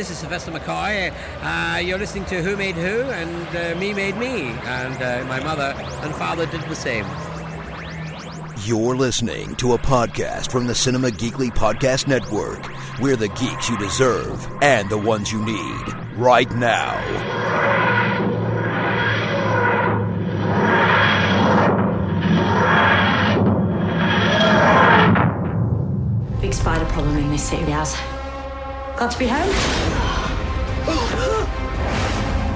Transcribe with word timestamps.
this 0.00 0.08
is 0.08 0.16
Sylvester 0.16 0.50
McCoy. 0.50 1.12
Uh, 1.42 1.78
you're 1.78 1.98
listening 1.98 2.24
to 2.24 2.42
Who 2.42 2.56
Made 2.56 2.74
Who, 2.74 3.02
and 3.02 3.54
uh, 3.54 3.78
Me 3.78 3.92
Made 3.92 4.16
Me. 4.16 4.48
And 4.64 4.96
uh, 5.02 5.26
my 5.28 5.40
mother 5.40 5.74
and 5.76 6.14
father 6.14 6.46
did 6.46 6.62
the 6.62 6.74
same. 6.74 7.04
You're 8.64 8.96
listening 8.96 9.56
to 9.56 9.74
a 9.74 9.78
podcast 9.78 10.50
from 10.50 10.66
the 10.66 10.74
Cinema 10.74 11.08
Geekly 11.08 11.50
Podcast 11.50 12.08
Network. 12.08 12.66
We're 12.98 13.16
the 13.16 13.28
geeks 13.28 13.68
you 13.68 13.76
deserve 13.76 14.48
and 14.62 14.88
the 14.88 14.96
ones 14.96 15.30
you 15.30 15.44
need 15.44 15.94
right 16.16 16.50
now. 16.54 16.96
Big 26.40 26.54
spider 26.54 26.86
problem 26.86 27.18
in 27.18 27.30
this 27.30 27.42
city, 27.46 27.64
Raz. 27.64 28.00
Got 29.00 29.12
to 29.12 29.18
be 29.18 29.26
home? 29.28 29.48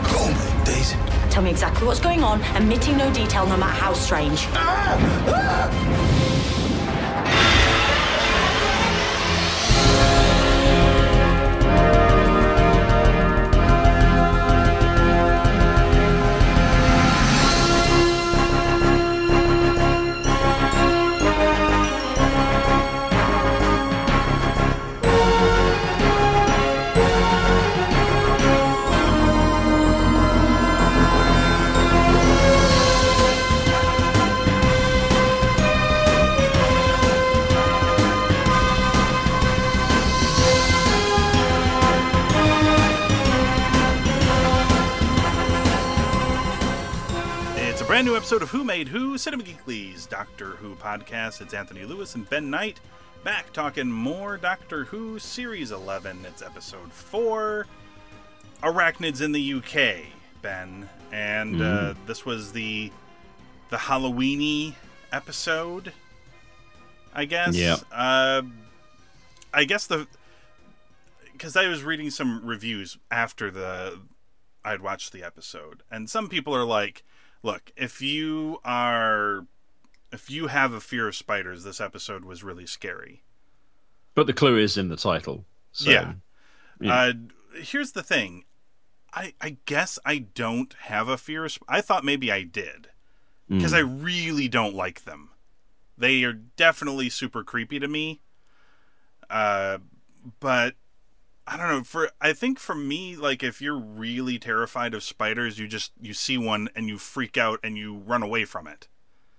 Oh, 0.07 0.63
Daisy. 0.67 0.99
Tell 1.31 1.43
me 1.43 1.49
exactly 1.49 1.87
what's 1.87 2.01
going 2.01 2.23
on, 2.23 2.45
omitting 2.55 2.99
no 2.99 3.11
detail, 3.15 3.47
no 3.47 3.57
matter 3.57 3.73
how 3.73 3.95
strange. 3.95 4.41
It's 4.41 4.53
a 4.53 6.14
brand 48.05 48.13
new 48.13 48.19
episode 48.19 48.43
of 48.43 48.51
Who 48.51 48.65
Made 48.65 48.89
Who, 48.89 49.17
Cinema 49.17 49.45
Geekly's 49.45 50.05
Doctor 50.05 50.51
Who 50.57 50.75
podcast. 50.75 51.41
It's 51.41 51.55
Anthony 51.55 51.87
Lewis 51.87 52.15
and 52.17 52.29
Ben 52.29 52.51
Knight 52.51 52.79
back 53.25 53.51
talking 53.55 53.91
more 53.91 54.37
Doctor 54.37 54.85
Who 54.85 55.19
Series 55.19 55.71
11. 55.71 56.27
It's 56.27 56.43
episode 56.43 56.93
4 56.93 57.67
Arachnids 58.63 59.23
in 59.23 59.33
the 59.33 59.55
UK, 59.55 60.05
Ben. 60.43 60.87
And 61.13 61.63
uh, 61.63 61.95
this 62.05 62.27
was 62.27 62.53
the 62.53 62.93
the 63.71 63.79
Halloweeny 63.79 64.75
episode, 65.11 65.95
I 67.15 67.25
guess. 67.25 67.57
Yeah. 67.57 67.77
Uh, 67.91 68.43
I 69.55 69.65
guess 69.65 69.87
the 69.87 70.07
because 71.33 71.57
I 71.57 71.69
was 71.69 71.83
reading 71.83 72.11
some 72.11 72.45
reviews 72.45 72.99
after 73.11 73.51
the 73.51 73.99
I'd 74.63 74.83
watched 74.83 75.15
the 75.15 75.23
episode, 75.23 75.83
and 75.91 76.11
some 76.11 76.29
people 76.29 76.55
are 76.55 76.67
like, 76.67 77.03
"Look, 77.45 77.71
if 77.77 78.03
you 78.03 78.59
are, 78.65 79.47
if 80.11 80.29
you 80.31 80.49
have 80.49 80.73
a 80.73 80.81
fear 80.81 81.07
of 81.07 81.15
spiders, 81.15 81.63
this 81.63 81.81
episode 81.81 82.25
was 82.25 82.43
really 82.43 82.67
scary." 82.67 83.23
But 84.15 84.27
the 84.27 84.33
clue 84.33 84.59
is 84.59 84.77
in 84.77 84.89
the 84.89 84.97
title. 84.97 85.45
So, 85.71 85.91
yeah. 85.91 86.15
yeah. 86.81 86.95
Uh, 86.95 87.13
here's 87.61 87.93
the 87.93 88.03
thing, 88.03 88.45
I 89.13 89.35
I 89.41 89.59
guess 89.67 89.99
I 90.05 90.19
don't 90.19 90.75
have 90.81 91.09
a 91.09 91.17
fear 91.17 91.45
of. 91.45 91.53
Sp- 91.55 91.69
I 91.69 91.81
thought 91.81 92.05
maybe 92.05 92.33
I 92.33 92.43
did, 92.43 92.89
because 93.49 93.73
I 93.75 93.81
really 93.81 94.49
don't 94.49 94.75
like 94.75 95.05
them. 95.05 95.31
They 95.97 96.25
are 96.25 96.33
definitely 96.33 97.11
super 97.11 97.45
creepy 97.45 97.79
to 97.79 97.87
me. 97.87 98.21
Uh, 99.31 99.79
but 100.41 100.75
I 101.47 101.57
don't 101.57 101.69
know. 101.69 101.83
For 101.83 102.11
I 102.21 102.33
think 102.33 102.59
for 102.59 102.75
me, 102.75 103.17
like 103.17 103.43
if 103.43 103.61
you're 103.61 103.79
really 103.79 104.39
terrified 104.39 104.95
of 104.95 105.03
spiders, 105.03 105.59
you 105.59 105.69
just 105.69 105.93
you 106.01 106.15
see 106.15 106.39
one 106.39 106.69
and 106.75 106.89
you 106.89 106.99
freak 106.99 107.37
out 107.37 107.61
and 107.63 107.77
you 107.77 107.97
run 107.97 108.23
away 108.23 108.45
from 108.45 108.67
it. 108.67 108.89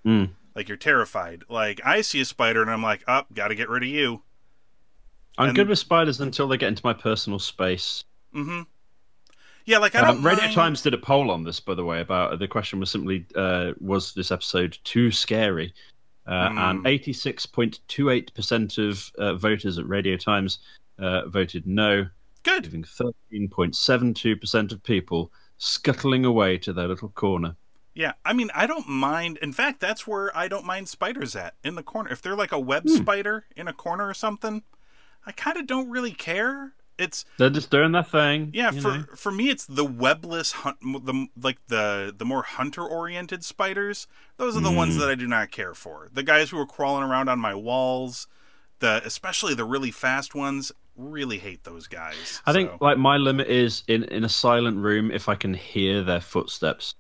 Mm. 0.05 0.29
Like 0.55 0.67
you're 0.67 0.77
terrified. 0.77 1.43
Like 1.49 1.81
I 1.83 2.01
see 2.01 2.21
a 2.21 2.25
spider 2.25 2.61
and 2.61 2.69
I'm 2.69 2.83
like, 2.83 3.03
up, 3.07 3.33
got 3.33 3.47
to 3.47 3.55
get 3.55 3.69
rid 3.69 3.83
of 3.83 3.89
you. 3.89 4.21
I'm 5.37 5.49
and- 5.49 5.55
good 5.55 5.67
with 5.67 5.79
spiders 5.79 6.21
until 6.21 6.47
they 6.47 6.57
get 6.57 6.69
into 6.69 6.85
my 6.85 6.93
personal 6.93 7.39
space. 7.39 8.03
Mm-hmm. 8.33 8.61
Yeah, 9.65 9.79
like 9.79 9.95
I 9.95 10.01
don't. 10.01 10.17
Um, 10.17 10.25
Radio 10.25 10.43
mind- 10.43 10.53
Times 10.53 10.81
did 10.83 10.93
a 10.93 10.97
poll 10.99 11.31
on 11.31 11.43
this, 11.43 11.59
by 11.59 11.73
the 11.73 11.83
way, 11.83 11.99
about 12.01 12.37
the 12.37 12.47
question 12.47 12.79
was 12.79 12.91
simply, 12.91 13.25
uh, 13.35 13.71
was 13.81 14.13
this 14.13 14.31
episode 14.31 14.77
too 14.83 15.09
scary? 15.11 15.73
Uh, 16.27 16.49
Hmm. 16.49 16.57
And 16.57 16.85
86.28% 16.85 18.77
of 18.89 19.11
uh, 19.17 19.35
voters 19.35 19.77
at 19.77 19.87
Radio 19.87 20.17
Times 20.17 20.59
uh, 20.99 21.27
voted 21.27 21.67
no, 21.67 22.07
Good. 22.43 22.65
leaving 22.65 22.83
13.72% 22.83 24.71
of 24.71 24.83
people 24.83 25.31
scuttling 25.57 26.25
away 26.25 26.57
to 26.59 26.73
their 26.73 26.87
little 26.87 27.09
corner. 27.09 27.55
Yeah, 27.93 28.13
I 28.25 28.33
mean, 28.33 28.49
I 28.53 28.65
don't 28.67 28.89
mind. 28.89 29.37
In 29.41 29.53
fact, 29.53 29.79
that's 29.79 30.05
where 30.05 30.35
I 30.37 30.47
don't 30.49 30.65
mind 30.65 30.89
spiders 30.89 31.35
at 31.35 31.53
in 31.63 31.75
the 31.75 31.83
corner. 31.83 32.11
If 32.11 32.21
they're 32.21 32.35
like 32.35 32.51
a 32.51 32.59
web 32.59 32.83
Hmm. 32.83 32.95
spider 32.95 33.45
in 33.55 33.67
a 33.69 33.73
corner 33.73 34.07
or 34.07 34.13
something, 34.13 34.63
I 35.25 35.31
kind 35.31 35.57
of 35.57 35.65
don't 35.65 35.89
really 35.89 36.11
care. 36.11 36.73
It's 36.97 37.25
They're 37.37 37.49
just 37.49 37.69
doing 37.69 37.91
their 37.91 38.03
thing. 38.03 38.51
yeah 38.53 38.71
for 38.71 38.97
know. 38.99 39.03
for 39.15 39.31
me, 39.31 39.49
it's 39.49 39.65
the 39.65 39.85
webless 39.85 40.51
hunt, 40.53 40.77
the 40.81 41.27
like 41.41 41.57
the 41.67 42.13
the 42.17 42.25
more 42.25 42.43
hunter 42.43 42.83
oriented 42.85 43.43
spiders. 43.43 44.07
Those 44.37 44.55
are 44.55 44.61
the 44.61 44.69
Hmm. 44.69 44.75
ones 44.77 44.97
that 44.97 45.09
I 45.09 45.15
do 45.15 45.27
not 45.27 45.51
care 45.51 45.73
for. 45.73 46.09
The 46.13 46.23
guys 46.23 46.49
who 46.51 46.59
are 46.59 46.65
crawling 46.65 47.03
around 47.03 47.27
on 47.29 47.39
my 47.39 47.53
walls, 47.55 48.27
the 48.79 49.01
especially 49.05 49.53
the 49.53 49.65
really 49.65 49.91
fast 49.91 50.33
ones, 50.35 50.71
really 50.95 51.37
hate 51.39 51.65
those 51.65 51.87
guys. 51.87 52.41
I 52.45 52.53
think 52.53 52.79
like 52.79 52.97
my 52.97 53.17
limit 53.17 53.47
is 53.47 53.83
in 53.87 54.03
in 54.05 54.23
a 54.23 54.29
silent 54.29 54.77
room 54.77 55.11
if 55.11 55.27
I 55.27 55.35
can 55.35 55.53
hear 55.53 56.01
their 56.03 56.21
footsteps. 56.21 56.95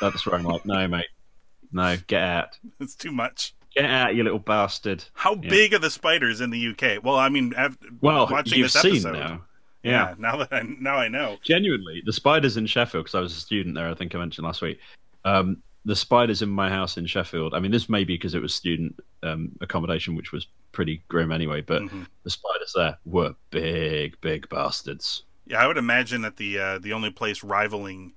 That's 0.00 0.24
where 0.26 0.36
I'm 0.36 0.44
like, 0.44 0.64
no, 0.66 0.86
mate, 0.86 1.06
no, 1.72 1.96
get 2.06 2.22
out, 2.22 2.58
it's 2.80 2.94
too 2.94 3.10
much. 3.12 3.54
Get 3.74 3.84
out, 3.84 4.14
you 4.14 4.22
little 4.22 4.38
bastard. 4.38 5.04
How 5.14 5.34
Yeah. 5.34 5.48
big 5.50 5.74
are 5.74 5.78
the 5.78 5.90
spiders 5.90 6.40
in 6.40 6.50
the 6.50 6.58
UK? 6.58 6.98
Well, 7.02 7.16
I 7.16 7.28
mean, 7.28 7.52
Well, 8.00 8.28
watching 8.30 8.58
you've 8.58 8.72
this 8.72 8.80
seen 8.82 8.92
episode, 8.92 9.12
now. 9.12 9.44
Yeah. 9.82 10.08
Yeah. 10.10 10.14
now 10.18 10.36
that 10.36 10.48
I 10.52 10.62
now 10.62 10.96
I 10.96 11.08
know. 11.08 11.38
genuinely, 11.42 12.02
the 12.06 12.12
spiders 12.12 12.56
in 12.56 12.66
Sheffield 12.66 13.04
because 13.04 13.14
I 13.16 13.20
was 13.20 13.32
a 13.36 13.40
student 13.40 13.74
there. 13.74 13.88
I 13.88 13.94
think 13.94 14.14
I 14.14 14.18
mentioned 14.18 14.46
last 14.46 14.62
week. 14.62 14.78
Um, 15.24 15.62
the 15.84 15.96
spiders 15.96 16.42
in 16.42 16.48
my 16.48 16.68
house 16.70 16.96
in 16.96 17.06
Sheffield. 17.06 17.54
I 17.54 17.58
mean, 17.58 17.72
this 17.72 17.88
may 17.88 18.04
be 18.04 18.14
because 18.14 18.34
it 18.36 18.42
was 18.42 18.54
student 18.54 18.94
um, 19.24 19.50
accommodation, 19.60 20.14
which 20.14 20.30
was 20.30 20.46
pretty 20.70 21.02
grim 21.08 21.32
anyway. 21.32 21.60
But 21.60 21.82
Mhm. 21.82 22.06
the 22.22 22.30
spiders 22.30 22.72
there 22.76 22.96
were 23.04 23.34
big, 23.50 24.20
big 24.20 24.48
bastards. 24.48 25.24
Yeah, 25.48 25.60
I 25.62 25.66
would 25.66 25.76
imagine 25.78 26.22
that 26.22 26.36
the 26.36 26.58
uh, 26.58 26.78
the 26.78 26.92
only 26.92 27.10
place 27.10 27.42
rivaling 27.42 28.12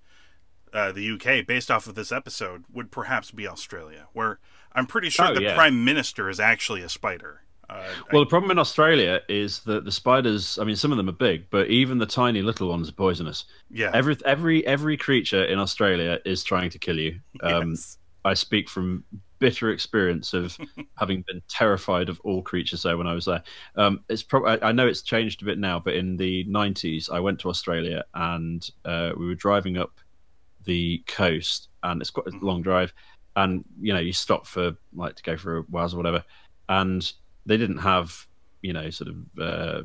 uh, 0.74 0.92
the 0.92 1.02
UK, 1.14 1.42
based 1.42 1.72
off 1.72 1.88
of 1.88 1.96
this 1.96 2.12
episode, 2.12 2.66
would 2.72 2.92
perhaps 2.92 3.32
be 3.32 3.48
Australia, 3.48 4.08
where 4.14 4.40
I'm 4.76 4.86
pretty 4.86 5.10
sure 5.10 5.28
Oh, 5.28 5.34
the 5.34 5.42
yeah. 5.44 5.56
prime 5.56 5.84
minister 5.86 6.30
is 6.30 6.40
actually 6.40 6.82
a 6.82 6.90
spider. 6.90 7.42
Uh, 7.70 7.82
Well, 8.12 8.22
I- 8.22 8.26
the 8.26 8.30
problem 8.30 8.52
in 8.52 8.60
Australia 8.60 9.22
is 9.28 9.62
that 9.62 9.86
the 9.86 9.92
spiders. 9.92 10.60
I 10.60 10.66
mean, 10.66 10.76
some 10.76 10.92
of 10.92 10.98
them 10.98 11.10
are 11.10 11.14
big, 11.14 11.50
but 11.50 11.68
even 11.70 11.98
the 11.98 12.06
tiny 12.06 12.42
little 12.44 12.70
ones 12.70 12.90
are 12.90 12.92
poisonous. 12.94 13.46
yeah, 13.72 13.90
Every 13.94 14.16
every 14.26 14.66
every 14.68 14.98
creature 14.98 15.44
in 15.46 15.58
Australia 15.58 16.20
is 16.26 16.44
trying 16.44 16.70
to 16.72 16.80
kill 16.80 17.00
you. 17.00 17.20
Um, 17.42 17.72
yes. 17.72 17.98
I 18.24 18.34
speak 18.36 18.70
from 18.70 19.04
bitter 19.40 19.70
experience 19.72 20.34
of 20.34 20.58
having 20.98 21.24
been 21.28 21.42
terrified 21.48 22.08
of 22.10 22.20
all 22.22 22.42
creatures 22.42 22.84
there 22.84 22.98
when 22.98 23.06
I 23.08 23.14
was 23.14 23.26
there. 23.26 23.44
Um, 23.76 24.04
it's 24.10 24.24
pro- 24.24 24.46
I, 24.48 24.70
I 24.70 24.72
know 24.72 24.88
it's 24.88 25.02
changed 25.04 25.42
a 25.42 25.46
bit 25.46 25.58
now, 25.60 25.80
but 25.80 25.94
in 25.96 26.18
the 26.18 26.44
'90s, 26.46 27.10
I 27.12 27.20
went 27.20 27.40
to 27.42 27.50
Australia 27.50 28.04
and 28.14 28.68
uh, 28.84 29.12
we 29.18 29.26
were 29.26 29.36
driving 29.36 29.78
up 29.78 30.00
the 30.66 31.04
coast, 31.08 31.70
and 31.84 32.02
it's 32.02 32.10
quite 32.10 32.28
a 32.28 32.38
long 32.46 32.62
drive. 32.64 32.94
And 33.36 33.64
you 33.82 33.94
know, 33.94 34.00
you 34.00 34.14
stop 34.14 34.46
for 34.48 34.76
like 34.94 35.16
to 35.16 35.24
go 35.24 35.36
for 35.38 35.58
a 35.58 35.62
while 35.64 35.94
or 35.94 35.98
whatever, 35.98 36.24
and 36.70 37.12
they 37.46 37.58
didn't 37.58 37.80
have 37.80 38.26
you 38.62 38.74
know 38.74 38.90
sort 38.90 39.10
of 39.10 39.40
uh, 39.42 39.84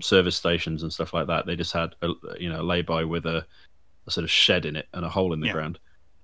service 0.00 0.36
stations 0.36 0.82
and 0.82 0.92
stuff 0.92 1.14
like 1.14 1.26
that. 1.28 1.46
They 1.46 1.56
just 1.56 1.72
had 1.72 1.94
a, 2.02 2.10
you 2.38 2.48
know 2.50 2.60
a 2.60 2.64
lay-by 2.64 3.04
with 3.04 3.26
a, 3.26 3.46
a 4.06 4.10
sort 4.10 4.24
of 4.24 4.30
shed 4.30 4.66
in 4.66 4.76
it 4.76 4.88
and 4.92 5.04
a 5.04 5.08
hole 5.08 5.32
in 5.32 5.40
the 5.40 5.46
Yeah. 5.46 5.52
ground. 5.52 5.78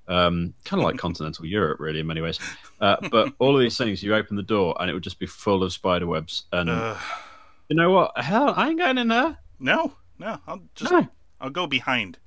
Um, 0.09 0.55
kind 0.65 0.81
of 0.81 0.85
like 0.87 0.99
continental 1.07 1.45
Europe, 1.47 1.81
really, 1.81 2.01
in 2.01 2.07
many 2.07 2.21
ways. 2.21 2.39
Uh, 2.81 2.97
but 3.11 3.33
all 3.39 3.55
of 3.57 3.61
these 3.61 3.77
things, 3.77 4.03
you 4.03 4.15
open 4.15 4.37
the 4.37 4.43
door 4.43 4.77
and 4.81 4.89
it 4.91 4.95
would 4.95 5.03
just 5.03 5.19
be 5.19 5.27
full 5.27 5.63
of 5.65 5.73
spider 5.73 6.07
webs. 6.07 6.45
And 6.53 6.71
Ugh. 6.71 6.97
you 7.69 7.77
know 7.77 7.91
what? 7.91 8.17
Hell, 8.19 8.55
I 8.57 8.69
ain't 8.69 8.79
going 8.79 8.99
in 8.99 9.09
there. 9.09 9.37
no, 9.59 9.95
no, 10.19 10.39
I'll 10.47 10.63
just 10.75 10.93
No. 10.93 11.09
I'll 11.41 11.51
go 11.51 11.67
behind. 11.67 12.19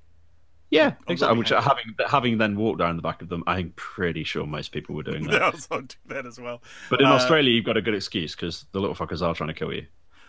Yeah, 0.72 0.94
exactly. 1.08 1.40
Which 1.40 1.50
having 1.50 1.96
having 2.08 2.38
then 2.38 2.56
walked 2.56 2.80
down 2.80 2.96
the 2.96 3.02
back 3.02 3.22
of 3.24 3.30
them, 3.30 3.44
I'm 3.48 3.74
pretty 3.76 4.24
sure 4.24 4.46
most 4.46 4.72
people 4.72 4.96
were 4.96 5.04
doing 5.04 5.24
that. 5.28 5.42
Also 5.42 5.82
do 5.82 5.96
that 6.08 6.26
as 6.28 6.40
well. 6.40 6.62
But 6.90 7.02
in 7.02 7.08
Uh, 7.08 7.14
Australia, 7.14 7.52
you've 7.52 7.66
got 7.66 7.78
a 7.78 7.82
good 7.82 7.96
excuse 7.96 8.36
because 8.36 8.66
the 8.72 8.80
little 8.80 8.96
fuckers 8.96 9.22
are 9.22 9.34
trying 9.34 9.48
to 9.48 9.54
kill 9.56 9.74
you. 9.74 9.88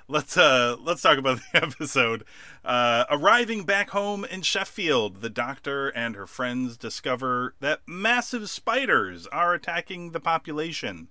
let's 0.08 0.36
uh 0.38 0.76
let's 0.80 1.02
talk 1.02 1.18
about 1.18 1.38
the 1.52 1.62
episode. 1.62 2.24
Uh, 2.64 3.04
arriving 3.10 3.64
back 3.64 3.90
home 3.90 4.24
in 4.24 4.40
Sheffield, 4.40 5.20
the 5.20 5.28
doctor 5.30 5.88
and 5.90 6.16
her 6.16 6.26
friends 6.26 6.76
discover 6.78 7.54
that 7.60 7.80
massive 7.86 8.48
spiders 8.48 9.26
are 9.26 9.52
attacking 9.52 10.12
the 10.12 10.20
population. 10.20 11.08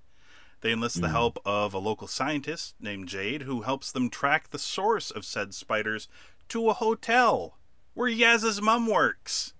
They 0.61 0.71
enlist 0.73 0.99
the 1.01 1.09
help 1.09 1.37
of 1.45 1.73
a 1.73 1.77
local 1.77 2.07
scientist 2.07 2.75
named 2.81 3.07
Jade, 3.07 3.43
who 3.43 3.61
helps 3.61 3.91
them 3.93 4.09
track 4.09 4.49
the 4.49 4.59
source 4.59 5.11
of 5.11 5.23
said 5.23 5.53
spiders 5.53 6.09
to 6.49 6.67
a 6.67 6.73
hotel 6.73 7.58
where 7.93 8.09
Yaz's 8.09 8.61
mom 8.61 8.87
works. 8.87 9.53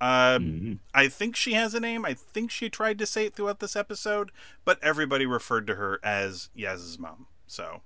Uh, 0.00 0.38
I 0.92 1.06
think 1.06 1.36
she 1.36 1.52
has 1.52 1.74
a 1.74 1.80
name. 1.80 2.04
I 2.04 2.12
think 2.14 2.50
she 2.50 2.68
tried 2.68 2.98
to 2.98 3.06
say 3.06 3.26
it 3.26 3.34
throughout 3.34 3.60
this 3.60 3.76
episode, 3.76 4.32
but 4.64 4.82
everybody 4.82 5.26
referred 5.26 5.66
to 5.68 5.76
her 5.76 6.00
as 6.02 6.48
Yaz's 6.56 6.98
mom. 6.98 7.26
So 7.46 7.82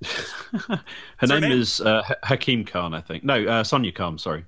Her 0.04 1.26
name, 1.26 1.40
name? 1.40 1.52
is 1.52 1.80
uh, 1.80 2.02
Ha- 2.02 2.14
Hakim 2.24 2.64
Khan, 2.64 2.94
I 2.94 3.00
think. 3.00 3.24
No, 3.24 3.44
uh, 3.44 3.64
Sonia 3.64 3.90
Khan. 3.92 4.18
Sorry. 4.18 4.44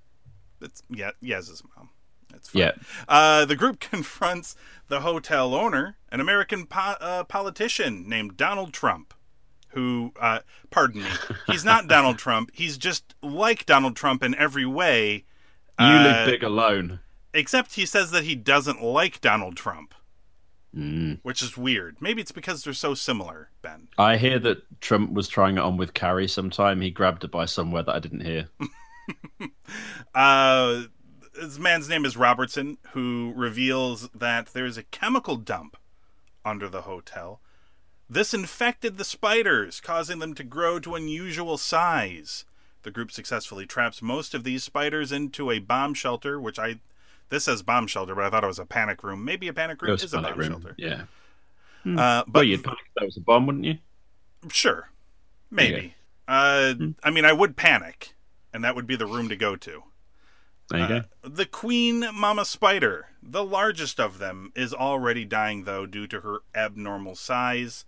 it's 0.61 0.83
yeah, 0.91 1.11
Yaz's 1.21 1.63
mom. 1.77 1.91
That's 2.31 2.51
fine. 2.51 2.61
Yeah. 2.63 2.73
Uh, 3.09 3.45
the 3.47 3.57
group 3.57 3.81
confronts 3.81 4.55
the 4.89 5.01
hotel 5.01 5.55
owner, 5.55 5.97
an 6.13 6.21
American 6.21 6.67
po- 6.67 6.97
uh, 7.01 7.25
politician 7.25 8.09
named 8.09 8.37
Donald 8.37 8.73
Trump, 8.73 9.13
who, 9.69 10.13
uh, 10.21 10.41
pardon 10.71 11.03
me, 11.03 11.11
he's 11.47 11.65
not 11.65 11.87
Donald 11.89 12.19
Trump. 12.19 12.51
He's 12.55 12.77
just 12.79 13.15
like 13.23 13.67
Donald 13.67 13.97
Trump 13.97 14.23
in 14.23 14.35
every 14.35 14.67
way, 14.67 15.25
You 15.79 15.87
Uh, 15.87 16.03
live 16.03 16.27
big 16.27 16.43
alone. 16.43 17.01
except 17.35 17.75
he 17.75 17.85
says 17.87 18.11
that 18.11 18.25
he 18.25 18.35
doesn't 18.35 18.83
like 18.83 19.21
Donald 19.21 19.57
Trump, 19.57 19.95
Mm. 20.77 21.21
which 21.23 21.41
is 21.43 21.57
weird. 21.57 21.97
Maybe 22.01 22.21
it's 22.21 22.31
because 22.33 22.63
they're 22.63 22.73
so 22.75 22.93
similar, 22.95 23.51
Ben. 23.63 23.89
I 23.97 24.17
hear 24.19 24.39
that 24.41 24.81
Trump 24.81 25.13
was 25.13 25.27
trying 25.29 25.57
it 25.57 25.61
on 25.63 25.77
with 25.79 25.95
Carrie 25.95 26.29
sometime. 26.29 26.81
He 26.83 26.91
grabbed 26.91 27.23
her 27.23 27.29
by 27.29 27.47
somewhere 27.47 27.83
that 27.83 27.95
I 27.95 27.99
didn't 27.99 28.21
hear. 28.21 28.49
Uh, 30.15 30.83
this 31.41 31.59
man's 31.59 31.89
name 31.89 32.05
is 32.05 32.17
Robertson, 32.17 32.79
who 32.93 33.33
reveals 33.37 34.09
that 34.15 34.49
there's 34.49 34.77
a 34.77 34.83
chemical 34.83 35.37
dump 35.37 35.77
under 36.45 36.69
the 36.69 36.83
hotel. 36.83 37.41
This 38.11 38.33
infected 38.33 38.97
the 38.97 39.05
spiders, 39.05 39.81
causing 39.81 40.19
them 40.19 40.35
to 40.35 40.45
grow 40.45 40.79
to 40.81 40.95
unusual 40.95 41.59
size. 41.59 42.45
The 42.83 42.91
group 42.91 43.13
successfully 43.13 43.67
traps 43.67 44.01
most 44.01 44.35
of 44.35 44.45
these 44.45 44.65
spiders 44.65 45.13
into 45.13 45.51
a 45.51 45.59
bomb 45.59 45.95
shelter, 45.95 46.41
which 46.41 46.59
I. 46.59 46.81
This 47.29 47.45
says 47.45 47.63
bomb 47.63 47.87
shelter, 47.87 48.15
but 48.15 48.25
I 48.25 48.31
thought 48.31 48.45
it 48.45 48.47
was 48.47 48.59
a 48.59 48.65
panic 48.65 49.03
room. 49.03 49.25
Maybe 49.25 49.49
a 49.49 49.53
panic 49.53 49.83
room 49.83 49.91
Ghost 49.91 50.05
is 50.05 50.15
a 50.15 50.17
panic 50.23 50.31
bomb 50.31 50.39
room. 50.39 50.49
shelter. 50.51 50.75
Yeah. 50.79 51.03
Uh, 51.85 52.25
but 52.27 52.35
Well, 52.35 52.45
you'd 52.45 52.65
panic 52.65 52.79
if 52.87 52.95
that 52.97 53.05
was 53.05 53.17
a 53.19 53.21
bomb, 53.21 53.47
wouldn't 53.47 53.65
you? 53.65 53.79
Sure. 54.51 54.91
Maybe. 55.51 55.95
Uh, 56.27 56.75
I 57.03 57.11
mean, 57.11 57.25
I 57.25 57.33
would 57.33 57.57
panic, 57.57 58.15
and 58.53 58.65
that 58.65 58.75
would 58.75 58.87
be 58.87 58.97
the 58.97 59.07
room 59.07 59.29
to 59.29 59.37
go 59.37 59.57
to. 59.57 59.83
There 60.71 60.81
you 60.81 60.95
Uh, 60.97 61.03
the 61.23 61.47
queen 61.47 62.07
mama 62.13 62.45
spider, 62.45 63.09
the 63.23 63.45
largest 63.45 63.99
of 63.99 64.19
them, 64.19 64.53
is 64.55 64.75
already 64.75 65.25
dying, 65.25 65.65
though, 65.65 65.87
due 65.87 66.07
to 66.07 66.21
her 66.21 66.41
abnormal 66.55 67.15
size. 67.15 67.87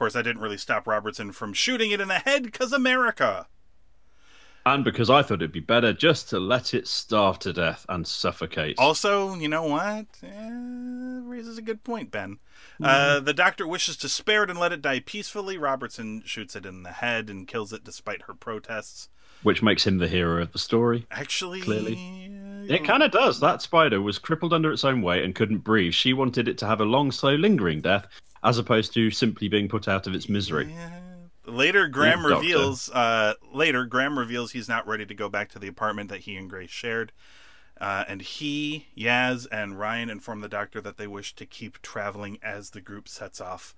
Of 0.00 0.04
course, 0.04 0.16
I 0.16 0.22
didn't 0.22 0.40
really 0.40 0.56
stop 0.56 0.86
Robertson 0.86 1.30
from 1.30 1.52
shooting 1.52 1.90
it 1.90 2.00
in 2.00 2.08
the 2.08 2.20
head, 2.20 2.44
because 2.44 2.72
America. 2.72 3.46
And 4.64 4.82
because 4.82 5.10
I 5.10 5.20
thought 5.20 5.42
it'd 5.42 5.52
be 5.52 5.60
better 5.60 5.92
just 5.92 6.30
to 6.30 6.38
let 6.40 6.72
it 6.72 6.88
starve 6.88 7.38
to 7.40 7.52
death 7.52 7.84
and 7.86 8.06
suffocate. 8.06 8.76
Also, 8.78 9.34
you 9.34 9.46
know 9.46 9.64
what? 9.64 10.06
Eh, 10.22 10.48
raises 11.24 11.58
a 11.58 11.62
good 11.62 11.84
point, 11.84 12.10
Ben. 12.10 12.38
Uh, 12.82 13.20
the 13.20 13.34
doctor 13.34 13.66
wishes 13.68 13.98
to 13.98 14.08
spare 14.08 14.42
it 14.42 14.48
and 14.48 14.58
let 14.58 14.72
it 14.72 14.80
die 14.80 15.00
peacefully. 15.00 15.58
Robertson 15.58 16.22
shoots 16.24 16.56
it 16.56 16.64
in 16.64 16.82
the 16.82 16.92
head 16.92 17.28
and 17.28 17.46
kills 17.46 17.70
it 17.70 17.84
despite 17.84 18.22
her 18.22 18.32
protests. 18.32 19.10
which 19.42 19.62
makes 19.62 19.86
him 19.86 19.98
the 19.98 20.08
hero 20.08 20.40
of 20.40 20.52
the 20.52 20.58
story. 20.58 21.06
Actually, 21.10 21.60
Clearly. 21.60 22.30
uh, 22.66 22.72
It 22.72 22.84
kind 22.86 23.02
of 23.02 23.10
does. 23.10 23.38
That 23.40 23.60
spider 23.60 24.00
was 24.00 24.18
crippled 24.18 24.54
under 24.54 24.72
its 24.72 24.82
own 24.84 25.02
weight 25.02 25.24
and 25.24 25.34
couldn't 25.34 25.58
breathe. 25.58 25.92
She 25.92 26.14
wanted 26.14 26.48
it 26.48 26.56
to 26.58 26.66
have 26.66 26.80
a 26.80 26.86
long, 26.86 27.12
slow, 27.12 27.34
lingering 27.34 27.82
death, 27.82 28.06
as 28.42 28.58
opposed 28.58 28.92
to 28.94 29.10
simply 29.10 29.48
being 29.48 29.68
put 29.68 29.86
out 29.88 30.06
of 30.06 30.14
its 30.14 30.28
misery. 30.28 30.74
Later, 31.46 31.88
Graham 31.88 32.22
Yeah, 32.22 32.28
doctor. 32.30 32.42
reveals. 32.42 32.90
Uh, 32.90 33.34
later, 33.52 33.84
Graham 33.84 34.18
reveals 34.18 34.52
he's 34.52 34.68
not 34.68 34.86
ready 34.86 35.04
to 35.06 35.14
go 35.14 35.28
back 35.28 35.48
to 35.50 35.58
the 35.58 35.68
apartment 35.68 36.08
that 36.10 36.20
he 36.20 36.36
and 36.36 36.48
Grace 36.48 36.70
shared, 36.70 37.12
uh, 37.80 38.04
and 38.06 38.22
he, 38.22 38.86
Yaz, 38.96 39.46
and 39.50 39.78
Ryan 39.78 40.10
inform 40.10 40.40
the 40.42 40.48
doctor 40.48 40.80
that 40.80 40.96
they 40.96 41.06
wish 41.06 41.34
to 41.34 41.46
keep 41.46 41.80
traveling 41.82 42.38
as 42.42 42.70
the 42.70 42.80
group 42.80 43.08
sets 43.08 43.40
off 43.40 43.74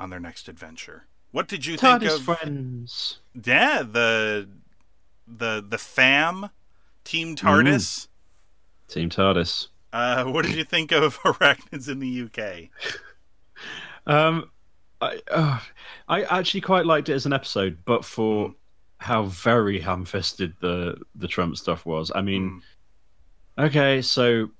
on 0.00 0.10
their 0.10 0.20
next 0.20 0.48
adventure. 0.48 1.04
What 1.30 1.46
did 1.48 1.66
you 1.66 1.76
think 1.76 2.04
of? 2.04 2.22
friends. 2.22 3.18
Yeah, 3.34 3.82
the 3.82 4.48
the 5.26 5.62
the 5.68 5.78
fam 5.78 6.48
team 7.04 7.36
TARDIS. 7.36 8.08
Team 8.88 9.10
TARDIS. 9.10 9.68
Uh, 9.92 10.24
what 10.24 10.46
did 10.46 10.54
you 10.54 10.64
think 10.64 10.90
of 10.92 11.18
arachnids 11.22 11.88
in 11.88 11.98
the 11.98 12.22
UK? 12.22 12.70
Um, 14.06 14.50
I, 15.00 15.20
uh, 15.30 15.60
I 16.08 16.22
actually 16.24 16.62
quite 16.62 16.86
liked 16.86 17.08
it 17.08 17.14
as 17.14 17.26
an 17.26 17.32
episode, 17.32 17.78
but 17.84 18.04
for 18.04 18.54
how 18.98 19.24
very 19.24 19.78
ham-fisted 19.78 20.54
the 20.60 20.96
the 21.14 21.28
Trump 21.28 21.56
stuff 21.56 21.86
was. 21.86 22.10
I 22.14 22.20
mean, 22.20 22.62
okay, 23.58 24.02
so 24.02 24.50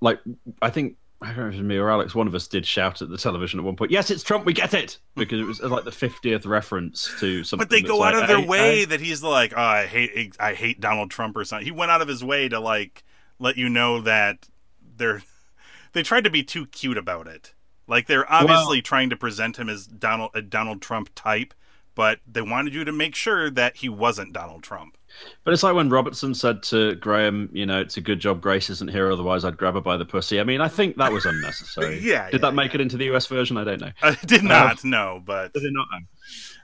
like 0.00 0.20
I 0.62 0.70
think 0.70 0.96
I 1.20 1.28
don't 1.28 1.36
know 1.36 1.48
if 1.48 1.54
it 1.54 1.58
was 1.58 1.66
me 1.66 1.76
or 1.76 1.90
Alex. 1.90 2.14
One 2.14 2.26
of 2.26 2.34
us 2.34 2.48
did 2.48 2.66
shout 2.66 3.02
at 3.02 3.08
the 3.08 3.18
television 3.18 3.60
at 3.60 3.64
one 3.64 3.76
point. 3.76 3.90
Yes, 3.90 4.10
it's 4.10 4.22
Trump. 4.22 4.44
We 4.44 4.52
get 4.52 4.74
it 4.74 4.98
because 5.14 5.40
it 5.40 5.44
was 5.44 5.60
uh, 5.60 5.68
like 5.68 5.84
the 5.84 5.92
fiftieth 5.92 6.46
reference 6.46 7.14
to 7.20 7.44
something. 7.44 7.64
But 7.64 7.70
they 7.70 7.82
go 7.82 7.98
like, 7.98 8.14
out 8.14 8.22
of 8.22 8.28
their 8.28 8.40
hey, 8.40 8.46
way 8.46 8.78
hey. 8.78 8.84
that 8.86 9.00
he's 9.00 9.22
like, 9.22 9.52
oh, 9.54 9.60
I 9.60 9.86
hate, 9.86 10.36
I 10.40 10.54
hate 10.54 10.80
Donald 10.80 11.10
Trump 11.10 11.36
or 11.36 11.44
something. 11.44 11.64
He 11.64 11.70
went 11.70 11.90
out 11.90 12.02
of 12.02 12.08
his 12.08 12.24
way 12.24 12.48
to 12.48 12.58
like 12.58 13.04
let 13.38 13.56
you 13.56 13.68
know 13.68 14.00
that 14.00 14.48
they're, 14.96 15.22
they 15.92 16.02
tried 16.02 16.24
to 16.24 16.30
be 16.30 16.42
too 16.42 16.66
cute 16.66 16.98
about 16.98 17.28
it. 17.28 17.54
Like 17.92 18.06
they're 18.06 18.32
obviously 18.32 18.80
trying 18.80 19.10
to 19.10 19.18
present 19.18 19.58
him 19.58 19.68
as 19.68 19.86
Donald, 19.86 20.30
a 20.32 20.40
Donald 20.40 20.80
Trump 20.80 21.10
type, 21.14 21.52
but 21.94 22.20
they 22.26 22.40
wanted 22.40 22.72
you 22.72 22.86
to 22.86 22.92
make 22.92 23.14
sure 23.14 23.50
that 23.50 23.76
he 23.76 23.90
wasn't 23.90 24.32
Donald 24.32 24.62
Trump. 24.62 24.96
But 25.44 25.52
it's 25.52 25.62
like 25.62 25.74
when 25.74 25.90
Robertson 25.90 26.34
said 26.34 26.62
to 26.62 26.94
Graham, 26.94 27.50
you 27.52 27.66
know, 27.66 27.78
it's 27.82 27.98
a 27.98 28.00
good 28.00 28.18
job 28.18 28.40
Grace 28.40 28.70
isn't 28.70 28.90
here, 28.90 29.12
otherwise 29.12 29.44
I'd 29.44 29.58
grab 29.58 29.74
her 29.74 29.82
by 29.82 29.98
the 29.98 30.06
pussy. 30.06 30.40
I 30.40 30.44
mean, 30.44 30.62
I 30.62 30.68
think 30.68 30.96
that 30.96 31.12
was 31.12 31.26
unnecessary. 31.26 31.98
Yeah, 32.02 32.30
Did 32.30 32.40
yeah, 32.40 32.48
that 32.48 32.54
make 32.54 32.74
it 32.74 32.80
into 32.80 32.96
the 32.96 33.14
US 33.14 33.26
version? 33.26 33.58
I 33.58 33.64
don't 33.64 33.82
know. 33.82 33.92
I 34.02 34.16
did 34.24 34.42
not 34.42 34.82
know, 34.84 35.22
but 35.22 35.52
Did 35.52 35.70
not? 35.74 35.86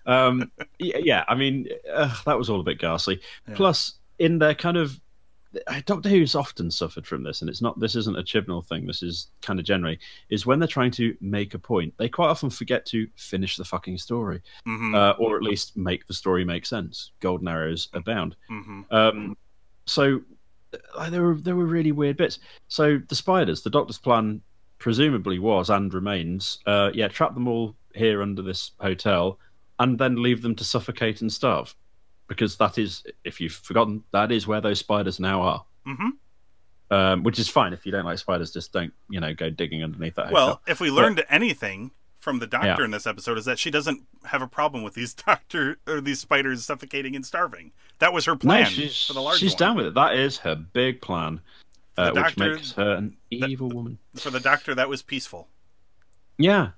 Um, 0.06 0.50
y- 0.80 0.94
yeah, 1.04 1.24
I 1.28 1.34
mean, 1.34 1.68
uh, 1.92 2.10
that 2.24 2.38
was 2.38 2.48
all 2.48 2.60
a 2.60 2.64
bit 2.64 2.78
ghastly. 2.78 3.20
Plus, 3.54 3.98
in 4.18 4.38
their 4.38 4.54
kind 4.54 4.78
of 4.78 4.98
Doctor 5.86 6.08
Who's 6.10 6.34
often 6.34 6.70
suffered 6.70 7.06
from 7.06 7.22
this, 7.22 7.40
and 7.40 7.48
it's 7.48 7.62
not. 7.62 7.78
This 7.80 7.96
isn't 7.96 8.18
a 8.18 8.22
Chibnall 8.22 8.64
thing. 8.66 8.86
This 8.86 9.02
is 9.02 9.28
kind 9.40 9.58
of 9.58 9.64
generally 9.64 9.98
is 10.28 10.44
when 10.44 10.58
they're 10.58 10.68
trying 10.68 10.90
to 10.92 11.16
make 11.20 11.54
a 11.54 11.58
point, 11.58 11.94
they 11.96 12.08
quite 12.08 12.28
often 12.28 12.50
forget 12.50 12.84
to 12.86 13.08
finish 13.16 13.56
the 13.56 13.64
fucking 13.64 13.96
story, 13.98 14.42
Mhm. 14.66 14.94
uh, 14.94 15.14
or 15.18 15.36
at 15.36 15.42
least 15.42 15.76
make 15.76 16.06
the 16.06 16.12
story 16.14 16.44
make 16.44 16.66
sense. 16.66 17.12
Golden 17.20 17.48
arrows 17.48 17.88
abound. 17.94 18.36
Mhm. 18.50 18.92
Um, 18.92 19.36
so 19.86 20.20
uh, 20.94 21.08
there 21.08 21.22
were 21.22 21.34
there 21.36 21.56
were 21.56 21.64
really 21.66 21.92
weird 21.92 22.18
bits. 22.18 22.40
So 22.68 22.98
the 23.08 23.14
spiders, 23.14 23.62
the 23.62 23.70
Doctor's 23.70 23.98
plan 23.98 24.42
presumably 24.78 25.38
was 25.38 25.70
and 25.70 25.92
remains, 25.94 26.58
uh, 26.66 26.90
yeah, 26.94 27.08
trap 27.08 27.32
them 27.34 27.48
all 27.48 27.74
here 27.94 28.20
under 28.22 28.42
this 28.42 28.72
hotel, 28.80 29.38
and 29.78 29.98
then 29.98 30.22
leave 30.22 30.42
them 30.42 30.54
to 30.56 30.62
suffocate 30.64 31.20
and 31.22 31.32
starve, 31.32 31.74
because 32.28 32.56
that 32.58 32.78
is, 32.78 33.02
if 33.24 33.40
you've 33.40 33.52
forgotten, 33.52 34.04
that 34.12 34.30
is 34.30 34.46
where 34.46 34.60
those 34.60 34.78
spiders 34.78 35.18
now 35.18 35.40
are. 35.42 35.64
Mhm. 35.86 36.10
Um, 36.90 37.22
which 37.22 37.38
is 37.38 37.48
fine 37.48 37.72
if 37.74 37.84
you 37.84 37.92
don't 37.92 38.04
like 38.06 38.18
spiders. 38.18 38.50
Just 38.52 38.72
don't, 38.72 38.92
you 39.10 39.20
know, 39.20 39.34
go 39.34 39.50
digging 39.50 39.82
underneath 39.84 40.14
that. 40.14 40.30
well, 40.32 40.46
hotel. 40.46 40.62
if 40.68 40.80
we 40.80 40.90
learned 40.90 41.22
anything 41.28 41.90
from 42.20 42.38
the 42.38 42.46
doctor 42.46 42.66
Yeah. 42.68 42.84
in 42.84 42.90
this 42.90 43.06
episode 43.06 43.36
is 43.38 43.44
that 43.44 43.58
she 43.58 43.70
doesn't 43.70 44.02
have 44.24 44.42
a 44.42 44.46
problem 44.48 44.82
with 44.82 44.94
these 44.94 45.12
doctor 45.26 45.78
or 45.86 46.00
these 46.00 46.20
spiders 46.20 46.64
suffocating 46.64 47.14
and 47.14 47.24
starving. 47.26 47.72
That 47.98 48.12
was 48.12 48.24
her 48.24 48.32
no, 48.32 48.38
plan 48.38 48.66
she's 48.66 49.04
for 49.06 49.12
the 49.12 49.20
large 49.20 49.38
she's 49.38 49.52
one. 49.52 49.58
down 49.58 49.76
with 49.76 49.86
it. 49.86 49.94
That 49.94 50.14
is 50.16 50.38
her 50.38 50.54
big 50.54 51.00
plan, 51.02 51.40
uh, 51.96 52.12
the 52.12 52.22
which 52.22 52.36
makes 52.38 52.72
her 52.72 52.92
an 52.92 53.16
evil 53.30 53.68
woman. 53.68 53.98
For 54.16 54.30
the 54.30 54.40
doctor, 54.40 54.74
that 54.74 54.88
was 54.88 55.02
peaceful. 55.02 55.48
Yeah. 56.38 56.70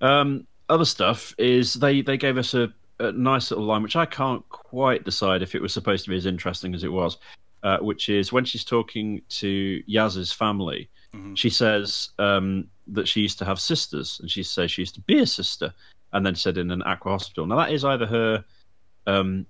Um, 0.00 0.46
other 0.68 0.84
stuff 0.84 1.34
is 1.38 1.74
they 1.74 2.00
they 2.02 2.16
gave 2.16 2.36
us 2.38 2.52
a, 2.54 2.72
a 3.00 3.12
nice 3.12 3.50
little 3.50 3.64
line, 3.66 3.82
which 3.82 3.96
I 3.96 4.06
can't 4.06 4.46
quite 4.48 5.04
decide 5.04 5.42
if 5.42 5.54
it 5.54 5.62
was 5.62 5.72
supposed 5.72 6.04
to 6.04 6.10
be 6.10 6.16
as 6.16 6.26
interesting 6.26 6.74
as 6.74 6.84
it 6.84 6.92
was. 6.92 7.18
Uh, 7.62 7.78
which 7.78 8.10
is 8.10 8.30
when 8.30 8.44
she's 8.44 8.62
talking 8.64 9.22
to 9.30 9.82
Yaz's 9.86 10.32
family, 10.32 10.90
Mhm. 11.14 11.34
she 11.34 11.48
says 11.48 12.10
um, 12.18 12.68
that 12.88 13.08
she 13.08 13.22
used 13.22 13.38
to 13.38 13.44
have 13.46 13.58
sisters, 13.58 14.18
and 14.20 14.30
she 14.30 14.42
says 14.42 14.70
she 14.70 14.82
used 14.82 14.94
to 14.96 15.00
be 15.00 15.20
a 15.20 15.26
sister, 15.26 15.72
and 16.12 16.26
then 16.26 16.34
said 16.34 16.58
in 16.58 16.70
an 16.70 16.82
aqua 16.82 17.12
hospital. 17.12 17.46
Now 17.46 17.56
that 17.56 17.72
is 17.72 17.82
either 17.82 18.04
her 18.04 18.44
um, 19.06 19.46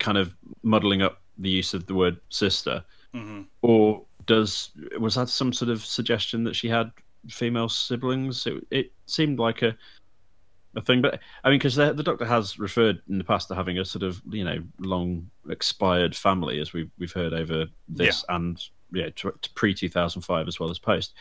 kind 0.00 0.18
of 0.18 0.34
muddling 0.64 1.00
up 1.02 1.22
the 1.38 1.48
use 1.48 1.74
of 1.74 1.86
the 1.86 1.94
word 1.94 2.18
sister, 2.28 2.84
hmm 3.14 3.42
or 3.62 4.04
does 4.26 4.70
was 4.98 5.14
that 5.14 5.28
some 5.28 5.52
sort 5.52 5.70
of 5.70 5.84
suggestion 5.84 6.42
that 6.42 6.56
she 6.56 6.68
had 6.68 6.90
female 7.30 7.68
siblings? 7.68 8.46
It, 8.48 8.66
it 8.72 8.92
seemed 9.06 9.38
like 9.38 9.62
a 9.62 9.76
a 10.76 10.80
thing. 10.80 11.02
But 11.02 11.20
I 11.42 11.50
mean, 11.50 11.58
because 11.58 11.74
the, 11.74 11.92
the 11.92 12.02
Doctor 12.02 12.24
has 12.24 12.58
referred 12.58 13.00
in 13.08 13.18
the 13.18 13.24
past 13.24 13.48
to 13.48 13.54
having 13.54 13.78
a 13.78 13.84
sort 13.84 14.02
of 14.04 14.22
you 14.30 14.44
know 14.44 14.62
long 14.78 15.28
expired 15.48 16.14
family, 16.14 16.60
as 16.60 16.72
we've 16.72 16.90
we've 16.98 17.12
heard 17.12 17.32
over 17.32 17.66
this 17.88 18.24
and 18.28 18.62
yeah, 18.92 19.08
to, 19.16 19.32
to 19.42 19.50
pre 19.54 19.74
two 19.74 19.88
thousand 19.88 20.22
five 20.22 20.46
as 20.46 20.60
well 20.60 20.70
as 20.70 20.78
post. 20.78 21.14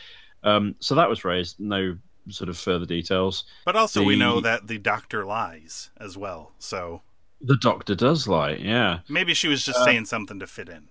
Um, 0.43 0.75
so 0.79 0.93
that 0.95 1.09
was 1.09 1.25
raised. 1.25 1.59
No 1.59 1.97
sort 2.29 2.49
of 2.49 2.57
further 2.57 2.85
details. 2.85 3.45
But 3.65 3.75
also, 3.75 4.03
we 4.03 4.15
know 4.15 4.39
that 4.41 4.67
the 4.67 4.77
Doctor 4.77 5.25
lies 5.25 5.89
as 5.97 6.17
well. 6.17 6.53
So 6.59 7.01
The 7.41 7.57
Doctor 7.57 7.95
does 7.95 8.27
lie. 8.27 8.53
Yeah. 8.53 8.99
maybe 9.09 9.33
she 9.33 9.47
was 9.47 9.67
Uh, 9.67 9.71
just 9.71 9.83
saying 9.85 10.05
something 10.05 10.39
to 10.39 10.47
fit 10.47 10.69
in. 10.69 10.87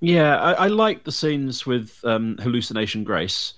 Yeah, 0.00 0.36
I, 0.40 0.52
I 0.52 0.66
like 0.68 1.04
the 1.04 1.12
scenes 1.12 1.66
with 1.66 2.00
um, 2.04 2.38
hallucination 2.38 3.04
Grace, 3.04 3.54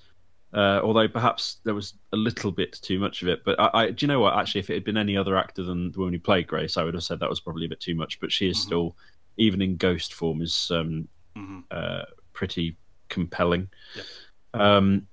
uh, 0.53 0.79
although 0.83 1.07
perhaps 1.07 1.57
there 1.63 1.73
was 1.73 1.95
a 2.11 2.17
little 2.17 2.51
bit 2.51 2.73
too 2.81 2.99
much 2.99 3.21
of 3.21 3.27
it. 3.27 3.43
But 3.43 3.59
I, 3.59 3.69
I, 3.73 3.91
do 3.91 4.05
you 4.05 4.07
know 4.07 4.19
what? 4.19 4.37
Actually, 4.37 4.59
if 4.59 4.69
it 4.69 4.75
had 4.75 4.83
been 4.83 4.97
any 4.97 5.17
other 5.17 5.35
actor 5.37 5.63
than 5.63 5.91
the 5.91 5.99
woman 5.99 6.13
who 6.13 6.19
played 6.19 6.47
Grace, 6.47 6.77
I 6.77 6.83
would 6.83 6.93
have 6.93 7.03
said 7.03 7.19
that 7.19 7.29
was 7.29 7.39
probably 7.39 7.65
a 7.65 7.69
bit 7.69 7.79
too 7.79 7.95
much. 7.95 8.19
But 8.19 8.31
she 8.31 8.49
is 8.49 8.59
still, 8.61 8.95
even 9.37 9.61
in 9.61 9.77
ghost 9.77 10.13
form, 10.13 10.41
is 10.41 10.69
um, 10.71 11.07
Mhm. 11.35 11.63
uh, 11.71 12.05
pretty 12.33 12.77
compelling. 13.09 13.67
Yep. 13.95 14.05
Um, 14.53 15.07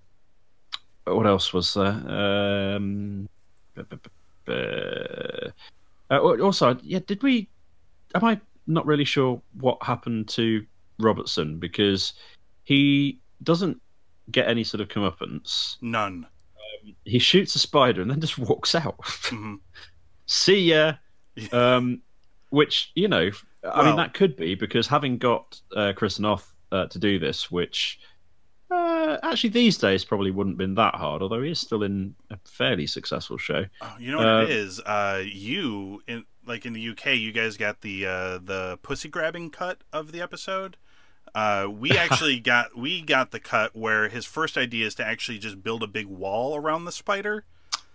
what 1.04 1.26
else 1.26 1.52
was 1.52 1.72
there? 1.74 1.86
Um, 1.86 3.28
uh, 4.46 5.50
also, 6.10 6.78
yeah, 6.82 6.98
did 7.06 7.22
we? 7.22 7.48
Am 8.14 8.24
I 8.24 8.40
not 8.66 8.86
really 8.86 9.04
sure 9.04 9.40
what 9.60 9.82
happened 9.82 10.28
to 10.28 10.64
Robertson 10.98 11.58
because 11.58 12.12
he 12.64 13.18
doesn't 13.42 13.80
get 14.32 14.48
any 14.48 14.64
sort 14.64 14.80
of 14.80 14.88
comeuppance. 14.88 15.76
None. 15.80 16.26
He 17.04 17.18
shoots 17.18 17.54
a 17.54 17.58
spider 17.58 18.00
and 18.02 18.10
then 18.10 18.20
just 18.20 18.38
walks 18.38 18.74
out. 18.74 18.96
hmm 19.04 19.56
See 20.26 20.70
ya. 20.70 20.94
Um, 21.52 22.02
which 22.50 22.92
you 22.94 23.08
know, 23.08 23.30
I 23.64 23.76
Well- 23.78 23.84
mean, 23.86 23.96
that 23.96 24.14
could 24.14 24.36
be 24.36 24.54
because 24.54 24.86
having 24.86 25.18
got 25.18 25.60
uh, 25.76 25.92
Chris 25.96 26.18
Noth 26.18 26.54
uh, 26.72 26.86
to 26.86 26.98
do 26.98 27.18
this, 27.18 27.50
which 27.50 27.98
uh, 28.70 29.18
actually 29.22 29.50
these 29.50 29.76
days 29.76 30.04
probably 30.04 30.30
wouldn't 30.30 30.54
have 30.54 30.58
been 30.58 30.74
that 30.76 30.94
hard, 30.94 31.22
although 31.22 31.42
he 31.42 31.50
is 31.50 31.58
still 31.58 31.82
in 31.82 32.14
a 32.30 32.38
fairly 32.44 32.86
successful 32.86 33.36
show. 33.38 33.64
Oh, 33.80 33.96
you 33.98 34.12
know 34.12 34.18
what 34.18 34.26
Uh, 34.26 34.42
it 34.42 34.50
is? 34.50 34.80
Uh, 34.80 35.22
you 35.24 36.02
in 36.06 36.24
like 36.46 36.64
in 36.66 36.72
the 36.72 36.88
UK, 36.90 37.16
you 37.16 37.32
guys 37.32 37.56
got 37.56 37.80
the 37.80 38.06
uh, 38.06 38.38
the 38.38 38.78
pussy 38.82 39.08
grabbing 39.08 39.50
cut 39.50 39.82
of 39.92 40.12
the 40.12 40.20
episode. 40.20 40.76
Uh, 41.34 41.68
we 41.70 41.90
actually 41.98 42.40
got 42.40 42.76
we 42.76 43.02
got 43.02 43.30
the 43.30 43.40
cut 43.40 43.74
where 43.76 44.08
his 44.08 44.24
first 44.26 44.56
idea 44.56 44.86
is 44.86 44.94
to 44.96 45.04
actually 45.06 45.38
just 45.38 45.62
build 45.62 45.82
a 45.82 45.86
big 45.86 46.06
wall 46.06 46.56
around 46.56 46.84
the 46.84 46.92
spider. 46.92 47.44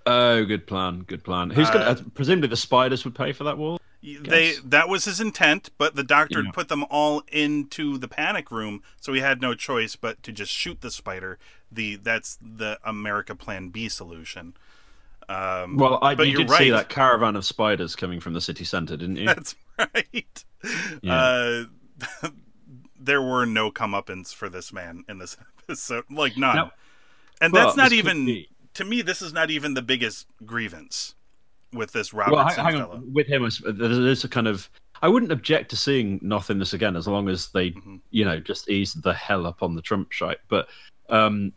Oh, 0.08 0.46
good 0.46 0.68
plan, 0.68 1.00
good 1.08 1.24
plan. 1.24 1.50
Who's 1.50 1.70
gonna? 1.70 1.86
Uh, 1.86 1.92
Uh, 1.92 1.96
presumably, 2.14 2.48
the 2.48 2.56
spiders 2.58 3.04
would 3.06 3.16
pay 3.16 3.32
for 3.34 3.44
that 3.44 3.58
wall. 3.58 3.80
They 4.04 4.54
that 4.64 4.88
was 4.88 5.06
his 5.06 5.20
intent, 5.20 5.72
but 5.80 5.96
the 5.96 6.04
doctor 6.04 6.44
Yeah. 6.44 6.52
put 6.52 6.68
them 6.68 6.84
all 6.92 7.24
into 7.30 7.98
the 7.98 8.08
panic 8.08 8.52
room, 8.52 8.84
so 9.02 9.14
he 9.14 9.20
had 9.22 9.42
no 9.42 9.56
choice 9.56 9.96
but 9.96 10.22
to 10.22 10.32
just 10.32 10.52
shoot 10.52 10.82
the 10.82 10.92
spider. 10.92 11.40
The 11.72 11.96
that's 11.96 12.38
the 12.40 12.78
America 12.84 13.34
Plan 13.36 13.70
B 13.70 13.90
solution. 13.90 14.54
Um, 15.28 15.78
Well, 15.78 15.98
I 16.04 16.14
but 16.14 16.28
you 16.28 16.38
did 16.38 16.50
see 16.52 16.70
right. 16.70 16.72
that 16.72 16.90
caravan 16.90 17.36
of 17.36 17.44
spiders 17.46 17.96
coming 17.96 18.20
from 18.20 18.34
the 18.34 18.42
city 18.42 18.64
centre, 18.64 18.96
didn't 18.96 19.16
you? 19.16 19.26
That's 19.26 19.56
right. 19.80 20.46
Uh, 21.04 21.64
there 23.06 23.22
were 23.22 23.46
no 23.46 23.72
comeuppance 23.72 24.34
for 24.34 24.50
this 24.50 24.74
man 24.74 25.04
in 25.08 25.18
this 25.20 25.38
episode, 25.70 26.06
like 26.10 26.38
none. 26.38 26.56
No. 26.56 26.70
and 27.42 27.54
But 27.54 27.66
that's 27.66 27.78
not 27.78 27.92
even 27.94 28.46
to 28.74 28.84
me. 28.86 29.02
This 29.02 29.22
is 29.22 29.32
not 29.34 29.50
even 29.52 29.74
the 29.74 29.82
biggest 29.82 30.28
grievance 30.46 31.16
with 31.74 31.92
this 31.94 32.14
well, 32.14 32.28
Robertson 32.30 32.64
hang, 32.66 32.74
hang 32.76 32.84
fellow. 32.84 32.96
on. 32.96 33.14
With 33.14 33.28
him, 33.28 33.50
there's 33.66 34.24
a 34.24 34.30
kind 34.30 34.48
of. 34.48 34.70
I 35.02 35.10
wouldn't 35.10 35.32
object 35.32 35.70
to 35.72 35.76
seeing 35.76 36.20
nothingness 36.24 36.74
again, 36.74 36.96
as 36.96 37.06
long 37.08 37.28
as 37.28 37.50
they, 37.50 37.72
Mhm. 37.72 38.00
you 38.12 38.24
know, 38.24 38.40
just 38.40 38.70
ease 38.70 38.94
the 38.94 39.14
hell 39.14 39.46
up 39.46 39.62
on 39.62 39.76
the 39.76 39.82
Trump 39.82 40.12
shite. 40.14 40.40
But 40.48 40.68
um, 41.10 41.52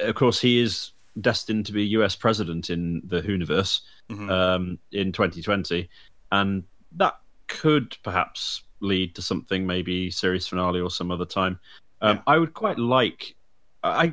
of 0.00 0.14
course, 0.14 0.40
he 0.40 0.58
is 0.60 0.92
destined 1.20 1.66
to 1.66 1.72
be 1.72 1.84
U.S. 1.88 2.16
president 2.16 2.70
in 2.70 3.02
the 3.04 3.20
Whoniverse 3.20 3.80
Mhm. 4.10 4.30
um, 4.30 4.78
in 4.92 5.12
2020, 5.12 5.88
and 6.32 6.64
that 6.92 7.20
could 7.48 7.96
perhaps 8.02 8.62
lead 8.80 9.14
to 9.14 9.22
something, 9.22 9.66
maybe 9.66 10.10
series 10.10 10.46
finale 10.46 10.80
or 10.80 10.90
some 10.90 11.10
other 11.10 11.24
time. 11.26 11.58
Um, 12.00 12.16
Yeah. 12.16 12.22
I 12.26 12.38
would 12.38 12.54
quite 12.54 12.78
like. 12.78 13.34
I 13.82 14.12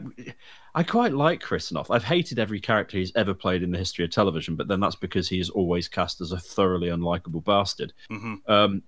I 0.75 0.83
quite 0.83 1.11
like 1.13 1.41
Chris 1.41 1.71
Noth. 1.71 1.91
I've 1.91 2.03
hated 2.03 2.39
every 2.39 2.59
character 2.59 2.97
he's 2.97 3.11
ever 3.15 3.33
played 3.33 3.63
in 3.63 3.71
the 3.71 3.77
history 3.77 4.05
of 4.05 4.11
television, 4.11 4.55
but 4.55 4.67
then 4.67 4.79
that's 4.79 4.95
because 4.95 5.27
he 5.27 5.39
is 5.39 5.49
always 5.49 5.87
cast 5.87 6.21
as 6.21 6.31
a 6.31 6.39
thoroughly 6.39 6.87
unlikable 6.89 7.43
bastard. 7.43 7.91
Mhm. 8.09 8.47
Um, 8.49 8.83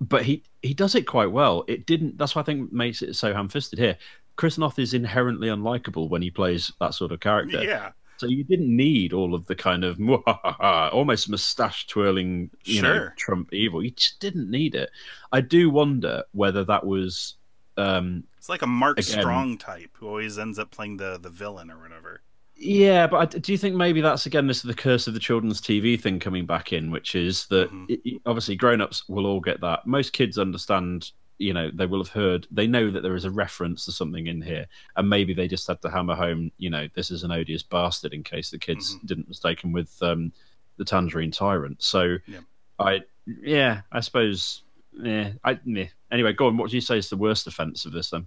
but 0.00 0.24
he 0.24 0.42
he 0.62 0.72
does 0.74 0.94
it 0.94 1.02
quite 1.06 1.30
well. 1.30 1.64
It 1.68 1.86
didn't. 1.86 2.16
That's 2.18 2.34
what 2.34 2.42
I 2.42 2.44
think 2.46 2.72
makes 2.72 3.02
it 3.02 3.16
so 3.16 3.34
ham-fisted 3.34 3.78
here. 3.78 3.98
Chris 4.36 4.58
Noth 4.58 4.78
is 4.78 4.94
inherently 4.94 5.48
unlikable 5.48 6.08
when 6.08 6.22
he 6.22 6.30
plays 6.30 6.72
that 6.80 6.94
sort 6.94 7.12
of 7.12 7.20
character. 7.20 7.62
Yeah, 7.62 7.92
So 8.24 8.30
you 8.30 8.44
didn't 8.44 8.74
need 8.74 9.12
all 9.12 9.34
of 9.34 9.46
the 9.46 9.54
kind 9.54 9.84
of 9.84 9.98
almost 10.92 11.28
mustache 11.28 11.86
twirling, 11.86 12.50
you 12.64 12.82
know, 12.82 13.08
Trump 13.16 13.52
evil. 13.52 13.82
You 13.82 13.90
just 13.90 14.20
didn't 14.20 14.50
need 14.50 14.74
it. 14.74 14.90
I 15.32 15.40
do 15.40 15.70
wonder 15.70 16.24
whether 16.32 16.64
that 16.64 16.84
was. 16.84 17.36
Um, 17.76 18.24
it's 18.38 18.48
like 18.48 18.62
a 18.62 18.66
Mark 18.66 18.98
Again- 18.98 19.20
Strong 19.20 19.58
type 19.58 19.90
who 19.94 20.06
always 20.08 20.38
ends 20.38 20.58
up 20.58 20.70
playing 20.70 20.96
the 20.96 21.18
the 21.20 21.30
villain 21.30 21.70
or 21.70 21.78
whatever. 21.80 22.22
Yeah, 22.56 23.08
but 23.08 23.34
I- 23.34 23.38
do 23.38 23.50
you 23.50 23.58
think 23.58 23.74
maybe 23.74 24.00
that's 24.00 24.26
again 24.26 24.46
this 24.46 24.58
is 24.58 24.62
the 24.62 24.74
curse 24.74 25.08
of 25.08 25.14
the 25.14 25.20
children's 25.20 25.60
TV 25.60 26.00
thing 26.00 26.20
coming 26.20 26.46
back 26.46 26.72
in, 26.72 26.90
which 26.92 27.14
is 27.16 27.46
that 27.46 27.70
Mhm. 27.72 27.86
it- 28.04 28.22
obviously 28.26 28.54
grown-ups 28.54 29.08
will 29.08 29.26
all 29.26 29.40
get 29.40 29.60
that. 29.62 29.86
Most 29.86 30.12
kids 30.12 30.38
understand, 30.38 31.10
you 31.38 31.52
know, 31.52 31.70
they 31.72 31.86
will 31.86 32.02
have 32.02 32.12
heard, 32.12 32.46
they 32.50 32.66
know 32.66 32.90
that 32.90 33.02
there 33.02 33.16
is 33.16 33.24
a 33.24 33.30
reference 33.30 33.84
to 33.84 33.92
something 33.92 34.26
in 34.28 34.40
here, 34.40 34.66
and 34.96 35.08
maybe 35.10 35.34
they 35.34 35.48
just 35.48 35.66
had 35.66 35.80
to 35.82 35.90
hammer 35.90 36.14
home, 36.14 36.50
you 36.58 36.70
know, 36.70 36.86
this 36.94 37.10
is 37.10 37.24
an 37.24 37.32
odious 37.32 37.62
bastard 37.62 38.12
in 38.14 38.22
case 38.22 38.50
the 38.50 38.58
kids 38.58 38.94
Mhm. 38.96 39.06
didn't 39.06 39.28
mistake 39.28 39.62
him 39.62 39.72
with 39.72 40.00
um, 40.02 40.32
the 40.76 40.84
Tangerine 40.84 41.30
Tyrant. 41.32 41.82
So, 41.82 42.18
Yeah. 42.26 42.40
I 42.78 43.02
yeah, 43.26 43.80
I 43.92 44.00
suppose. 44.00 44.62
Yeah, 44.92 45.32
I 45.44 45.58
yeah. 45.64 45.86
anyway. 46.12 46.32
Go 46.34 46.46
on. 46.48 46.56
What 46.56 46.70
do 46.70 46.76
you 46.76 46.80
say 46.80 46.98
is 46.98 47.08
the 47.08 47.16
worst 47.16 47.46
offense 47.46 47.84
of 47.86 47.92
this 47.92 48.10
then? 48.10 48.26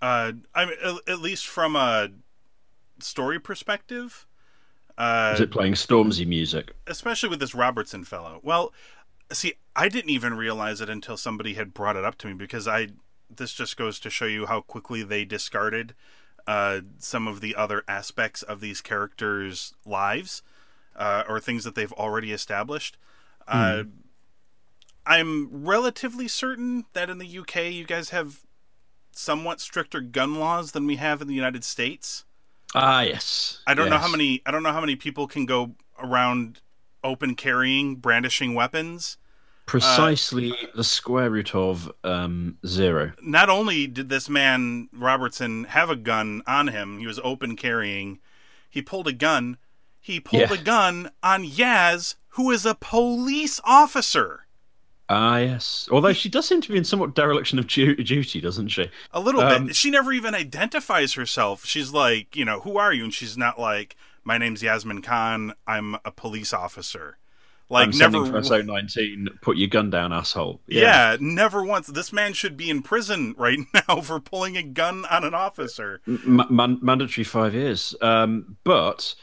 Uh, 0.00 0.32
I 0.54 0.64
mean, 0.66 0.76
at, 0.82 1.08
at 1.08 1.18
least 1.20 1.46
from 1.46 1.76
a 1.76 2.08
story 3.00 3.38
perspective. 3.40 4.26
Uh, 4.98 5.32
Is 5.34 5.40
it 5.40 5.50
playing 5.50 5.72
Stormzy 5.74 6.26
music? 6.26 6.74
especially 6.86 7.28
with 7.30 7.40
this 7.40 7.54
Robertson 7.54 8.04
fellow. 8.04 8.40
Well, 8.42 8.72
see, 9.32 9.54
I 9.76 9.88
didn't 9.88 10.10
even 10.10 10.34
realize 10.34 10.80
it 10.80 10.88
until 10.88 11.16
somebody 11.16 11.54
had 11.54 11.74
brought 11.74 11.96
it 11.96 12.04
up 12.04 12.18
to 12.18 12.26
me 12.28 12.34
because 12.34 12.66
I. 12.66 12.88
This 13.32 13.52
just 13.52 13.76
goes 13.76 14.00
to 14.00 14.10
show 14.10 14.24
you 14.24 14.46
how 14.46 14.60
quickly 14.60 15.04
they 15.04 15.24
discarded 15.24 15.94
uh, 16.48 16.80
some 16.98 17.28
of 17.28 17.40
the 17.40 17.54
other 17.54 17.84
aspects 17.86 18.42
of 18.42 18.60
these 18.60 18.80
characters' 18.80 19.72
lives 19.86 20.42
uh, 20.96 21.22
or 21.28 21.38
things 21.38 21.62
that 21.62 21.76
they've 21.76 21.92
already 21.92 22.32
established. 22.32 22.96
Uh, 23.46 23.84
I'm 25.06 25.64
relatively 25.64 26.28
certain 26.28 26.86
that 26.92 27.08
in 27.08 27.18
the 27.18 27.38
UK 27.38 27.72
you 27.72 27.84
guys 27.84 28.10
have 28.10 28.42
somewhat 29.12 29.60
stricter 29.60 30.00
gun 30.00 30.36
laws 30.36 30.72
than 30.72 30.86
we 30.86 30.96
have 30.96 31.20
in 31.20 31.28
the 31.28 31.34
United 31.34 31.64
States. 31.64 32.24
Ah, 32.74 33.02
yes. 33.02 33.60
I 33.66 33.74
don't 33.74 33.90
know 33.90 33.98
how 33.98 34.08
many 34.08 34.42
I 34.46 34.50
don't 34.50 34.62
know 34.62 34.72
how 34.72 34.80
many 34.80 34.94
people 34.94 35.26
can 35.26 35.46
go 35.46 35.72
around 35.98 36.60
open 37.04 37.34
carrying, 37.34 37.96
brandishing 37.96 38.54
weapons. 38.54 39.16
precisely 39.66 40.52
the 40.74 40.82
square 40.82 41.30
root 41.30 41.54
of 41.54 41.90
um, 42.02 42.58
zero. 42.66 43.12
Not 43.22 43.48
only 43.48 43.86
did 43.86 44.08
this 44.08 44.28
man 44.28 44.88
Robertson 44.92 45.64
have 45.64 45.88
a 45.90 45.96
gun 45.96 46.42
on 46.46 46.68
him, 46.68 46.98
he 46.98 47.06
was 47.06 47.20
open 47.22 47.56
carrying. 47.56 48.18
He 48.68 48.82
pulled 48.82 49.06
a 49.06 49.12
gun. 49.12 49.58
He 50.00 50.18
pulled 50.18 50.50
Yeah. 50.50 50.54
a 50.54 50.62
gun 50.62 51.10
on 51.22 51.44
Yaz, 51.44 52.16
who 52.30 52.50
is 52.50 52.66
a 52.66 52.74
police 52.74 53.60
officer. 53.64 54.46
Ah, 55.08 55.38
yes. 55.38 55.88
Although 55.90 56.12
she 56.12 56.28
does 56.28 56.46
seem 56.46 56.60
to 56.62 56.68
be 56.72 56.78
in 56.78 56.84
somewhat 56.84 57.14
dereliction 57.14 57.58
of 57.58 57.66
duty, 57.66 58.40
doesn't 58.40 58.68
she? 58.68 58.90
A 59.12 59.20
little 59.20 59.40
Um, 59.40 59.66
bit. 59.66 59.76
She 59.76 59.90
never 59.90 60.12
even 60.12 60.34
identifies 60.34 61.14
herself. 61.14 61.64
She's 61.64 61.92
like, 61.92 62.34
you 62.36 62.44
know, 62.44 62.60
who 62.60 62.76
are 62.76 62.92
you? 62.92 63.04
And 63.04 63.14
she's 63.14 63.36
not 63.36 63.58
like, 63.58 63.96
my 64.24 64.38
name's 64.38 64.62
Yasmin 64.62 65.02
Khan. 65.02 65.54
I'm 65.66 65.96
a 66.04 66.10
police 66.10 66.52
officer. 66.52 67.18
Like 67.68 67.84
I'm 67.92 67.98
never. 67.98 68.12
sending 68.26 68.32
for 68.32 68.42
SO 68.42 68.62
19. 68.62 69.28
Put 69.42 69.56
your 69.56 69.68
gun 69.68 69.90
down, 69.90 70.12
asshole. 70.12 70.60
Yeah. 70.66 71.16
never 71.20 71.64
once. 71.64 71.86
This 71.86 72.12
man 72.12 72.32
should 72.32 72.56
be 72.56 72.68
in 72.68 72.82
prison 72.82 73.34
right 73.38 73.60
now 73.88 74.00
for 74.00 74.18
pulling 74.18 74.56
a 74.56 74.62
gun 74.64 75.04
on 75.08 75.22
an 75.24 75.34
officer. 75.34 76.00
M- 76.08 76.44
man- 76.50 76.80
mandatory 76.82 77.24
five 77.24 77.54
years. 77.54 77.94
Um, 78.00 78.56
but 78.64 79.14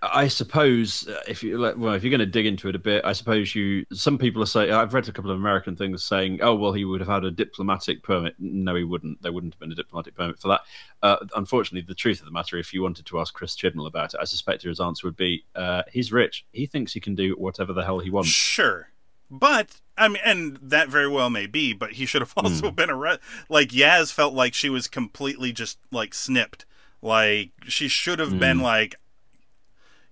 I 0.00 0.28
suppose 0.28 1.08
uh, 1.08 1.20
if 1.26 1.42
you 1.42 1.58
well, 1.58 1.94
if 1.94 2.04
you're 2.04 2.10
going 2.10 2.20
to 2.20 2.26
dig 2.26 2.46
into 2.46 2.68
it 2.68 2.76
a 2.76 2.78
bit, 2.78 3.04
I 3.04 3.12
suppose 3.12 3.54
you. 3.54 3.84
Some 3.92 4.16
people 4.16 4.40
are 4.40 4.46
saying 4.46 4.70
I've 4.70 4.94
read 4.94 5.08
a 5.08 5.12
couple 5.12 5.32
of 5.32 5.36
American 5.38 5.74
things 5.74 6.04
saying, 6.04 6.38
"Oh, 6.40 6.54
well, 6.54 6.72
he 6.72 6.84
would 6.84 7.00
have 7.00 7.08
had 7.08 7.24
a 7.24 7.32
diplomatic 7.32 8.04
permit." 8.04 8.36
No, 8.38 8.76
he 8.76 8.84
wouldn't. 8.84 9.20
There 9.22 9.32
wouldn't 9.32 9.54
have 9.54 9.60
been 9.60 9.72
a 9.72 9.74
diplomatic 9.74 10.14
permit 10.14 10.38
for 10.38 10.48
that. 10.48 10.60
Uh, 11.02 11.16
unfortunately, 11.34 11.84
the 11.86 11.96
truth 11.96 12.20
of 12.20 12.26
the 12.26 12.30
matter, 12.30 12.56
if 12.58 12.72
you 12.72 12.82
wanted 12.82 13.06
to 13.06 13.18
ask 13.18 13.34
Chris 13.34 13.56
Chibnall 13.56 13.88
about 13.88 14.14
it, 14.14 14.20
I 14.20 14.24
suspect 14.24 14.62
his 14.62 14.78
answer 14.78 15.06
would 15.06 15.16
be, 15.16 15.44
uh, 15.56 15.82
"He's 15.90 16.12
rich. 16.12 16.46
He 16.52 16.66
thinks 16.66 16.92
he 16.92 17.00
can 17.00 17.16
do 17.16 17.32
whatever 17.32 17.72
the 17.72 17.84
hell 17.84 17.98
he 17.98 18.10
wants." 18.10 18.30
Sure. 18.30 18.90
But 19.30 19.80
I 19.96 20.06
mean, 20.06 20.22
and 20.24 20.58
that 20.62 20.88
very 20.88 21.08
well 21.08 21.28
may 21.28 21.46
be, 21.46 21.72
but 21.72 21.94
he 21.94 22.06
should 22.06 22.22
have 22.22 22.34
also 22.36 22.70
been 22.70 22.90
arrested. 22.90 23.24
Like 23.48 23.70
Yaz 23.70 24.12
felt 24.12 24.32
like 24.32 24.54
she 24.54 24.70
was 24.70 24.86
completely 24.86 25.52
just 25.52 25.78
like 25.90 26.14
snipped. 26.14 26.64
Like 27.02 27.50
she 27.64 27.88
should 27.88 28.18
have 28.20 28.38
been 28.38 28.60
like, 28.60 28.96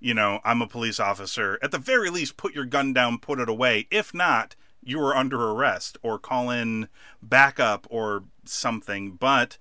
you 0.01 0.15
know, 0.15 0.41
I'm 0.45 0.63
a 0.63 0.67
police 0.67 1.01
officer. 1.01 1.59
At 1.63 1.71
the 1.71 1.79
very 1.79 2.11
least, 2.11 2.37
put 2.37 2.55
your 2.55 2.65
gun 2.65 2.93
down, 2.93 3.19
put 3.19 3.41
it 3.41 3.49
away. 3.49 3.87
If 3.91 4.13
not, 4.13 4.55
you 4.83 5.01
are 5.01 5.17
under 5.17 5.51
arrest 5.51 5.99
or 6.03 6.19
call 6.19 6.51
in 6.51 6.89
backup 7.23 7.87
or 7.91 8.25
something. 8.45 9.13
But 9.13 9.59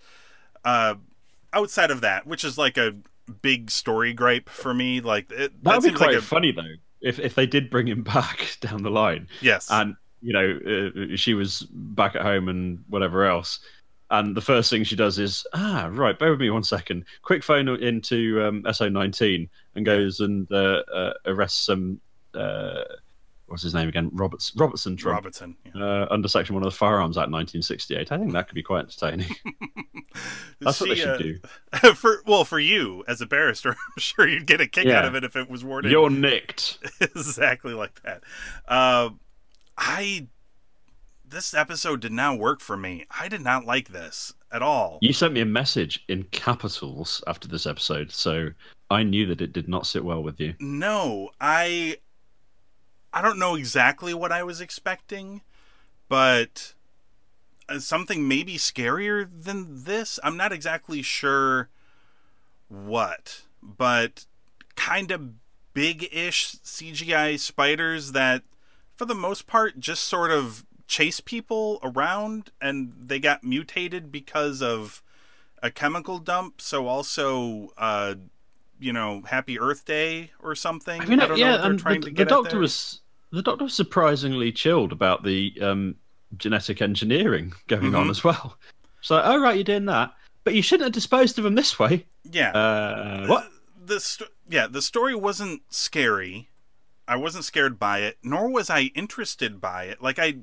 uh, 0.64 0.96
outside 1.54 1.92
of 1.92 2.02
that, 2.02 2.28
which 2.28 2.44
is 2.44 2.58
like 2.58 2.78
a 2.78 2.96
big 3.42 3.72
story 3.72 4.14
gripe 4.14 4.50
for 4.50 4.74
me, 4.74 5.02
like 5.02 5.32
it, 5.32 5.64
That 5.64 5.76
would 5.76 5.84
be 5.84 5.90
seems 5.90 5.98
quite 5.98 6.10
like 6.10 6.18
a, 6.18 6.22
funny 6.22 6.52
though, 6.52 6.76
if 7.02 7.20
if 7.20 7.36
they 7.36 7.48
did 7.48 7.70
bring 7.70 7.88
him 7.88 8.04
back 8.04 8.58
down 8.62 8.84
the 8.84 8.92
line. 8.92 9.28
Yes. 9.42 9.68
and 9.72 9.96
you 10.22 10.34
know 10.34 11.12
uh, 11.14 11.16
she 11.16 11.34
was 11.34 11.62
back 11.72 12.16
at 12.16 12.22
home 12.22 12.48
and 12.50 12.84
whatever 12.90 13.26
else 13.26 13.60
and 14.12 14.36
the 14.36 14.42
first 14.42 14.70
thing 14.70 14.84
she 14.84 14.96
does 14.96 15.18
is 15.20 15.46
ah 15.54 15.90
right 15.92 16.20
bear 16.20 16.32
with 16.32 16.40
me 16.40 16.50
one 16.50 16.64
second 16.64 17.04
quick 17.24 17.44
phone 17.44 17.68
into 17.68 18.42
um, 18.44 18.62
so19 18.64 19.50
and 19.76 19.86
goes 19.86 20.20
and 20.20 20.52
uh, 20.52 20.84
uh, 20.94 21.14
arrests 21.26 21.66
some 21.66 22.00
uh, 22.36 22.84
what's 23.48 23.64
his 23.64 23.74
name 23.74 23.88
again 23.88 24.10
roberts 24.14 24.52
robertson 24.56 24.96
Trump, 24.96 25.16
Robertson. 25.18 25.56
yeah. 25.74 25.82
uh, 25.84 26.08
under 26.12 26.28
section 26.28 26.54
1 26.56 26.64
of 26.64 26.72
the 26.72 26.78
firearms 26.78 27.18
act 27.18 27.32
1968 27.32 28.12
i 28.12 28.18
think 28.18 28.32
that 28.34 28.48
could 28.48 28.56
be 28.56 28.64
quite 28.64 28.82
entertaining 28.82 29.36
that's 30.62 30.80
what 30.80 30.90
they 30.90 30.96
should 30.96 31.10
uh, 31.10 31.18
do 31.18 31.38
for 31.96 32.22
well, 32.26 32.46
for 32.46 32.60
you 32.60 33.04
as 33.08 33.22
a 33.22 33.26
barrister, 33.26 33.70
I'm 33.96 34.00
sure 34.00 34.28
you'd 34.28 34.48
get 34.48 34.62
a 34.62 34.68
kick 34.68 34.86
Yeah. 34.86 35.00
out 35.00 35.06
of 35.06 35.16
it 35.16 35.24
if 35.24 35.36
it 35.36 35.50
was 35.50 35.64
worded 35.64 35.92
you're 35.92 36.10
nicked 36.10 36.78
exactly 37.02 37.74
like 37.74 38.02
that. 38.04 38.24
Uh, 38.68 39.10
I 39.78 40.28
this 41.36 41.54
episode 41.54 42.00
did 42.00 42.14
not 42.14 42.40
work 42.40 42.62
for 42.62 42.78
me. 42.78 43.06
I 43.12 43.28
did 43.28 43.42
not 43.42 43.66
like 43.66 43.90
this 43.90 44.34
at 44.52 44.62
all. 44.62 45.00
you 45.02 45.12
sent 45.12 45.34
me 45.34 45.42
a 45.42 45.46
message 45.46 46.04
in 46.08 46.24
capitals 46.32 47.22
after 47.28 47.46
this 47.46 47.66
episode 47.66 48.10
so 48.10 48.52
i 48.90 49.04
knew 49.04 49.26
that 49.26 49.42
it 49.42 49.52
did 49.52 49.68
not 49.68 49.86
sit 49.86 50.06
well 50.06 50.24
with 50.24 50.40
you 50.40 50.54
No, 50.60 51.32
I 51.42 51.98
I 53.12 53.22
don't 53.22 53.40
know 53.40 53.56
exactly 53.56 54.14
what 54.14 54.32
I 54.32 54.44
was 54.44 54.60
expecting, 54.62 55.42
but 56.10 56.74
uh, 57.70 57.80
something 57.80 58.28
maybe 58.28 58.56
scarier 58.58 59.26
than 59.32 59.86
this. 59.86 60.20
I'm 60.22 60.36
not 60.36 60.52
exactly 60.52 61.02
sure 61.02 61.70
what, 62.68 63.44
but 63.64 64.26
kind 64.76 65.12
of 65.12 65.32
big-ish 65.74 66.58
CGI 66.58 67.40
spiders 67.40 68.12
that 68.12 68.44
for 68.98 69.06
the 69.06 69.16
most 69.16 69.48
part 69.48 69.80
just 69.80 70.04
sort 70.04 70.32
of 70.32 70.66
chase 70.88 71.20
people 71.20 71.80
around 71.84 72.52
and 72.62 72.94
they 72.98 73.20
got 73.20 73.44
mutated 73.44 74.12
because 74.12 74.62
of 74.62 75.02
a 75.64 75.72
chemical 75.72 76.20
dump 76.20 76.62
so 76.62 76.88
also 76.88 77.70
uh 77.78 78.14
you 78.80 78.94
know 78.94 79.22
happy 79.28 79.60
earth 79.60 79.86
day 79.86 80.32
or 80.42 80.54
something 80.54 81.02
I 81.02 81.06
mean, 81.06 81.20
don't 81.20 81.30
know 81.30 81.36
yeah, 81.36 81.52
what 81.54 81.62
they're 81.62 81.72
and 81.72 81.80
trying 81.80 82.02
the, 82.02 82.08
to 82.12 82.14
the 82.14 82.26
doctor 82.26 82.60
was 82.60 83.02
the 83.32 83.42
doctor 83.42 83.64
was 83.64 83.74
surprisingly 83.74 84.52
chilled 84.52 84.92
about 84.92 85.24
the 85.24 85.54
um, 85.62 85.96
genetic 86.38 86.82
engineering 86.82 87.54
going 87.68 87.96
on 87.96 88.08
Mhm. 88.08 88.12
as 88.12 88.24
well. 88.24 88.58
So, 89.02 89.22
oh 89.24 89.40
right, 89.42 89.56
you're 89.56 89.64
doing 89.64 89.86
that, 89.86 90.14
but 90.44 90.54
you 90.54 90.62
shouldn't 90.62 90.86
have 90.86 90.94
disposed 90.94 91.38
of 91.38 91.44
them 91.44 91.56
this 91.56 91.78
way. 91.80 92.06
yeah 92.32 92.52
Uh, 92.52 93.26
what? 93.28 93.50
the 93.86 94.00
sto- 94.00 94.26
yeah 94.50 94.68
the 94.68 94.82
story 94.82 95.16
wasn't 95.16 95.62
scary 95.70 96.50
i 97.08 97.16
wasn't 97.16 97.46
scared 97.46 97.78
by 97.78 98.00
it 98.00 98.18
nor 98.24 98.50
was 98.50 98.68
i 98.70 98.82
interested 98.96 99.62
by 99.62 99.84
it 99.84 100.02
like 100.02 100.18
i 100.18 100.36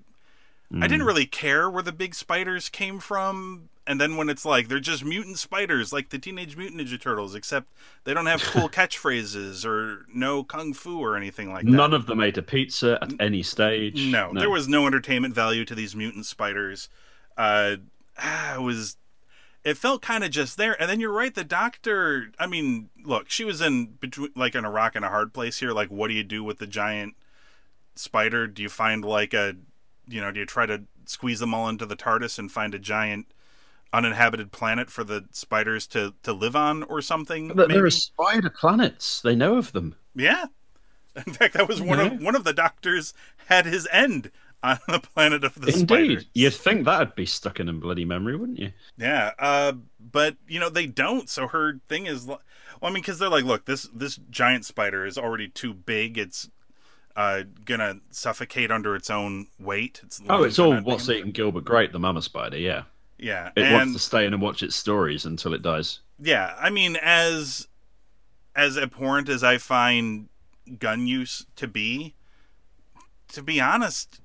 i 0.72 0.76
Hmm. 0.76 0.80
didn't 0.82 1.04
really 1.04 1.26
care 1.26 1.68
where 1.68 1.82
the 1.82 1.92
big 1.92 2.14
spiders 2.14 2.68
came 2.68 2.98
from 2.98 3.68
and 3.86 4.00
then 4.00 4.16
when 4.16 4.28
it's 4.28 4.44
like 4.44 4.68
they're 4.68 4.80
just 4.80 5.04
mutant 5.04 5.38
spiders 5.38 5.92
like 5.92 6.08
the 6.10 6.18
teenage 6.18 6.56
mutant 6.56 6.80
ninja 6.80 7.00
turtles 7.00 7.34
except 7.34 7.66
they 8.04 8.14
don't 8.14 8.26
have 8.26 8.42
cool 8.42 8.68
catchphrases 8.78 9.66
or 9.66 10.06
no 10.14 10.42
kung 10.44 10.72
fu 10.72 10.98
or 11.00 11.16
anything 11.16 11.52
like 11.52 11.64
that 11.64 11.70
None 11.72 11.92
of 11.92 12.06
them 12.06 12.20
ate 12.20 12.38
a 12.38 12.42
pizza 12.42 12.98
at 13.02 13.12
any 13.20 13.42
stage. 13.42 14.06
no, 14.06 14.32
there 14.32 14.48
was 14.50 14.68
no 14.68 14.86
entertainment 14.86 15.34
value 15.34 15.64
to 15.64 15.74
these 15.74 15.94
mutant 15.96 16.26
spiders. 16.26 16.88
Uh, 17.36 17.76
ah, 18.18 18.54
it 18.56 18.60
was, 18.62 18.96
it 19.64 19.76
felt 19.76 20.00
kind 20.02 20.22
of 20.24 20.30
just 20.30 20.56
there. 20.56 20.80
And 20.80 20.88
then 20.90 21.00
you're 21.00 21.12
right, 21.12 21.34
the 21.34 21.44
doctor. 21.44 22.30
I 22.38 22.46
mean, 22.46 22.88
look, 23.04 23.30
she 23.30 23.44
was 23.44 23.60
in 23.60 23.86
between, 24.00 24.30
like 24.36 24.54
in 24.54 24.64
a 24.64 24.70
rock 24.70 24.94
and 24.96 25.04
a 25.04 25.08
hard 25.08 25.32
place 25.32 25.58
here. 25.58 25.72
Like, 25.72 25.88
what 25.90 26.08
do 26.08 26.14
you 26.14 26.24
do 26.24 26.42
with 26.44 26.58
the 26.58 26.66
giant 26.66 27.14
spider? 27.94 28.46
Do 28.46 28.62
you 28.62 28.68
find 28.68 29.04
like 29.04 29.32
a, 29.34 29.54
you 30.08 30.20
know, 30.20 30.30
do 30.30 30.40
you 30.40 30.46
try 30.46 30.66
to 30.66 30.82
squeeze 31.06 31.40
them 31.40 31.54
all 31.54 31.68
into 31.68 31.86
the 31.86 31.96
TARDIS 31.96 32.38
and 32.38 32.50
find 32.50 32.74
a 32.74 32.78
giant 32.78 33.26
uninhabited 33.92 34.52
planet 34.52 34.90
for 34.90 35.04
the 35.04 35.26
spiders 35.32 35.86
to 35.88 36.14
to 36.22 36.32
live 36.32 36.56
on 36.56 36.82
or 36.84 37.00
something? 37.02 37.48
But 37.54 37.68
there 37.68 37.84
are 37.84 37.90
spider 37.90 38.50
planets. 38.50 39.20
They 39.20 39.34
know 39.34 39.56
of 39.56 39.72
them. 39.72 39.94
Yeah. 40.14 40.46
In 41.26 41.32
fact, 41.34 41.54
that 41.54 41.68
was 41.68 41.80
one 41.80 42.00
of 42.00 42.20
one 42.22 42.34
of 42.34 42.44
the 42.44 42.54
doctors 42.54 43.12
had 43.46 43.66
his 43.66 43.86
end 43.92 44.30
on 44.62 44.78
the 44.88 45.00
planet 45.00 45.44
of 45.44 45.54
the 45.54 45.68
Indeed, 45.72 45.88
spiders. 45.88 46.26
you'd 46.34 46.54
think 46.54 46.84
that'd 46.84 47.14
be 47.14 47.26
stuck 47.26 47.58
in 47.60 47.68
a 47.68 47.72
bloody 47.72 48.04
memory, 48.04 48.36
wouldn't 48.36 48.58
you? 48.58 48.72
Yeah. 48.96 49.32
Uh, 49.38 49.72
but 50.00 50.36
you 50.48 50.58
know 50.60 50.70
they 50.70 50.86
don't. 50.86 51.28
So 51.28 51.48
her 51.48 51.80
thing 51.88 52.06
is, 52.06 52.24
well, 52.26 52.40
I 52.80 52.86
mean, 52.86 53.02
because 53.02 53.18
they're 53.18 53.28
like, 53.28 53.44
look, 53.44 53.66
this 53.66 53.88
this 53.94 54.18
giant 54.30 54.64
spider 54.64 55.04
is 55.04 55.18
already 55.18 55.48
too 55.48 55.74
big. 55.74 56.16
It's 56.16 56.48
uh 57.16 57.42
gonna 57.64 57.96
suffocate 58.10 58.70
under 58.70 58.94
its 58.96 59.10
own 59.10 59.46
weight. 59.58 60.00
Its 60.04 60.20
Oh, 60.28 60.42
it's 60.44 60.58
all 60.58 60.76
what's 60.80 61.08
eating 61.08 61.32
Gilbert 61.32 61.64
Grape, 61.64 61.92
the 61.92 61.98
mama 61.98 62.22
spider. 62.22 62.56
Yeah, 62.58 62.82
Yeah, 63.18 63.50
it 63.56 63.62
and 63.64 63.74
wants 63.74 63.92
to 63.94 63.98
stay 63.98 64.26
in 64.26 64.32
and 64.32 64.42
watch 64.42 64.62
its 64.62 64.76
stories 64.76 65.24
until 65.26 65.54
it 65.54 65.62
dies. 65.62 66.00
yeah, 66.20 66.54
I 66.58 66.70
mean, 66.70 66.96
as 66.96 67.68
as 68.54 68.76
abhorrent 68.78 69.28
as 69.28 69.42
I 69.42 69.58
find 69.58 70.28
gun 70.78 71.06
use 71.06 71.46
to 71.56 71.66
be, 71.66 72.14
to 73.28 73.42
be 73.42 73.60
honest, 73.60 74.20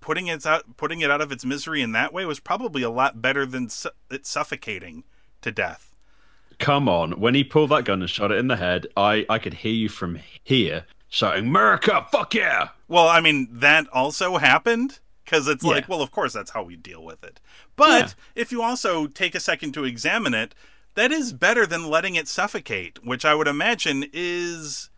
putting 0.00 0.26
it 0.28 0.44
out 0.46 0.76
putting 0.76 1.00
it 1.00 1.10
out 1.10 1.20
of 1.20 1.32
its 1.32 1.44
misery 1.44 1.82
in 1.82 1.92
that 1.92 2.12
way 2.12 2.24
was 2.24 2.40
probably 2.40 2.82
a 2.82 2.90
lot 2.90 3.20
better 3.22 3.44
than 3.46 3.68
su- 3.68 3.90
it 4.10 4.26
suffocating 4.26 5.04
to 5.42 5.50
death. 5.52 5.90
Come 6.60 6.88
on, 6.88 7.18
when 7.18 7.34
he 7.34 7.42
pulled 7.42 7.70
that 7.70 7.84
gun 7.84 8.00
and 8.00 8.08
shot 8.08 8.30
it 8.30 8.38
in 8.38 8.46
the 8.48 8.56
head, 8.56 8.86
I 8.96 9.26
I 9.28 9.38
could 9.38 9.54
hear 9.54 9.72
you 9.72 9.88
from 9.88 10.20
here 10.42 10.84
shouting, 11.14 11.46
"America, 11.48 12.06
fuck 12.10 12.34
yeah!" 12.34 12.68
Well, 12.88 13.08
I 13.08 13.20
mean, 13.20 13.48
that 13.50 13.86
also 13.92 14.36
happened 14.38 14.98
because 15.24 15.48
it's 15.48 15.64
like, 15.64 15.88
well, 15.88 16.02
of 16.02 16.10
course, 16.10 16.32
that's 16.34 16.50
how 16.50 16.62
we 16.62 16.76
deal 16.76 17.02
with 17.02 17.24
it. 17.24 17.40
But 17.76 18.08
Yeah. 18.08 18.12
if 18.34 18.52
you 18.52 18.62
also 18.62 19.06
take 19.06 19.34
a 19.34 19.40
second 19.40 19.72
to 19.72 19.84
examine 19.84 20.34
it, 20.34 20.54
that 20.94 21.10
is 21.10 21.32
better 21.32 21.66
than 21.66 21.88
letting 21.88 22.14
it 22.14 22.28
suffocate, 22.28 23.04
which 23.04 23.24
I 23.24 23.34
would 23.34 23.48
imagine 23.48 24.04
is, 24.12 24.90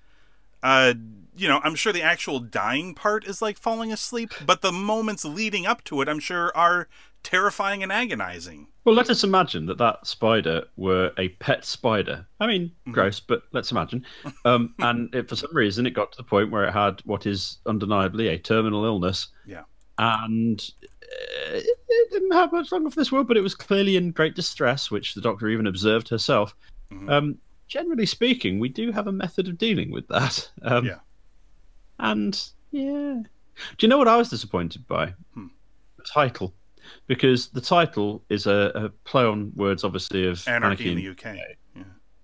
uh, 0.63 0.95
you 1.37 1.47
know, 1.49 1.61
I'm 1.63 1.75
sure 1.77 1.93
the 1.93 2.03
actual 2.03 2.41
dying 2.41 2.95
part 2.95 3.25
is 3.25 3.41
like 3.41 3.57
falling 3.59 3.93
asleep, 3.93 4.33
but 4.45 4.63
the 4.63 4.73
moments 4.73 5.25
leading 5.25 5.65
up 5.65 5.85
to 5.85 6.01
it, 6.03 6.09
I'm 6.09 6.19
sure, 6.21 6.51
are 6.57 6.89
terrifying 7.31 7.83
and 7.83 7.91
agonizing. 7.91 8.69
Well, 8.85 8.95
let 8.95 9.11
us 9.11 9.25
imagine 9.25 9.67
that 9.67 9.79
that 9.79 10.07
spider 10.07 10.65
were 10.77 11.11
a 11.19 11.29
pet 11.31 11.65
spider. 11.65 12.25
I 12.39 12.47
mean, 12.47 12.67
Mm-hmm. 12.69 12.93
gross, 12.93 13.19
but 13.19 13.43
let's 13.53 13.73
imagine. 13.73 14.07
Um, 14.45 14.75
and 14.79 15.13
it, 15.13 15.29
for 15.29 15.35
some 15.35 15.55
reason, 15.55 15.87
it 15.87 15.91
got 15.91 16.13
to 16.13 16.17
the 16.19 16.23
point 16.23 16.53
where 16.53 16.65
it 16.65 16.73
had 16.73 17.01
what 17.05 17.27
is 17.27 17.59
undeniably 17.67 18.29
a 18.29 18.39
terminal 18.39 18.85
illness, 18.85 19.29
Yeah. 19.45 19.63
and 19.99 20.61
uh, 21.03 21.57
it, 21.57 21.67
it 21.89 22.11
didn't 22.13 22.33
have 22.33 22.53
much 22.53 22.71
longer 22.71 22.91
for 22.91 22.97
this 23.01 23.11
world, 23.11 23.27
but 23.27 23.37
it 23.37 23.41
was 23.43 23.55
clearly 23.57 23.97
in 23.97 24.13
great 24.13 24.37
distress, 24.37 24.91
which 24.91 25.15
the 25.15 25.21
doctor 25.21 25.49
even 25.49 25.67
observed 25.67 26.09
herself. 26.09 26.55
Mhm. 26.93 27.11
Um, 27.11 27.39
generally 27.67 28.07
speaking, 28.07 28.61
we 28.61 28.69
do 28.69 28.93
have 28.93 29.09
a 29.09 29.13
method 29.13 29.49
of 29.49 29.59
dealing 29.59 29.91
with 29.91 30.07
that. 30.09 30.49
Um, 30.63 30.87
Yeah. 30.87 30.99
And 31.99 32.41
yeah, 32.71 33.23
do 33.79 33.81
you 33.81 33.89
know 33.89 33.99
what 33.99 34.07
I 34.09 34.17
was 34.17 34.29
disappointed 34.29 34.87
by? 34.87 35.15
Hmm. 35.35 35.47
The 35.97 36.05
title, 36.05 36.55
because 37.07 37.49
the 37.49 37.61
title 37.61 38.23
is 38.29 38.47
a, 38.47 38.73
a 38.75 38.89
play 39.09 39.25
on 39.25 39.53
words, 39.55 39.85
obviously, 39.85 40.27
of 40.27 40.47
Anarchy 40.49 40.91
in 40.91 40.97
the 40.97 41.03
Anarchy. 41.07 41.29
UK. 41.29 41.37
Yeah. 41.77 41.83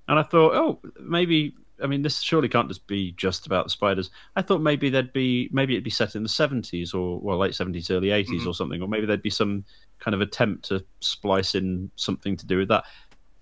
And 0.09 0.19
I 0.19 0.23
thought, 0.23 0.55
oh, 0.55 0.81
maybe. 1.01 1.55
I 1.83 1.87
mean, 1.89 2.03
this 2.03 2.21
surely 2.21 2.49
can't 2.49 2.69
just 2.69 2.87
be 2.87 3.11
just 3.13 3.47
about 3.47 3.65
the 3.67 3.71
spiders. 3.71 4.11
I 4.37 4.43
thought 4.43 4.61
maybe 4.61 4.89
there'd 4.89 5.13
be 5.13 5.49
maybe 5.53 5.75
it'd 5.75 5.83
be 5.83 5.91
set 5.91 6.15
in 6.15 6.23
the 6.23 6.29
seventies 6.29 6.95
or 6.95 7.19
well, 7.19 7.39
late 7.39 7.55
seventies, 7.57 7.91
early 7.91 8.09
80s 8.09 8.29
Mhm. 8.29 8.47
or 8.47 8.55
something, 8.55 8.81
or 8.83 8.87
maybe 8.89 9.05
there'd 9.07 9.21
be 9.23 9.31
some 9.31 9.65
kind 9.99 10.15
of 10.15 10.21
attempt 10.21 10.67
to 10.67 10.85
splice 11.01 11.55
in 11.57 11.91
something 11.97 12.37
to 12.37 12.47
do 12.47 12.59
with 12.59 12.69
that. 12.69 12.85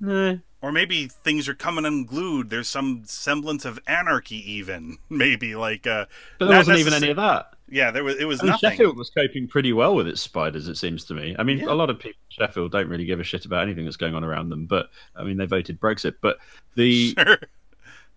No, 0.00 0.38
Or 0.62 0.72
maybe 0.72 1.08
things 1.08 1.48
are 1.48 1.54
coming 1.54 1.84
unglued. 1.84 2.48
There's 2.48 2.68
some 2.68 3.02
semblance 3.04 3.66
of 3.66 3.78
anarchy, 3.86 4.36
even 4.52 4.96
maybe 5.10 5.54
like. 5.54 5.86
Uh, 5.86 6.06
But 6.38 6.48
there 6.48 6.56
wasn't 6.56 6.78
even 6.78 6.94
any 6.94 7.10
of 7.10 7.16
that. 7.16 7.54
Yeah, 7.70 7.90
there 7.92 8.02
was. 8.02 8.16
It 8.16 8.24
was 8.24 8.40
I 8.40 8.44
mean, 8.44 8.50
nothing. 8.52 8.70
Sheffield 8.70 8.96
was 8.96 9.10
coping 9.10 9.46
pretty 9.46 9.72
well 9.72 9.94
with 9.94 10.08
its 10.08 10.20
spiders, 10.20 10.66
it 10.68 10.76
seems 10.76 11.04
to 11.04 11.14
me. 11.14 11.36
I 11.38 11.44
mean, 11.44 11.58
Yeah. 11.58 11.66
a 11.72 11.74
lot 11.74 11.88
of 11.88 11.98
people 11.98 12.18
in 12.30 12.44
Sheffield 12.46 12.72
don't 12.72 12.88
really 12.88 13.04
give 13.04 13.20
a 13.20 13.24
shit 13.24 13.44
about 13.46 13.62
anything 13.62 13.84
that's 13.84 13.96
going 13.96 14.14
on 14.14 14.24
around 14.24 14.48
them, 14.48 14.66
but 14.66 14.90
I 15.14 15.22
mean, 15.22 15.36
they 15.36 15.46
voted 15.46 15.80
Brexit. 15.80 16.14
But 16.20 16.38
the 16.74 17.14
Sure. 17.18 17.38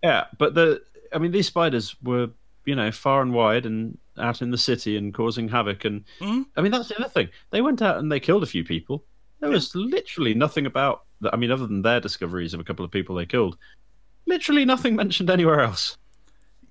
yeah, 0.02 0.24
but 0.38 0.54
the 0.54 0.82
I 1.12 1.18
mean, 1.18 1.30
these 1.30 1.46
spiders 1.46 1.94
were 2.02 2.30
you 2.64 2.74
know 2.74 2.90
far 2.90 3.22
and 3.22 3.32
wide 3.32 3.64
and 3.66 3.96
out 4.18 4.42
in 4.42 4.50
the 4.50 4.58
city 4.58 4.96
and 4.96 5.12
causing 5.14 5.48
havoc. 5.48 5.84
And 5.84 6.04
Mhm. 6.20 6.46
I 6.56 6.60
mean, 6.60 6.72
that's 6.72 6.88
the 6.88 6.96
other 6.98 7.08
thing. 7.08 7.28
They 7.50 7.60
went 7.62 7.80
out 7.82 7.98
and 7.98 8.10
they 8.10 8.20
killed 8.20 8.42
a 8.42 8.46
few 8.46 8.64
people. 8.64 9.04
There 9.40 9.50
was 9.50 9.74
literally 9.74 10.34
nothing 10.34 10.66
about. 10.66 11.02
I 11.32 11.36
mean, 11.36 11.50
other 11.50 11.66
than 11.66 11.82
their 11.82 12.00
discoveries 12.00 12.54
of 12.54 12.60
a 12.60 12.64
couple 12.64 12.84
of 12.84 12.90
people 12.90 13.14
they 13.14 13.26
killed, 13.26 13.56
literally 14.26 14.64
nothing 14.64 14.96
mentioned 14.96 15.30
anywhere 15.30 15.60
else. 15.60 15.96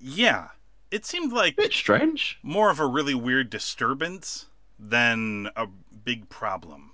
Yeah, 0.00 0.48
it 0.94 1.04
seemed 1.04 1.32
like 1.32 1.56
Bit 1.56 1.72
strange. 1.72 2.38
more 2.42 2.70
of 2.70 2.78
a 2.80 2.86
really 2.86 3.14
weird 3.14 3.50
disturbance 3.50 4.46
than 4.78 5.48
a 5.56 5.66
big 6.04 6.28
problem. 6.28 6.92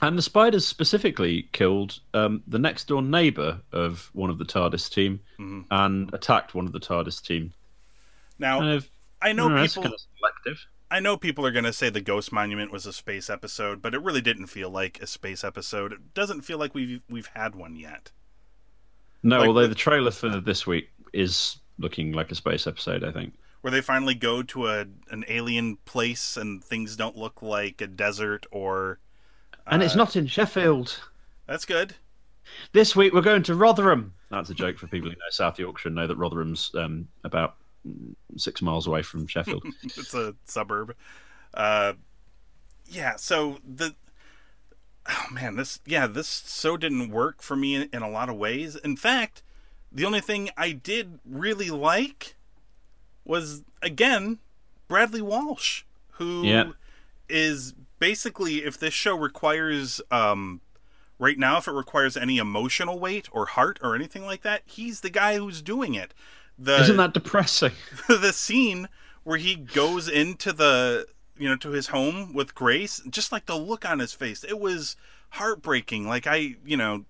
And 0.00 0.16
the 0.16 0.22
spiders 0.22 0.66
specifically 0.66 1.48
killed 1.52 1.98
um, 2.14 2.42
the 2.46 2.58
next 2.58 2.86
door 2.88 3.02
neighbour 3.02 3.60
of 3.72 4.10
one 4.12 4.30
of 4.30 4.38
the 4.38 4.44
TARDIS 4.44 4.88
team 4.92 5.20
Mhm. 5.38 5.64
and 5.70 6.12
attacked 6.14 6.54
one 6.54 6.66
of 6.66 6.72
the 6.72 6.78
TARDIS 6.80 7.20
team. 7.22 7.52
Now, 8.38 8.60
Kind 8.60 8.72
of, 8.74 8.88
I 9.20 9.32
know 9.32 9.48
I 9.56 9.66
people. 9.66 9.82
kind 9.82 9.94
of 9.94 10.00
selective. 10.18 10.66
I 10.90 11.00
know 11.00 11.16
people 11.16 11.44
are 11.44 11.50
going 11.50 11.64
to 11.64 11.72
say 11.72 11.90
the 11.90 12.00
Ghost 12.00 12.32
Monument 12.32 12.70
was 12.72 12.86
a 12.86 12.92
space 12.92 13.28
episode, 13.28 13.82
but 13.82 13.92
it 13.94 13.98
really 14.02 14.20
didn't 14.22 14.46
feel 14.46 14.70
like 14.70 15.00
a 15.02 15.06
space 15.06 15.42
episode. 15.44 15.92
It 15.92 16.14
doesn't 16.14 16.42
feel 16.42 16.58
like 16.58 16.74
we've 16.74 17.02
we've 17.10 17.26
had 17.34 17.54
one 17.56 17.74
yet. 17.76 18.10
No, 19.22 19.38
Like 19.40 19.48
although 19.48 19.60
with- 19.62 19.70
the 19.70 19.74
trailer 19.76 20.12
for 20.12 20.28
this 20.40 20.66
week 20.66 20.90
is 21.12 21.58
looking 21.78 22.12
like 22.12 22.30
a 22.30 22.34
space 22.34 22.66
episode, 22.66 23.04
I 23.04 23.12
think. 23.12 23.34
Where 23.60 23.70
they 23.70 23.80
finally 23.80 24.14
go 24.14 24.42
to 24.44 24.66
a 24.68 24.86
an 25.10 25.24
alien 25.28 25.76
place 25.84 26.36
and 26.36 26.62
things 26.62 26.96
don't 26.96 27.16
look 27.16 27.42
like 27.42 27.80
a 27.80 27.86
desert 27.86 28.46
or 28.50 28.98
And 29.66 29.82
it's 29.82 29.94
Uh, 29.94 29.98
not 29.98 30.16
in 30.16 30.26
Sheffield. 30.26 31.00
that's 31.46 31.64
good. 31.64 31.94
This 32.72 32.94
week 32.96 33.12
we're 33.12 33.20
going 33.20 33.42
to 33.44 33.54
Rotherham. 33.54 34.14
That's 34.30 34.50
a 34.50 34.54
joke 34.54 34.78
for 34.78 34.86
people 34.86 35.08
who 35.10 35.16
know 35.16 35.22
South 35.30 35.58
Yorkshire 35.58 35.88
and 35.88 35.96
know 35.96 36.06
that 36.06 36.16
Rotherham's 36.16 36.70
um, 36.74 37.08
about 37.24 37.56
six 38.36 38.62
miles 38.62 38.86
away 38.86 39.02
from 39.02 39.26
Sheffield. 39.26 39.64
it's 39.82 40.14
a 40.14 40.34
suburb. 40.44 40.94
Uh, 41.54 41.94
yeah. 42.86 43.16
So 43.16 43.58
the 43.66 43.94
oh 45.08 45.26
man, 45.32 45.56
this 45.56 45.80
yeah 45.84 46.06
this 46.06 46.28
so 46.28 46.76
didn't 46.76 47.10
work 47.10 47.42
for 47.42 47.56
me 47.56 47.74
in, 47.74 47.88
in 47.92 48.02
a 48.02 48.08
lot 48.10 48.28
of 48.28 48.36
ways. 48.36 48.76
In 48.76 48.96
fact, 48.96 49.42
the 49.92 50.04
only 50.04 50.20
thing 50.20 50.50
I 50.56 50.72
did 50.72 51.18
really 51.24 51.70
like 51.70 52.36
was 53.24 53.62
again 53.82 54.38
Bradley 54.86 55.22
Walsh, 55.22 55.82
who 56.12 56.44
is 57.28 57.74
basically 57.98 58.64
if 58.64 58.78
this 58.78 58.94
show 58.94 59.16
requires 59.16 60.00
um 60.10 60.60
right 61.18 61.38
now 61.38 61.58
if 61.58 61.66
it 61.66 61.72
requires 61.72 62.16
any 62.16 62.38
emotional 62.38 62.98
weight 62.98 63.28
or 63.32 63.46
heart 63.46 63.78
or 63.82 63.94
anything 63.94 64.24
like 64.24 64.42
that 64.42 64.62
he's 64.64 65.00
the 65.00 65.10
guy 65.10 65.36
who's 65.36 65.60
doing 65.60 65.94
it 65.94 66.14
the 66.58 66.80
Isn't 66.80 66.96
that 66.96 67.14
depressing? 67.14 67.72
the 68.08 68.32
scene 68.32 68.88
where 69.22 69.38
he 69.38 69.54
goes 69.54 70.08
into 70.08 70.52
the 70.52 71.06
you 71.36 71.48
know 71.48 71.56
to 71.56 71.70
his 71.70 71.88
home 71.88 72.34
with 72.34 72.54
Grace, 72.54 73.00
just 73.08 73.30
like 73.30 73.46
the 73.46 73.56
look 73.56 73.88
on 73.88 74.00
his 74.00 74.12
face, 74.12 74.42
it 74.42 74.58
was 74.58 74.96
heartbreaking. 75.30 76.08
Like 76.08 76.26
I, 76.26 76.56
you 76.64 76.76
know, 76.76 77.04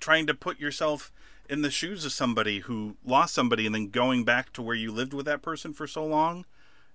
trying 0.00 0.26
to 0.26 0.34
put 0.34 0.58
yourself 0.58 1.12
in 1.48 1.62
the 1.62 1.70
shoes 1.70 2.04
of 2.04 2.12
somebody 2.12 2.60
who 2.60 2.96
lost 3.04 3.34
somebody 3.34 3.64
and 3.66 3.74
then 3.74 3.88
going 3.88 4.24
back 4.24 4.52
to 4.52 4.62
where 4.62 4.74
you 4.76 4.92
lived 4.92 5.14
with 5.14 5.26
that 5.26 5.42
person 5.42 5.72
for 5.72 5.86
so 5.86 6.04
long 6.04 6.44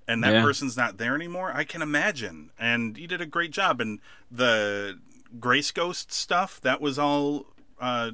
and 0.07 0.23
that 0.23 0.33
Yeah. 0.33 0.41
person's 0.41 0.77
not 0.77 0.97
there 0.97 1.15
anymore. 1.15 1.51
I 1.53 1.63
can 1.63 1.81
imagine. 1.81 2.51
And 2.59 2.97
you 2.97 3.07
did 3.07 3.21
a 3.21 3.25
great 3.25 3.51
job 3.51 3.81
and 3.81 3.99
the 4.29 4.99
Grace 5.39 5.71
Ghost 5.71 6.11
stuff, 6.11 6.61
that 6.61 6.79
was 6.81 6.99
all 6.99 7.47
uh 7.79 8.11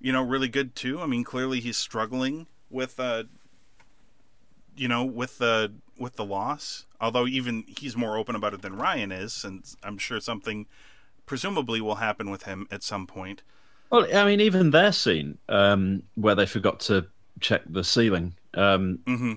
you 0.00 0.12
know, 0.12 0.22
really 0.22 0.48
good 0.48 0.74
too. 0.76 1.00
I 1.00 1.06
mean, 1.06 1.24
clearly 1.24 1.60
he's 1.60 1.78
struggling 1.78 2.46
with 2.68 3.00
uh 3.00 3.24
you 4.76 4.88
know, 4.88 5.04
with 5.04 5.38
the 5.38 5.72
with 5.98 6.16
the 6.16 6.24
loss. 6.24 6.86
Although 7.00 7.26
even 7.26 7.64
he's 7.78 7.96
more 7.96 8.16
open 8.18 8.34
about 8.34 8.54
it 8.54 8.62
than 8.62 8.76
Ryan 8.76 9.12
is, 9.12 9.44
and 9.44 9.64
I'm 9.82 9.98
sure 9.98 10.20
something 10.20 10.66
presumably 11.26 11.80
will 11.80 11.96
happen 11.96 12.30
with 12.30 12.42
him 12.42 12.66
at 12.70 12.82
some 12.82 13.06
point. 13.06 13.42
Well, 13.90 14.06
I 14.14 14.24
mean, 14.24 14.40
even 14.40 14.70
their 14.70 14.92
scene 14.92 15.38
um, 15.48 16.02
where 16.14 16.34
they 16.34 16.46
forgot 16.46 16.80
to 16.80 17.06
check 17.40 17.62
the 17.68 17.84
ceiling. 17.84 18.34
Um, 18.54 18.98
hmm 19.06 19.32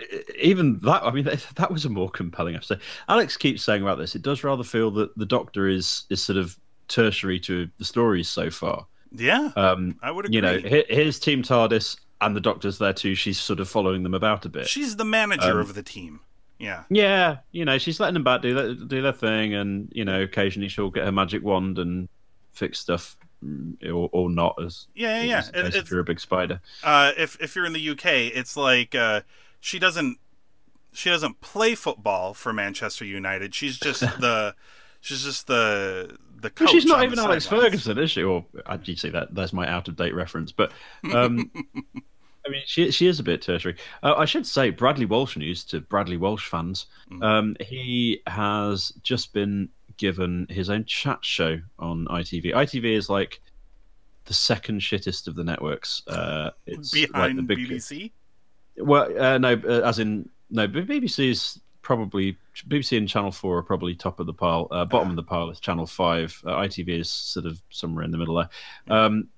e- 0.00 0.18
even 0.40 0.78
that, 0.80 1.02
I 1.04 1.10
mean, 1.10 1.24
that 1.56 1.70
was 1.70 1.84
a 1.84 1.88
more 1.88 2.10
compelling 2.10 2.54
episode. 2.56 2.80
Alex 3.08 3.36
keeps 3.36 3.62
saying 3.62 3.82
about 3.82 3.98
this. 3.98 4.14
It 4.14 4.22
does 4.22 4.42
rather 4.44 4.64
feel 4.64 4.90
that 4.92 5.16
the 5.16 5.26
Doctor 5.26 5.68
is 5.68 6.04
is 6.10 6.22
sort 6.22 6.36
of 6.38 6.56
tertiary 6.88 7.38
to 7.40 7.68
the 7.78 7.84
stories 7.84 8.28
so 8.28 8.50
far. 8.50 8.86
Yeah, 9.14 9.50
Um, 9.56 9.98
I 10.02 10.10
would 10.10 10.24
agree. 10.24 10.36
you 10.36 10.40
know, 10.42 10.58
here, 10.58 10.84
here's 10.88 11.18
Team 11.18 11.42
TARDIS, 11.42 11.96
and 12.22 12.34
the 12.34 12.40
Doctor's 12.40 12.78
there 12.78 12.94
too. 12.94 13.14
She's 13.14 13.38
sort 13.38 13.60
of 13.60 13.68
following 13.68 14.02
them 14.02 14.14
about 14.14 14.46
a 14.46 14.48
bit. 14.48 14.66
she's 14.66 14.96
the 14.96 15.04
manager 15.04 15.52
um, 15.52 15.58
of 15.58 15.74
the 15.74 15.82
team. 15.82 16.20
Yeah, 16.58 16.84
Yeah, 16.90 17.38
you 17.50 17.64
know, 17.64 17.76
she's 17.76 17.98
letting 17.98 18.14
them 18.14 18.22
back 18.24 18.40
do 18.40 18.54
their, 18.54 18.74
do 18.74 19.02
their 19.02 19.12
thing, 19.12 19.52
and 19.54 19.90
you 19.94 20.04
know, 20.04 20.22
occasionally 20.22 20.68
she'll 20.68 20.90
get 20.90 21.04
her 21.04 21.12
magic 21.12 21.42
wand 21.42 21.78
and 21.78 22.08
fix 22.52 22.78
stuff, 22.78 23.16
or, 23.84 24.08
or 24.12 24.30
not, 24.30 24.56
as 24.62 24.86
yeah, 24.94 25.22
yeah. 25.22 25.42
yeah. 25.54 25.66
It- 25.66 25.74
if 25.74 25.90
you're 25.90 26.00
a 26.00 26.04
big 26.04 26.20
spider. 26.20 26.60
uh, 26.84 27.12
if 27.16 27.40
if 27.40 27.56
you're 27.56 27.66
in 27.66 27.72
the 27.72 27.90
UK, 27.90 28.06
it's 28.34 28.56
like 28.56 28.94
uh, 28.94 29.22
she 29.60 29.78
doesn't 29.78 30.18
she 30.92 31.10
doesn't 31.10 31.40
play 31.40 31.74
football 31.74 32.34
for 32.34 32.52
Manchester 32.52 33.04
United. 33.04 33.54
She's 33.54 33.78
just 33.78 34.00
the 34.20 34.54
she's 35.00 35.24
just 35.24 35.46
the 35.46 36.16
the 36.40 36.50
coach. 36.50 36.70
she's 36.70 36.84
not 36.84 37.04
even 37.04 37.18
Alex. 37.18 37.46
Ferguson, 37.46 37.98
is 37.98 38.10
she? 38.10 38.22
Or 38.22 38.44
did 38.70 38.88
you 38.88 38.96
say 38.96 39.10
that 39.10 39.34
that's 39.34 39.52
my 39.52 39.66
out 39.66 39.88
of 39.88 39.96
date 39.96 40.14
reference. 40.14 40.52
But 40.52 40.72
um, 41.12 41.50
I 42.46 42.50
mean, 42.50 42.62
she 42.66 42.90
she 42.90 43.06
is 43.06 43.20
a 43.20 43.22
bit 43.22 43.42
tertiary. 43.42 43.76
Uh, 44.02 44.14
I 44.16 44.24
should 44.24 44.46
say, 44.46 44.70
Bradley 44.70 45.06
Walsh 45.06 45.36
news 45.36 45.64
to 45.66 45.80
Bradley 45.80 46.16
Walsh 46.16 46.48
fans. 46.48 46.86
Mm. 47.10 47.24
Um, 47.24 47.56
he 47.60 48.20
has 48.26 48.92
just 49.02 49.32
been 49.32 49.68
given 50.02 50.48
his 50.50 50.68
own 50.68 50.84
chat 50.84 51.24
show 51.24 51.60
on 51.78 52.06
ITV. 52.06 52.52
ITV 52.52 52.96
is 52.96 53.08
like 53.08 53.40
the 54.24 54.34
second 54.34 54.80
shittest 54.80 55.28
of 55.28 55.36
the 55.36 55.44
networks. 55.44 56.02
Uh, 56.08 56.50
it's 56.66 56.92
like 56.92 57.12
behind 57.12 57.38
the 57.38 57.42
big 57.42 57.58
BBC. 57.58 58.10
well, 58.78 59.06
uh, 59.16 59.38
no, 59.38 59.52
uh, 59.52 59.82
as 59.88 60.00
in 60.00 60.28
no. 60.50 60.66
B- 60.66 60.80
BBC 60.80 61.30
is 61.30 61.60
probably 61.82 62.36
BBC 62.66 62.98
and 62.98 63.08
Channel 63.08 63.30
Four 63.30 63.58
are 63.58 63.62
probably 63.62 63.94
top 63.94 64.18
of 64.18 64.26
the 64.26 64.34
pile. 64.34 64.66
Uh, 64.72 64.84
bottom 64.84 65.10
of 65.10 65.14
the 65.14 65.22
pile 65.22 65.48
is 65.50 65.60
Channel 65.60 65.86
Five. 65.86 66.36
Uh, 66.44 66.56
ITV 66.56 66.98
is 66.98 67.08
sort 67.08 67.46
of 67.46 67.62
somewhere 67.70 68.04
in 68.04 68.10
the 68.10 68.18
middle 68.18 68.34
there. 68.34 68.48
Um, 68.88 69.28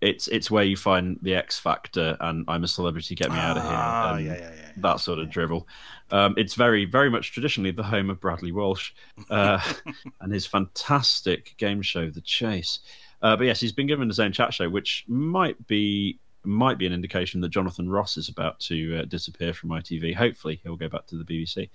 it's 0.00 0.28
it's 0.28 0.50
where 0.50 0.64
you 0.64 0.76
find 0.76 1.18
the 1.22 1.34
X 1.34 1.58
Factor 1.58 2.16
and 2.20 2.44
I'm 2.48 2.64
a 2.64 2.68
Celebrity, 2.68 3.14
Get 3.14 3.30
Me 3.30 3.38
Out 3.38 3.56
of 3.56 3.62
Here. 3.62 3.72
Ah, 3.72 4.16
yeah, 4.16 4.24
yeah, 4.24 4.38
yeah, 4.38 4.50
yeah. 4.54 4.72
That 4.76 5.00
sort 5.00 5.18
of 5.18 5.30
drivel. 5.30 5.66
Um, 6.10 6.34
it's 6.36 6.54
very, 6.54 6.84
very 6.84 7.10
much 7.10 7.32
traditionally 7.32 7.70
the 7.70 7.82
home 7.82 8.10
of 8.10 8.20
Bradley 8.20 8.52
Walsh 8.52 8.92
uh, 9.30 9.60
and 10.20 10.32
his 10.32 10.46
fantastic 10.46 11.54
game 11.56 11.82
show, 11.82 12.10
The 12.10 12.20
Chase. 12.20 12.80
Uh, 13.22 13.36
but 13.36 13.44
yes, 13.44 13.60
he's 13.60 13.72
been 13.72 13.86
given 13.86 14.08
his 14.08 14.20
own 14.20 14.32
chat 14.32 14.52
show, 14.52 14.68
which 14.68 15.04
might 15.08 15.66
be 15.66 16.18
might 16.44 16.78
be 16.78 16.86
an 16.86 16.92
indication 16.92 17.40
that 17.40 17.48
Jonathan 17.48 17.88
Ross 17.88 18.16
is 18.16 18.28
about 18.28 18.60
to 18.60 18.98
uh, 18.98 19.04
disappear 19.06 19.52
from 19.52 19.70
ITV. 19.70 20.14
Hopefully, 20.14 20.60
he'll 20.62 20.76
go 20.76 20.88
back 20.88 21.06
to 21.06 21.16
the 21.16 21.24
BBC. 21.24 21.70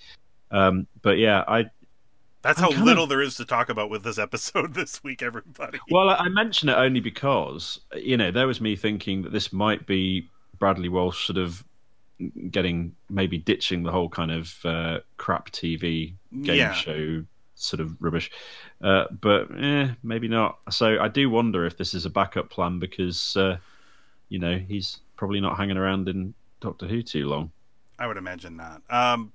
Um, 0.51 0.87
but 1.01 1.17
yeah, 1.17 1.43
I 1.47 1.65
That's 2.41 2.57
I'm 2.59 2.63
how 2.63 2.69
kinda- 2.71 2.85
little 2.85 3.07
there 3.07 3.21
is 3.21 3.35
to 3.35 3.45
talk 3.45 3.69
about 3.69 3.89
with 3.89 4.03
this 4.03 4.17
episode 4.17 4.73
this 4.75 5.03
week, 5.03 5.21
everybody. 5.21 5.79
well, 5.89 6.09
I 6.09 6.15
I 6.15 6.29
mention 6.29 6.69
it 6.69 6.73
only 6.77 6.99
because 6.99 7.79
you 7.95 8.17
know 8.17 8.31
there 8.31 8.47
was 8.47 8.59
me 8.61 8.75
thinking 8.75 9.21
that 9.23 9.31
this 9.31 9.51
might 9.53 9.85
be 9.85 10.27
Bradley 10.59 10.89
Walsh 10.89 11.25
sort 11.25 11.37
of 11.37 11.63
getting 12.51 12.95
maybe 13.09 13.37
ditching 13.37 13.81
the 13.83 13.91
whole 13.91 14.07
kind 14.09 14.31
of 14.31 14.55
uh, 14.65 14.99
crap 15.17 15.49
TV 15.51 16.13
game 16.43 16.55
Yeah. 16.57 16.73
show 16.73 17.23
sort 17.55 17.79
of 17.79 17.95
rubbish, 17.99 18.31
uh, 18.83 19.05
but 19.21 19.47
eh, 19.59 19.89
maybe 20.03 20.27
not. 20.27 20.59
So 20.71 20.99
I 20.99 21.07
do 21.07 21.29
wonder 21.29 21.65
if 21.65 21.77
this 21.77 21.93
is 21.93 22.05
a 22.05 22.09
backup 22.09 22.49
plan 22.49 22.79
because 22.79 23.35
uh, 23.37 23.57
you 24.29 24.39
know 24.39 24.57
he's 24.57 24.99
probably 25.15 25.39
not 25.41 25.57
hanging 25.57 25.77
around 25.77 26.09
in 26.09 26.33
Doctor 26.59 26.87
Who 26.87 27.01
too 27.03 27.27
long. 27.27 27.51
I 27.99 28.07
would 28.07 28.17
imagine 28.17 28.55
not. 28.57 28.81
Um, 28.89 29.31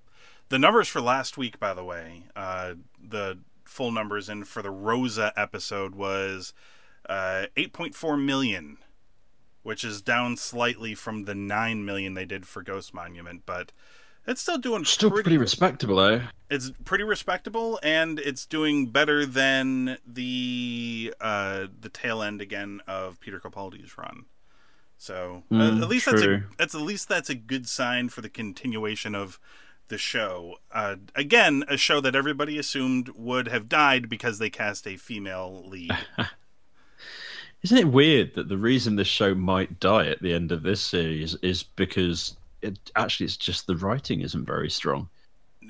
the 0.48 0.58
numbers 0.58 0.88
for 0.88 1.00
last 1.00 1.36
week, 1.36 1.58
by 1.58 1.74
the 1.74 1.84
way, 1.84 2.24
uh, 2.34 2.74
the 3.02 3.38
full 3.64 3.90
numbers 3.90 4.28
in 4.28 4.44
for 4.44 4.62
the 4.62 4.70
Rosa 4.70 5.32
episode 5.36 5.94
was 5.94 6.52
uh, 7.08 7.46
8.4 7.56 8.22
million, 8.24 8.78
which 9.62 9.84
is 9.84 10.00
down 10.02 10.36
slightly 10.36 10.94
from 10.94 11.24
the 11.24 11.34
9 11.34 11.84
million 11.84 12.14
they 12.14 12.24
did 12.24 12.46
for 12.46 12.62
Ghost 12.62 12.94
Monument, 12.94 13.42
but 13.46 13.72
It's 14.26 14.40
still 14.40 14.58
doing 14.58 14.84
Still 14.84 15.10
pretty 15.10 15.36
respectable, 15.38 15.96
though. 15.96 16.22
it's 16.50 16.70
pretty 16.84 17.04
respectable 17.04 17.78
and 17.82 18.18
it's 18.20 18.46
doing 18.46 18.86
better 18.86 19.26
than 19.26 19.98
the 20.06 21.12
uh 21.20 21.66
the 21.80 21.88
tail 21.88 22.22
end 22.22 22.40
again 22.40 22.80
of 22.86 23.18
Peter 23.20 23.40
Capaldi's 23.40 23.96
run. 23.98 24.26
So 24.98 25.42
uh, 25.50 25.54
Mm, 25.54 25.82
at 25.82 25.88
least 25.88 26.06
that's 26.06 26.22
a, 26.22 26.44
that's 26.56 26.74
at 26.74 26.80
least 26.80 27.08
that's 27.08 27.28
a 27.30 27.34
good 27.34 27.68
sign 27.68 28.08
for 28.08 28.20
the 28.20 28.28
continuation 28.30 29.14
of 29.14 29.38
the 29.88 29.98
show. 29.98 30.56
Uh, 30.72 30.96
again, 31.14 31.64
a 31.68 31.76
show 31.76 32.00
that 32.00 32.14
everybody 32.14 32.58
assumed 32.58 33.08
would 33.10 33.48
have 33.48 33.68
died 33.68 34.08
because 34.08 34.38
they 34.38 34.50
cast 34.50 34.86
a 34.86 34.96
female 34.96 35.64
lead. 35.66 35.90
Isn't 37.62 37.78
it 37.78 37.88
weird 37.88 38.34
that 38.34 38.48
the 38.48 38.58
reason 38.58 38.96
this 38.96 39.08
show 39.08 39.34
might 39.34 39.80
die 39.80 40.06
at 40.06 40.22
the 40.22 40.32
end 40.32 40.52
of 40.52 40.62
this 40.62 40.80
series 40.80 41.34
is 41.36 41.62
because 41.64 42.36
it 42.62 42.78
actually 42.94 43.26
it's 43.26 43.36
just 43.36 43.66
the 43.66 43.76
writing 43.76 44.20
isn't 44.20 44.46
very 44.46 44.70
strong. 44.70 45.08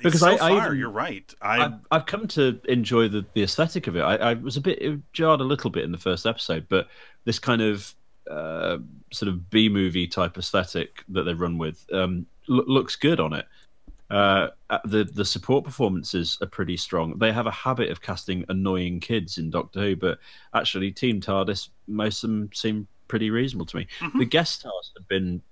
Because 0.02 0.20
so 0.20 0.28
I- 0.28 0.34
I 0.34 0.38
far, 0.50 0.66
even- 0.66 0.78
you're 0.78 0.90
right. 0.90 1.32
I 1.40 1.64
I've, 1.64 1.72
I've 1.90 2.06
come 2.06 2.26
to 2.28 2.60
enjoy 2.68 3.08
the, 3.08 3.24
the 3.32 3.42
aesthetic 3.42 3.86
of 3.86 3.96
it. 3.96 4.00
I, 4.02 4.16
I 4.16 4.34
was 4.34 4.56
a 4.56 4.60
bit 4.60 4.80
it 4.82 5.00
jarred 5.14 5.40
a 5.40 5.44
little 5.44 5.70
bit 5.70 5.84
in 5.84 5.92
the 5.92 5.98
first 5.98 6.26
episode, 6.26 6.66
but 6.68 6.88
this 7.24 7.38
kind 7.38 7.62
of 7.62 7.94
uh, 8.30 8.78
sort 9.12 9.28
of 9.30 9.48
B 9.48 9.68
movie 9.70 10.06
type 10.06 10.36
aesthetic 10.36 11.02
that 11.08 11.22
they 11.22 11.32
run 11.32 11.56
with 11.56 11.86
um, 11.94 12.26
loo- 12.48 12.64
looks 12.66 12.96
good 12.96 13.20
on 13.20 13.32
it. 13.32 13.46
Uh, 14.10 14.48
the 14.84 15.04
the 15.04 15.24
support 15.24 15.64
performances 15.64 16.38
are 16.40 16.46
pretty 16.46 16.76
strong. 16.76 17.18
They 17.18 17.32
have 17.32 17.46
a 17.46 17.50
habit 17.50 17.90
of 17.90 18.00
casting 18.00 18.44
annoying 18.48 19.00
kids 19.00 19.38
in 19.38 19.50
Doctor 19.50 19.80
Who, 19.80 19.96
but 19.96 20.18
actually, 20.54 20.92
Team 20.92 21.20
TARDIS, 21.20 21.70
most 21.88 22.22
of 22.22 22.30
them 22.30 22.50
seem 22.54 22.86
pretty 23.08 23.30
reasonable 23.30 23.66
to 23.66 23.76
me. 23.78 23.86
The 24.18 24.24
guest 24.24 24.60
stars 24.60 24.92
have 24.96 25.08
been 25.08 25.42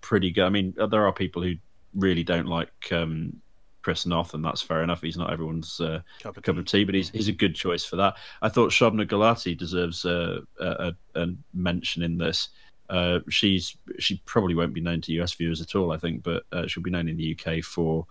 pretty 0.00 0.30
good. 0.30 0.44
I 0.44 0.48
mean, 0.48 0.74
there 0.90 1.06
are 1.06 1.12
people 1.12 1.42
who 1.42 1.54
really 1.94 2.24
don't 2.24 2.46
like 2.46 2.72
um, 2.92 3.40
Chris 3.82 4.06
Noth, 4.06 4.34
and 4.34 4.44
that's 4.44 4.62
fair 4.62 4.82
enough. 4.82 5.02
He's 5.02 5.16
not 5.16 5.32
everyone's 5.32 5.80
uh, 5.80 6.00
Cup 6.20 6.36
of 6.36 6.42
cup 6.42 6.56
of 6.56 6.64
tea, 6.66 6.84
but 6.84 6.94
he's 6.94 7.10
he's 7.10 7.28
a 7.28 7.32
good 7.32 7.54
choice 7.54 7.84
for 7.84 7.96
that. 7.96 8.16
I 8.42 8.48
thought 8.48 8.70
Shobna 8.70 9.06
Gulati 9.06 9.56
deserves 9.56 10.04
a, 10.04 10.40
a, 10.58 10.92
a 11.14 11.26
mention 11.54 12.02
in 12.02 12.18
this. 12.18 12.48
Uh, 12.90 13.20
she's 13.28 13.76
she 13.98 14.20
probably 14.26 14.54
won't 14.54 14.74
be 14.74 14.80
known 14.80 15.00
to 15.02 15.12
US 15.20 15.32
viewers 15.32 15.60
at 15.60 15.74
all, 15.74 15.92
I 15.92 15.96
think, 15.96 16.22
but 16.22 16.42
uh, 16.52 16.66
she'll 16.66 16.82
be 16.82 16.90
known 16.90 17.08
in 17.08 17.16
the 17.16 17.38
UK 17.38 17.62
for 17.62 18.06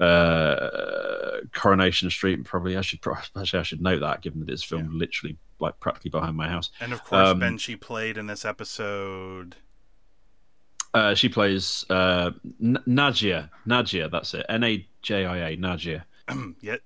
uh, 0.00 1.40
Coronation 1.52 2.08
Street. 2.10 2.34
And 2.34 2.46
probably 2.46 2.76
I 2.76 2.80
should 2.80 3.00
actually 3.34 3.58
I 3.58 3.62
should 3.62 3.82
note 3.82 4.00
that, 4.00 4.22
given 4.22 4.40
that 4.40 4.50
it's 4.50 4.62
filmed 4.62 4.94
literally 4.94 5.36
like 5.60 5.78
practically 5.80 6.10
behind 6.10 6.36
my 6.36 6.48
house. 6.48 6.70
and 6.80 6.92
of 6.92 7.02
course 7.02 7.28
um, 7.28 7.40
Ben 7.40 7.58
she 7.58 7.74
played 7.74 8.16
in 8.16 8.28
this 8.28 8.44
episode. 8.44 9.56
Uh, 10.94 11.14
she 11.14 11.28
plays 11.28 11.84
uh, 11.90 12.30
N- 12.62 12.82
Nadia. 12.86 13.50
Nadia, 13.66 14.08
that's 14.08 14.32
it. 14.32 14.46
N 14.48 14.64
A 14.64 14.86
J 15.02 15.26
I 15.26 15.50
A. 15.50 15.56
Nadia. 15.56 16.06
yeah, 16.60 16.76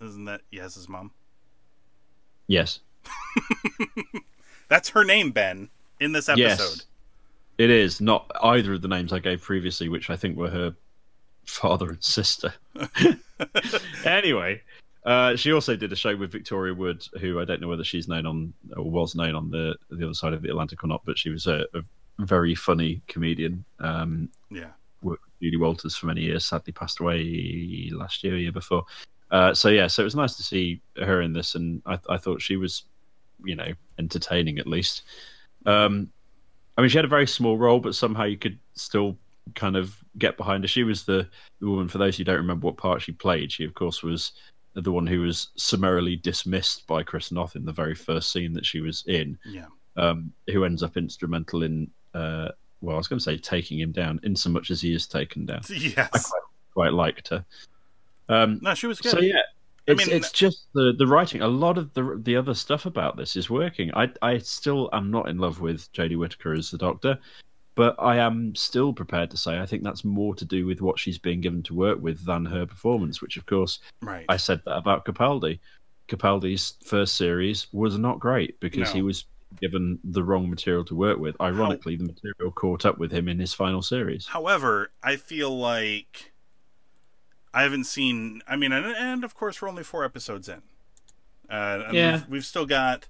isn't 0.00 0.24
that 0.24 0.40
Yaz's 0.50 0.88
mom? 0.88 1.12
Yes. 2.46 2.80
That's 4.68 4.90
her 4.90 5.04
name, 5.04 5.30
Ben, 5.30 5.68
in 6.00 6.12
this 6.12 6.28
episode. 6.28 6.40
Yes. 6.40 6.84
It 7.58 7.70
is 7.70 8.00
not 8.00 8.30
either 8.42 8.74
of 8.74 8.82
the 8.82 8.88
names 8.88 9.12
I 9.12 9.18
gave 9.18 9.40
previously, 9.40 9.88
which 9.88 10.10
I 10.10 10.16
think 10.16 10.36
were 10.36 10.50
her 10.50 10.74
father 11.44 11.90
and 11.90 12.04
sister. 12.04 12.52
anyway, 14.04 14.60
uh, 15.04 15.36
she 15.36 15.52
also 15.52 15.76
did 15.76 15.92
a 15.92 15.96
show 15.96 16.16
with 16.16 16.32
Victoria 16.32 16.74
Wood, 16.74 17.06
who 17.20 17.40
I 17.40 17.44
don't 17.44 17.60
know 17.60 17.68
whether 17.68 17.84
she's 17.84 18.08
known 18.08 18.26
on 18.26 18.52
or 18.76 18.84
was 18.84 19.14
known 19.14 19.34
on 19.34 19.50
the 19.50 19.74
the 19.90 20.04
other 20.04 20.14
side 20.14 20.32
of 20.32 20.42
the 20.42 20.50
Atlantic 20.50 20.82
or 20.84 20.88
not, 20.88 21.02
but 21.04 21.18
she 21.18 21.30
was 21.30 21.46
a, 21.46 21.64
a 21.74 21.82
very 22.18 22.54
funny 22.54 23.00
comedian. 23.06 23.64
Um, 23.78 24.28
Yeah. 24.50 24.70
worked 25.02 25.24
with 25.24 25.40
Julie 25.40 25.58
Walters 25.58 25.96
for 25.96 26.06
many 26.06 26.22
years. 26.22 26.44
Sadly, 26.44 26.72
passed 26.72 27.00
away 27.00 27.90
last 27.92 28.24
year, 28.24 28.36
year 28.36 28.52
before. 28.52 28.84
Uh, 29.30 29.54
so 29.54 29.68
yeah, 29.68 29.86
so 29.86 30.02
it 30.02 30.04
was 30.04 30.14
nice 30.14 30.36
to 30.36 30.42
see 30.42 30.80
her 30.96 31.22
in 31.22 31.32
this, 31.32 31.54
and 31.54 31.82
I, 31.86 31.98
I 32.08 32.16
thought 32.16 32.40
she 32.42 32.56
was, 32.56 32.84
you 33.44 33.56
know, 33.56 33.72
entertaining 33.98 34.58
at 34.58 34.66
least. 34.66 35.02
Um, 35.66 36.10
I 36.78 36.80
mean, 36.80 36.90
she 36.90 36.98
had 36.98 37.04
a 37.04 37.08
very 37.08 37.26
small 37.26 37.56
role, 37.58 37.80
but 37.80 37.94
somehow 37.94 38.24
you 38.24 38.36
could 38.36 38.58
still 38.74 39.16
kind 39.54 39.76
of 39.76 39.96
get 40.18 40.36
behind 40.36 40.64
her. 40.64 40.68
She 40.68 40.82
was 40.84 41.04
the, 41.04 41.28
the 41.60 41.68
woman. 41.68 41.88
For 41.88 41.98
those 41.98 42.16
who 42.16 42.24
don't 42.24 42.36
remember 42.36 42.66
what 42.66 42.76
part 42.76 43.02
she 43.02 43.12
played, 43.12 43.50
she 43.52 43.64
of 43.64 43.74
course 43.74 44.02
was 44.02 44.32
the 44.74 44.92
one 44.92 45.06
who 45.06 45.20
was 45.22 45.48
summarily 45.56 46.16
dismissed 46.16 46.86
by 46.86 47.02
Chris 47.02 47.32
Noth 47.32 47.56
in 47.56 47.64
the 47.64 47.72
very 47.72 47.94
first 47.94 48.30
scene 48.30 48.52
that 48.52 48.66
she 48.66 48.80
was 48.80 49.04
in 49.06 49.38
Yeah. 49.46 49.66
um, 49.96 50.32
who 50.52 50.64
ends 50.64 50.82
up 50.82 50.98
instrumental 50.98 51.62
in, 51.62 51.90
uh, 52.12 52.48
well, 52.82 52.96
I 52.96 52.98
was 52.98 53.08
going 53.08 53.18
to 53.18 53.24
say 53.24 53.38
taking 53.38 53.80
him 53.80 53.90
down, 53.92 54.20
in 54.22 54.36
so 54.36 54.50
much 54.50 54.70
as 54.70 54.82
he 54.82 54.94
is 54.94 55.06
taken 55.06 55.46
down. 55.46 55.62
I 55.70 55.74
Yes. 55.74 56.10
quite, 56.28 56.42
quite 56.74 56.92
liked 56.92 57.28
her. 57.28 57.42
Um, 58.28 58.58
No, 58.60 58.74
she 58.74 58.86
was 58.86 59.00
good. 59.00 59.12
so 59.12 59.20
yeah, 59.20 59.40
it's, 59.86 60.06
mean- 60.06 60.16
it's 60.16 60.32
just 60.32 60.66
the, 60.74 60.92
the 60.98 61.06
writing. 61.06 61.42
A 61.42 61.48
lot 61.48 61.78
of 61.78 61.92
the 61.94 62.20
the 62.22 62.36
other 62.36 62.54
stuff 62.54 62.86
about 62.86 63.16
this 63.16 63.36
is 63.36 63.48
working. 63.50 63.90
I 63.94 64.10
I 64.22 64.38
still 64.38 64.88
am 64.92 65.10
not 65.10 65.28
in 65.28 65.38
love 65.38 65.60
with 65.60 65.92
Jodie 65.92 66.18
Whittaker 66.18 66.52
as 66.54 66.70
the 66.70 66.78
Doctor, 66.78 67.18
but 67.74 67.94
I 67.98 68.16
am 68.16 68.54
still 68.54 68.92
prepared 68.92 69.30
to 69.30 69.36
say 69.36 69.58
I 69.58 69.66
think 69.66 69.82
that's 69.82 70.04
more 70.04 70.34
to 70.34 70.44
do 70.44 70.66
with 70.66 70.80
what 70.80 70.98
she's 70.98 71.18
being 71.18 71.40
given 71.40 71.62
to 71.64 71.74
work 71.74 72.00
with 72.00 72.24
than 72.24 72.44
her 72.46 72.66
performance. 72.66 73.20
Which, 73.22 73.36
of 73.36 73.46
course, 73.46 73.80
Right. 74.02 74.24
I 74.28 74.36
said 74.36 74.60
that 74.64 74.76
about 74.76 75.04
Capaldi. 75.04 75.58
Capaldi's 76.08 76.74
first 76.84 77.16
series 77.16 77.66
was 77.72 77.98
not 77.98 78.20
great 78.20 78.58
because 78.60 78.88
No. 78.90 78.92
he 78.94 79.02
was 79.02 79.24
given 79.60 79.98
the 80.04 80.22
wrong 80.22 80.48
material 80.50 80.84
to 80.84 80.94
work 80.94 81.18
with. 81.18 81.34
Ironically, 81.40 81.96
the 81.96 82.04
material 82.04 82.52
caught 82.52 82.84
up 82.86 82.98
with 82.98 83.10
him 83.10 83.28
in 83.28 83.38
his 83.40 83.52
final 83.54 83.82
series. 83.82 84.26
However, 84.26 84.92
I 85.02 85.16
feel 85.16 85.56
like 85.58 86.32
I 87.56 87.62
haven't 87.62 87.84
seen. 87.84 88.42
I 88.46 88.54
mean, 88.56 88.70
and, 88.70 88.84
and 88.84 89.24
of 89.24 89.34
course, 89.34 89.62
we're 89.62 89.68
only 89.70 89.82
four 89.82 90.04
episodes 90.04 90.46
in. 90.46 90.60
Uh, 91.50 91.84
and 91.86 91.94
Yeah. 91.94 92.12
We've, 92.12 92.28
we've 92.28 92.44
still 92.44 92.66
got, 92.66 93.08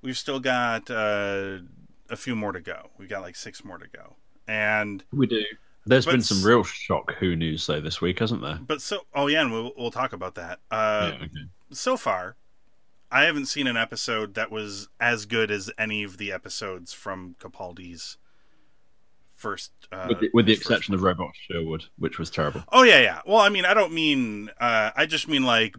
we've 0.00 0.16
still 0.16 0.40
got 0.40 0.90
uh, 0.90 1.58
a 2.08 2.16
few 2.16 2.34
more 2.34 2.52
to 2.52 2.60
go. 2.60 2.88
We've 2.98 3.08
got 3.08 3.20
like 3.20 3.36
six 3.36 3.62
more 3.62 3.76
to 3.76 3.86
go, 3.86 4.16
and 4.48 5.04
We 5.12 5.26
do. 5.26 5.44
There's 5.84 6.06
But 6.06 6.12
been 6.12 6.22
some 6.22 6.42
real 6.42 6.62
shock 6.64 7.14
Who 7.16 7.36
news 7.36 7.66
though 7.66 7.80
this 7.80 8.00
week, 8.00 8.20
hasn't 8.20 8.40
there? 8.40 8.60
but 8.66 8.80
so 8.80 9.00
oh 9.14 9.26
yeah, 9.26 9.42
and 9.42 9.52
we'll 9.52 9.72
we'll 9.76 9.90
talk 9.90 10.12
about 10.14 10.36
that. 10.36 10.60
Uh, 10.70 11.10
yeah, 11.12 11.24
okay. 11.24 11.46
So 11.72 11.96
far, 11.98 12.36
I 13.10 13.24
haven't 13.24 13.46
seen 13.46 13.66
an 13.66 13.76
episode 13.76 14.34
that 14.34 14.50
was 14.50 14.88
as 15.00 15.26
good 15.26 15.50
as 15.50 15.70
any 15.76 16.02
of 16.02 16.16
the 16.16 16.32
episodes 16.32 16.94
from 16.94 17.34
Capaldi's 17.40 18.16
first. 19.42 19.70
Uh, 19.92 20.06
with 20.08 20.20
the, 20.20 20.30
with 20.32 20.46
the 20.46 20.52
exception 20.54 20.94
of 20.94 21.02
Robot 21.02 21.32
Sherwood, 21.50 21.84
which 21.98 22.18
was 22.18 22.30
terrible. 22.30 22.62
Oh 22.72 22.82
yeah, 22.84 23.00
yeah. 23.00 23.20
Well, 23.26 23.38
I 23.40 23.48
mean, 23.50 23.64
I 23.66 23.74
don't 23.74 23.92
mean. 23.92 24.50
Uh, 24.60 24.90
I 24.96 25.04
just 25.06 25.28
mean 25.28 25.42
like 25.42 25.76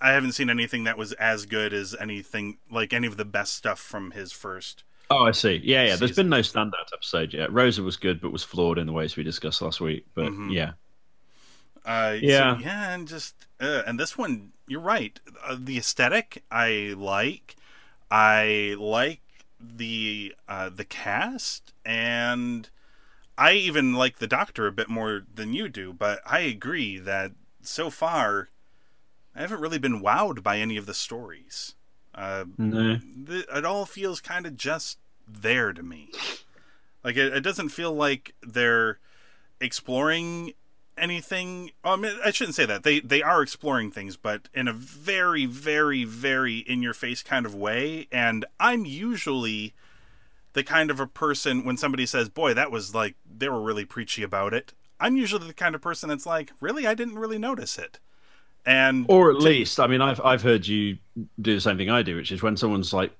I 0.00 0.12
haven't 0.12 0.32
seen 0.32 0.48
anything 0.48 0.84
that 0.84 0.96
was 0.96 1.12
as 1.14 1.44
good 1.44 1.74
as 1.74 1.94
anything 2.00 2.56
like 2.70 2.92
any 2.94 3.06
of 3.06 3.16
the 3.18 3.24
best 3.26 3.52
stuff 3.54 3.78
from 3.78 4.12
his 4.12 4.32
first. 4.32 4.84
Oh, 5.10 5.24
I 5.26 5.32
see. 5.32 5.60
Yeah, 5.64 5.84
yeah. 5.86 5.96
There's 5.96 6.14
been 6.16 6.28
no 6.28 6.38
standout 6.38 6.92
episode 6.94 7.34
yet. 7.34 7.52
Rosa 7.52 7.82
was 7.82 7.96
good, 7.96 8.20
but 8.20 8.30
was 8.30 8.44
flawed 8.44 8.78
in 8.78 8.86
the 8.86 8.92
ways 8.92 9.16
we 9.16 9.24
discussed 9.24 9.60
last 9.60 9.80
week. 9.80 10.06
But 10.14 10.26
Mhm. 10.32 10.52
yeah, 10.54 10.72
Uh, 11.84 12.12
so, 12.12 12.16
Yeah. 12.22 12.58
yeah, 12.60 12.94
and 12.94 13.08
just 13.08 13.34
uh, 13.60 13.82
and 13.86 13.98
this 13.98 14.16
one, 14.16 14.52
you're 14.68 14.80
right. 14.80 15.18
Uh, 15.44 15.56
the 15.58 15.76
aesthetic 15.78 16.44
I 16.50 16.94
like. 16.96 17.56
I 18.10 18.76
like 18.78 19.20
the 19.60 20.34
uh, 20.48 20.68
the 20.70 20.84
cast, 20.84 21.72
and 21.84 22.68
I 23.40 23.54
even 23.54 23.94
like 23.94 24.18
the 24.18 24.26
Doctor 24.26 24.66
a 24.66 24.72
bit 24.72 24.90
more 24.90 25.22
than 25.34 25.54
you 25.54 25.70
do. 25.70 25.94
But 25.94 26.20
I 26.26 26.40
agree 26.40 26.98
that 26.98 27.32
so 27.62 27.88
far, 27.88 28.50
I 29.34 29.40
haven't 29.40 29.62
really 29.62 29.78
been 29.78 30.02
wowed 30.02 30.42
by 30.42 30.58
any 30.58 30.76
of 30.76 30.84
the 30.84 30.92
stories. 30.92 31.74
Uh, 32.14 32.44
no. 32.58 32.98
th- 33.26 33.46
it 33.50 33.64
all 33.64 33.86
feels 33.86 34.20
kind 34.20 34.44
of 34.44 34.58
just 34.58 34.98
there 35.26 35.72
to 35.72 35.82
me. 35.82 36.10
Like 37.02 37.16
it, 37.16 37.32
it 37.32 37.40
doesn't 37.40 37.70
feel 37.70 37.94
like 37.94 38.34
they're 38.42 38.98
exploring 39.58 40.52
anything. 40.98 41.70
I 41.82 41.96
mean, 41.96 42.18
I 42.22 42.32
shouldn't 42.32 42.56
say 42.56 42.66
that. 42.66 42.82
They 42.82 43.00
they 43.00 43.22
are 43.22 43.40
exploring 43.40 43.90
things, 43.90 44.18
but 44.18 44.50
in 44.52 44.68
a 44.68 44.72
very 44.74 45.46
very 45.46 46.04
very 46.04 46.58
in 46.58 46.82
your 46.82 46.92
face 46.92 47.22
kind 47.22 47.46
of 47.46 47.54
way. 47.54 48.06
And 48.12 48.44
I'm 48.58 48.84
usually 48.84 49.72
the 50.52 50.64
kind 50.64 50.90
of 50.90 51.00
a 51.00 51.06
person 51.06 51.64
when 51.64 51.76
somebody 51.76 52.06
says, 52.06 52.28
"Boy, 52.28 52.54
that 52.54 52.70
was 52.70 52.94
like 52.94 53.16
they 53.38 53.48
were 53.48 53.62
really 53.62 53.84
preachy 53.84 54.22
about 54.22 54.54
it." 54.54 54.72
I'm 54.98 55.16
usually 55.16 55.46
the 55.46 55.54
kind 55.54 55.74
of 55.74 55.80
person 55.80 56.08
that's 56.08 56.26
like, 56.26 56.52
"Really, 56.60 56.86
I 56.86 56.94
didn't 56.94 57.18
really 57.18 57.38
notice 57.38 57.78
it." 57.78 57.98
And 58.66 59.06
Or 59.08 59.30
at 59.30 59.38
least, 59.38 59.80
I 59.80 59.86
mean, 59.86 60.02
I've 60.02 60.20
I've 60.20 60.42
heard 60.42 60.66
you 60.66 60.98
do 61.40 61.54
the 61.54 61.60
same 61.60 61.78
thing 61.78 61.90
I 61.90 62.02
do, 62.02 62.16
which 62.16 62.32
is 62.32 62.42
when 62.42 62.56
someone's 62.56 62.92
like 62.92 63.12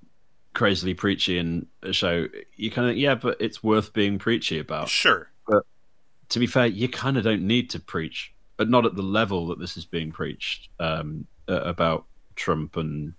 crazily 0.53 0.95
preachy 0.95 1.39
in 1.39 1.67
a 1.83 1.93
show, 1.93 2.27
you 2.57 2.71
kind 2.71 2.91
of 2.91 2.97
yeah, 2.97 3.15
but 3.15 3.37
it's 3.41 3.63
worth 3.63 3.93
being 3.93 4.19
preachy 4.19 4.59
about. 4.59 4.89
sure, 4.89 5.31
But 5.47 5.65
To 6.31 6.39
be 6.39 6.47
fair, 6.47 6.67
you 6.67 6.89
kind 6.89 7.17
of 7.17 7.25
don't 7.25 7.43
need 7.43 7.71
to 7.71 7.81
preach, 7.81 8.33
but 8.57 8.69
not 8.69 8.85
at 8.85 8.97
the 8.97 9.03
level 9.03 9.47
that 9.49 9.59
this 9.59 9.77
is 9.77 9.85
being 9.85 10.13
preached 10.13 10.69
um, 10.79 11.27
about 11.49 12.05
Trump 12.37 12.77
and 12.77 13.15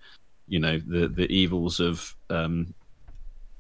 you 0.48 0.60
know 0.60 0.80
the 0.86 1.08
the 1.08 1.32
evils 1.32 1.80
of 1.80 2.16
um, 2.30 2.74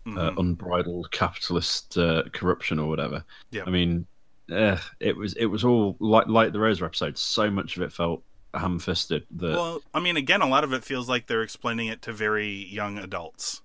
uh, 0.05 0.09
Mhm. 0.31 0.37
unbridled 0.39 1.11
capitalist 1.11 1.97
uh, 1.97 2.23
corruption 2.33 2.79
or 2.79 2.87
whatever. 2.87 3.23
Yeah. 3.51 3.63
I 3.67 3.69
mean, 3.69 4.05
uh, 4.51 4.77
it 4.99 5.15
was 5.15 5.33
it 5.35 5.45
was 5.45 5.63
all 5.63 5.95
like 5.99 6.27
like 6.27 6.51
the 6.53 6.59
Rosa 6.59 6.85
episode. 6.85 7.17
So 7.17 7.49
much 7.51 7.77
of 7.77 7.83
it 7.83 7.91
felt 7.93 8.23
ham-fisted 8.53 9.25
that. 9.37 9.51
Well, 9.51 9.81
I 9.93 9.99
mean, 9.99 10.17
again, 10.17 10.41
a 10.41 10.47
lot 10.47 10.63
of 10.63 10.73
it 10.73 10.83
feels 10.83 11.07
like 11.07 11.27
they're 11.27 11.43
explaining 11.43 11.87
it 11.87 12.01
to 12.03 12.13
very 12.13 12.49
young 12.51 12.97
adults. 12.97 13.61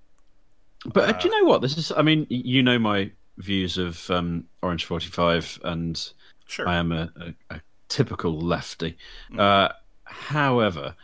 but 0.84 1.08
uh, 1.08 1.12
do 1.18 1.28
you 1.28 1.40
know 1.42 1.48
what? 1.48 1.62
This 1.62 1.76
is. 1.78 1.90
I 1.90 2.02
mean, 2.02 2.26
you 2.28 2.62
know 2.62 2.78
my 2.78 3.10
views 3.38 3.78
of 3.78 4.08
um, 4.10 4.44
Orange 4.62 4.84
Forty 4.84 5.08
Five, 5.08 5.58
and 5.64 6.12
Sure. 6.46 6.68
I 6.68 6.76
am 6.76 6.92
a, 6.92 7.10
a, 7.50 7.56
a 7.56 7.60
typical 7.88 8.38
lefty. 8.38 8.96
Uh, 9.36 9.68
however, 10.04 10.94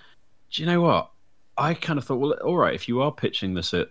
do 0.52 0.62
you 0.62 0.66
know 0.66 0.80
what? 0.80 1.10
I 1.58 1.74
kind 1.74 1.98
of 1.98 2.04
thought, 2.04 2.16
well, 2.20 2.32
all 2.44 2.56
right, 2.56 2.74
if 2.74 2.86
you 2.88 3.02
are 3.02 3.10
pitching 3.12 3.54
this 3.54 3.74
at 3.74 3.88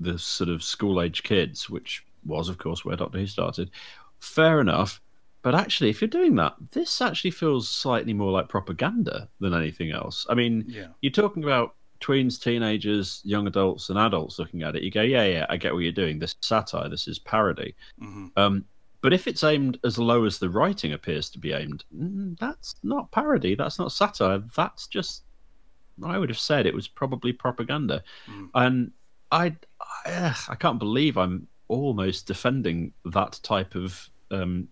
the 0.00 0.18
sort 0.18 0.50
of 0.50 0.62
school 0.62 1.00
age 1.00 1.22
kids, 1.22 1.70
which 1.70 2.04
was, 2.24 2.48
of 2.48 2.58
course, 2.58 2.84
where 2.84 2.96
Doctor 2.96 3.18
Who 3.18 3.26
started, 3.26 3.70
fair 4.18 4.60
enough. 4.60 5.00
But 5.42 5.54
actually, 5.54 5.90
if 5.90 6.00
you're 6.00 6.08
doing 6.08 6.34
that, 6.36 6.54
this 6.72 7.00
actually 7.00 7.30
feels 7.30 7.68
slightly 7.68 8.12
more 8.12 8.32
like 8.32 8.48
propaganda 8.48 9.28
than 9.40 9.54
anything 9.54 9.92
else. 9.92 10.26
I 10.28 10.34
mean, 10.34 10.64
Yeah. 10.66 10.88
you're 11.02 11.12
talking 11.12 11.44
about 11.44 11.76
tweens, 12.00 12.42
teenagers, 12.42 13.20
young 13.24 13.46
adults, 13.46 13.88
and 13.88 13.98
adults 13.98 14.38
looking 14.38 14.62
at 14.62 14.74
it. 14.76 14.82
You 14.82 14.90
go, 14.90 15.02
yeah, 15.02 15.24
yeah, 15.24 15.46
I 15.48 15.56
get 15.56 15.72
what 15.72 15.80
you're 15.80 15.92
doing. 15.92 16.18
This 16.18 16.30
is 16.32 16.36
satire. 16.40 16.88
This 16.88 17.06
is 17.08 17.18
parody. 17.20 17.74
Mhm. 18.02 18.32
Um, 18.36 18.64
but 19.02 19.12
if 19.12 19.26
it's 19.28 19.44
aimed 19.44 19.78
as 19.84 19.98
low 19.98 20.24
as 20.24 20.38
the 20.38 20.50
writing 20.50 20.92
appears 20.92 21.30
to 21.30 21.38
be 21.38 21.52
aimed, 21.52 21.84
mm, 21.96 22.36
that's 22.38 22.74
not 22.82 23.10
parody. 23.12 23.54
That's 23.54 23.78
not 23.78 23.92
satire. 23.92 24.42
That's 24.56 24.88
just, 24.88 25.22
I 26.02 26.18
would 26.18 26.28
have 26.28 26.38
said 26.40 26.66
it 26.66 26.74
was 26.74 26.88
probably 26.88 27.32
propaganda. 27.32 28.02
Mm. 28.26 28.50
And 28.54 28.92
I, 29.36 29.56
I, 30.06 30.36
I 30.48 30.54
can't 30.54 30.78
believe 30.78 31.16
I'm 31.18 31.46
almost 31.68 32.26
defending 32.26 32.92
that 33.06 33.38
type 33.42 33.74
of 33.74 34.08
um, 34.30 34.68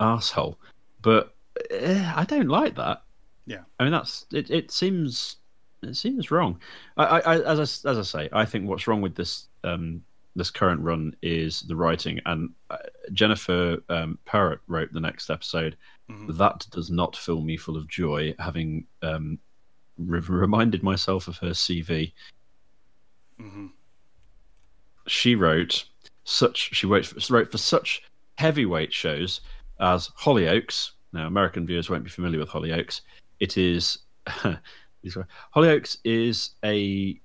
asshole. 0.00 0.58
But 1.02 1.34
eh, 1.70 2.12
I 2.14 2.24
don't 2.24 2.48
like 2.48 2.74
that. 2.76 3.02
Yeah. 3.46 3.62
I 3.78 3.84
mean, 3.84 3.92
that's 3.92 4.26
it. 4.32 4.50
It 4.50 4.70
seems 4.70 5.36
it 5.82 5.96
seems 5.96 6.30
wrong. 6.30 6.58
I, 6.96 7.20
I, 7.20 7.34
as 7.42 7.58
I, 7.58 7.90
as 7.90 7.98
I 7.98 8.02
say, 8.02 8.28
I 8.32 8.44
think 8.44 8.68
what's 8.68 8.86
wrong 8.86 9.02
with 9.02 9.14
this 9.14 9.48
um, 9.64 10.02
this 10.36 10.50
current 10.50 10.80
run 10.80 11.14
is 11.22 11.62
the 11.62 11.76
writing. 11.76 12.20
And 12.26 12.50
uh, 12.70 12.78
Jennifer 13.12 13.78
um, 13.88 14.18
Perrott 14.26 14.60
wrote 14.66 14.92
the 14.92 15.00
next 15.00 15.30
episode. 15.30 15.76
Mhm. 16.10 16.36
That 16.36 16.66
does 16.70 16.90
not 16.90 17.16
fill 17.16 17.42
me 17.42 17.56
full 17.56 17.76
of 17.76 17.88
joy, 17.88 18.34
having 18.38 18.86
um, 19.02 19.38
re- 19.98 20.20
reminded 20.20 20.82
myself 20.82 21.28
of 21.28 21.38
her 21.38 21.50
CV. 21.50 22.12
Mhm. 23.40 23.70
She 25.06 25.34
wrote 25.34 25.84
such. 26.24 26.74
She 26.74 26.86
wrote 26.86 27.06
for, 27.06 27.32
wrote 27.32 27.50
for 27.50 27.58
such 27.58 28.02
heavyweight 28.38 28.92
shows 28.92 29.40
as 29.80 30.08
Hollyoaks. 30.18 30.92
Now, 31.12 31.26
American 31.26 31.66
viewers 31.66 31.90
won't 31.90 32.04
be 32.04 32.10
familiar 32.10 32.38
with 32.38 32.48
Hollyoaks. 32.48 33.02
It 33.40 33.58
is 33.58 33.98
Hollyoaks 35.54 35.98
is 36.04 36.50
a 36.64 37.20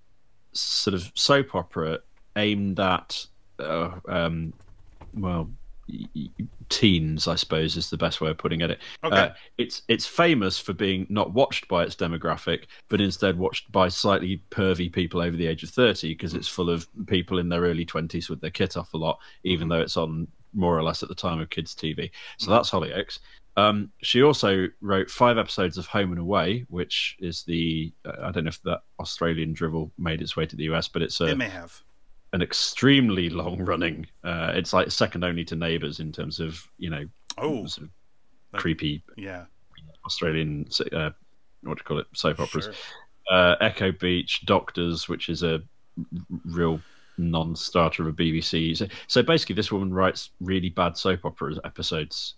sort 0.53 0.93
of 0.93 1.11
soap 1.15 1.55
opera 1.55 1.99
aimed 2.35 2.79
at 2.79 3.25
uh, 3.59 3.91
um, 4.07 4.53
well 5.13 5.49
teens, 6.69 7.27
I 7.27 7.35
suppose 7.35 7.75
is 7.75 7.89
the 7.89 7.97
best 7.97 8.21
way 8.21 8.29
of 8.29 8.37
putting 8.37 8.61
it. 8.61 8.79
Okay. 9.03 9.15
Uh, 9.15 9.29
it's 9.57 9.81
it's 9.87 10.05
famous 10.05 10.59
for 10.59 10.73
being 10.73 11.05
not 11.09 11.33
watched 11.33 11.67
by 11.67 11.83
its 11.83 11.95
demographic, 11.95 12.65
but 12.87 13.01
instead 13.01 13.37
watched 13.37 13.71
by 13.71 13.87
slightly 13.87 14.41
pervy 14.51 14.91
people 14.91 15.21
over 15.21 15.35
the 15.35 15.47
age 15.47 15.63
of 15.63 15.69
thirty, 15.69 16.09
because 16.09 16.33
it's 16.33 16.47
full 16.47 16.69
of 16.69 16.87
people 17.07 17.39
in 17.39 17.49
their 17.49 17.61
early 17.61 17.85
twenties 17.85 18.29
with 18.29 18.41
their 18.41 18.51
kit 18.51 18.77
off 18.77 18.93
a 18.93 18.97
lot, 18.97 19.19
even 19.43 19.67
though 19.67 19.81
it's 19.81 19.97
on 19.97 20.27
more 20.53 20.77
or 20.77 20.83
less 20.83 21.03
at 21.03 21.09
the 21.09 21.15
time 21.15 21.39
of 21.39 21.49
kids' 21.49 21.75
TV. 21.75 22.09
So 22.37 22.49
that's 22.49 22.69
Hollyoaks. 22.69 23.19
Um, 23.57 23.91
she 24.01 24.23
also 24.23 24.67
wrote 24.81 25.09
five 25.09 25.37
episodes 25.37 25.77
of 25.77 25.85
Home 25.87 26.11
and 26.11 26.19
Away, 26.19 26.65
which 26.69 27.17
is 27.19 27.43
the 27.43 27.91
uh, 28.05 28.13
I 28.23 28.31
don't 28.31 28.45
know 28.45 28.49
if 28.49 28.61
that 28.63 28.81
Australian 28.99 29.53
drivel 29.53 29.91
made 29.97 30.21
its 30.21 30.35
way 30.35 30.45
to 30.45 30.55
the 30.55 30.63
US, 30.65 30.87
but 30.87 31.01
it's 31.01 31.19
a 31.19 31.25
it 31.25 31.37
may 31.37 31.49
have. 31.49 31.81
An 32.33 32.41
extremely 32.41 33.29
long 33.29 33.59
running. 33.61 34.05
Uh, 34.23 34.51
it's 34.55 34.73
like 34.73 34.91
second 34.91 35.23
only 35.23 35.43
to 35.45 35.55
Neighbours 35.55 35.99
in 35.99 36.11
terms 36.11 36.39
of 36.39 36.61
you 36.77 36.89
know 36.89 37.05
Oh, 37.37 37.65
sort 37.65 37.87
of 37.87 37.93
Like- 38.53 38.61
creepy 38.61 39.03
yeah. 39.17 39.45
Australian 40.05 40.67
uh, 40.93 41.09
what 41.63 41.77
do 41.77 41.81
you 41.81 41.85
call 41.85 41.99
it 41.99 42.07
soap 42.13 42.39
operas. 42.39 42.65
Sure. 42.65 42.73
Uh, 43.31 43.55
Echo 43.61 43.91
Beach, 43.91 44.45
Doctors, 44.45 45.07
which 45.07 45.29
is 45.29 45.43
a 45.43 45.61
real 46.45 46.81
non-starter 47.17 48.01
of 48.07 48.09
a 48.09 48.13
BBC. 48.13 48.75
So, 48.77 48.87
so 49.07 49.21
basically, 49.21 49.55
this 49.55 49.71
woman 49.71 49.93
writes 49.93 50.31
really 50.39 50.69
bad 50.69 50.97
soap 50.97 51.25
opera 51.25 51.55
episodes. 51.63 52.35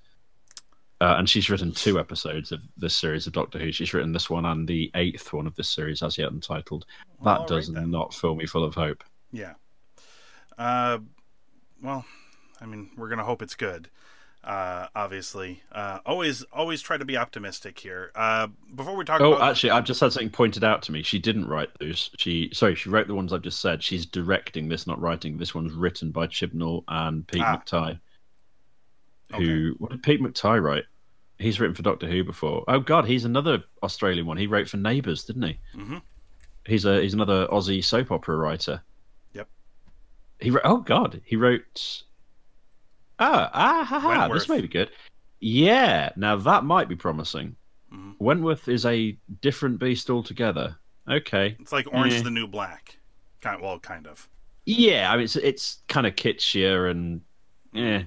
Uh, 1.00 1.16
and 1.18 1.30
she's 1.30 1.50
written 1.50 1.72
two 1.72 1.98
episodes 2.00 2.52
of 2.52 2.60
this 2.78 2.94
series 2.96 3.26
of 3.26 3.34
Doctor 3.34 3.58
Who. 3.58 3.72
She's 3.72 3.94
written 3.94 4.12
this 4.12 4.30
one 4.30 4.46
and 4.46 4.68
the 4.68 4.92
eighth 4.96 5.32
one 5.34 5.48
of 5.48 5.56
this 5.56 5.70
series, 5.70 6.04
as 6.04 6.18
yet 6.18 6.32
untitled. 6.32 6.86
That 7.24 7.40
all 7.40 7.46
does 7.48 7.72
then. 7.72 7.90
not 7.90 8.14
fill 8.14 8.36
me 8.36 8.46
full 8.46 8.64
of 8.64 8.76
hope. 8.76 9.04
Yeah. 9.32 9.54
Uh, 10.58 11.00
well, 11.82 12.06
I 12.60 12.66
mean, 12.66 12.92
we're 12.98 13.10
gonna 13.10 13.24
hope 13.24 13.42
it's 13.42 13.56
good. 13.56 13.90
Uh, 14.44 14.88
obviously, 14.96 15.62
uh, 15.72 16.00
always, 16.04 16.44
always 16.52 16.82
try 16.82 16.98
to 16.98 17.06
be 17.06 17.16
optimistic 17.16 17.78
here. 17.78 18.12
Uh, 18.16 18.48
before 18.76 18.96
we 18.96 19.06
talk 19.06 19.22
Oh, 19.22 19.34
about, 19.34 19.52
actually, 19.52 19.70
I've 19.70 19.84
just 19.84 20.00
had 20.02 20.12
something 20.12 20.32
pointed 20.32 20.64
out 20.64 20.82
to 20.84 20.92
me. 20.92 21.04
She 21.04 21.20
didn't 21.20 21.48
write 21.48 21.70
those. 21.80 22.10
She 22.18 22.50
sorry, 22.52 22.74
she 22.76 22.90
wrote 22.90 23.08
the 23.08 23.14
ones 23.14 23.34
I've 23.34 23.44
just 23.44 23.62
said. 23.62 23.84
She's 23.84 24.06
directing 24.06 24.68
this, 24.68 24.88
not 24.88 25.00
writing. 25.00 25.38
This 25.38 25.54
one's 25.54 25.74
written 25.74 26.10
by 26.12 26.26
Chibnall 26.28 26.84
and 26.88 27.28
Pete 27.28 27.44
Ah. 27.44 27.58
McTighe. 27.58 28.00
Who? 29.38 29.76
What 29.78 29.92
did 29.92 30.04
Pete 30.04 30.22
McTighe 30.22 30.62
write? 30.62 30.86
He's 31.38 31.60
written 31.60 31.76
for 31.76 31.82
Doctor 31.84 32.08
Who 32.08 32.24
before. 32.24 32.64
Oh 32.68 32.80
God, 32.80 33.06
he's 33.06 33.26
another 33.26 33.64
Australian 33.84 34.26
one. 34.26 34.38
He 34.38 34.48
wrote 34.48 34.68
for 34.68 34.78
Neighbours, 34.78 35.24
didn't 35.24 35.44
he? 35.44 35.60
Mm-hmm. 35.76 35.98
He's 36.66 36.86
a 36.86 37.02
he's 37.02 37.14
another 37.14 37.48
Aussie 37.48 37.84
soap 37.84 38.12
opera 38.12 38.36
writer. 38.38 38.82
He 40.42 40.50
wrote. 40.50 40.64
Oh 40.66 40.78
God, 40.78 41.22
he 41.26 41.36
wrote. 41.36 42.04
Ah, 43.20 43.50
ah, 43.54 43.84
ha, 43.84 44.00
ha. 44.00 44.28
This 44.28 44.50
may 44.50 44.62
be 44.62 44.68
good. 44.68 44.90
Yeah, 45.40 46.12
now 46.16 46.36
that 46.38 46.64
might 46.64 46.90
be 46.90 46.96
promising. 46.96 47.56
Mhm. 47.94 48.16
Wentworth 48.20 48.68
is 48.68 48.86
a 48.86 49.18
different 49.42 49.80
beast 49.80 50.10
altogether. 50.10 50.78
Okay. 51.10 51.56
it's 51.60 51.72
like 51.72 51.92
Orange 51.92 52.14
is 52.14 52.24
the 52.24 52.32
New 52.32 52.48
Black. 52.48 52.98
Kind, 53.42 53.62
well, 53.62 53.80
kind 53.80 54.08
of. 54.08 54.30
Yeah, 54.66 55.12
I 55.12 55.16
mean 55.16 55.26
it's 55.26 55.36
it's 55.36 55.80
kind 55.88 56.06
of 56.06 56.16
kitschier 56.16 56.90
and 56.92 57.22
yeah, 57.74 58.04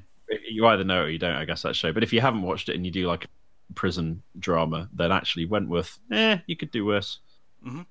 you 0.49 0.67
either 0.67 0.85
know 0.85 1.03
it 1.03 1.07
or 1.07 1.11
you 1.11 1.19
don't. 1.19 1.35
I 1.35 1.45
guess 1.45 1.63
that 1.63 1.77
show. 1.77 1.93
But 1.93 2.03
if 2.03 2.13
you 2.13 2.21
haven't 2.21 2.43
watched 2.43 2.69
it 2.69 2.77
and 2.77 2.85
you 2.85 2.93
do 2.93 3.07
like 3.07 3.25
a 3.25 3.29
prison 3.75 4.23
drama, 4.39 4.89
then 4.93 5.11
actually 5.11 5.47
Wentworth, 5.47 5.99
eh, 6.13 6.39
you 6.47 6.57
could 6.57 6.71
do 6.71 6.85
worse. 6.87 7.19
Hmm. 7.63 7.83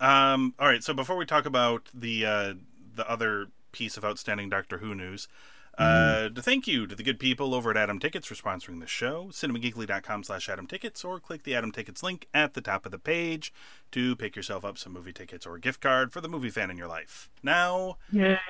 Um, 0.00 0.54
all 0.58 0.68
right. 0.68 0.82
So 0.82 0.94
before 0.94 1.16
we 1.16 1.26
talk 1.26 1.44
about 1.46 1.88
the 1.92 2.24
uh, 2.24 2.54
the 2.94 3.08
other 3.08 3.48
piece 3.78 3.96
of 3.96 4.04
outstanding 4.04 4.48
Doctor 4.48 4.78
Who 4.78 4.94
news, 4.94 5.28
uh, 5.78 6.28
to 6.30 6.42
thank 6.42 6.66
you 6.66 6.88
to 6.88 6.96
the 6.96 7.04
good 7.04 7.20
people 7.20 7.54
over 7.54 7.70
at 7.70 7.76
Atom 7.76 8.00
Tickets 8.00 8.26
for 8.26 8.34
sponsoring 8.34 8.80
the 8.80 8.86
show, 8.88 9.28
cinemageekly.com 9.30 10.24
slash 10.24 10.48
Atom 10.48 10.66
Tickets, 10.66 11.04
or 11.04 11.20
click 11.20 11.44
the 11.44 11.54
Atom 11.54 11.70
Tickets 11.70 12.02
link 12.02 12.26
at 12.34 12.54
the 12.54 12.60
top 12.60 12.84
of 12.84 12.90
the 12.90 12.98
page 12.98 13.52
to 13.92 14.16
pick 14.16 14.34
yourself 14.34 14.64
up 14.64 14.76
some 14.76 14.92
movie 14.92 15.12
tickets 15.12 15.46
or 15.46 15.54
a 15.54 15.60
gift 15.60 15.80
card 15.80 16.12
for 16.12 16.20
the 16.20 16.28
movie 16.28 16.50
fan 16.50 16.68
in 16.68 16.76
your 16.76 16.88
life. 16.88 17.30
Now, 17.44 17.96
Yay! 18.10 18.40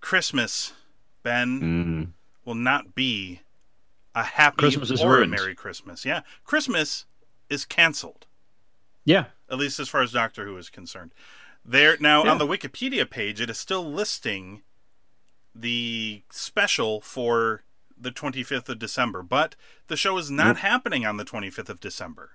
Christmas, 0.00 0.72
Ben, 1.24 1.60
Mm. 1.60 2.12
will 2.44 2.54
not 2.54 2.94
be 2.94 3.40
a 4.14 4.22
happy 4.22 4.58
Christmas 4.58 4.92
is 4.92 5.02
or 5.02 5.20
a. 5.22 5.26
Merry 5.26 5.56
Christmas. 5.56 6.04
Yeah, 6.04 6.20
Christmas 6.44 7.06
is 7.50 7.64
canceled. 7.64 8.26
Yeah. 9.04 9.24
at 9.50 9.58
least 9.58 9.78
as 9.78 9.88
far 9.90 10.00
as 10.02 10.12
Doctor 10.12 10.46
Who 10.46 10.56
is 10.56 10.70
concerned. 10.70 11.12
There 11.64 11.96
now 11.98 12.24
Yeah. 12.24 12.32
on 12.32 12.38
the 12.38 12.46
Wikipedia 12.46 13.08
page, 13.08 13.40
it 13.40 13.48
is 13.48 13.58
still 13.58 13.90
listing 13.90 14.62
the 15.54 16.22
special 16.30 17.00
for 17.00 17.64
the 17.96 18.10
25th 18.10 18.68
of 18.68 18.78
December, 18.78 19.22
but 19.22 19.56
the 19.86 19.96
show 19.96 20.18
is 20.18 20.30
not 20.30 20.58
happening 20.58 21.06
on 21.06 21.16
the 21.16 21.24
25th 21.24 21.68
of 21.68 21.80
December. 21.80 22.32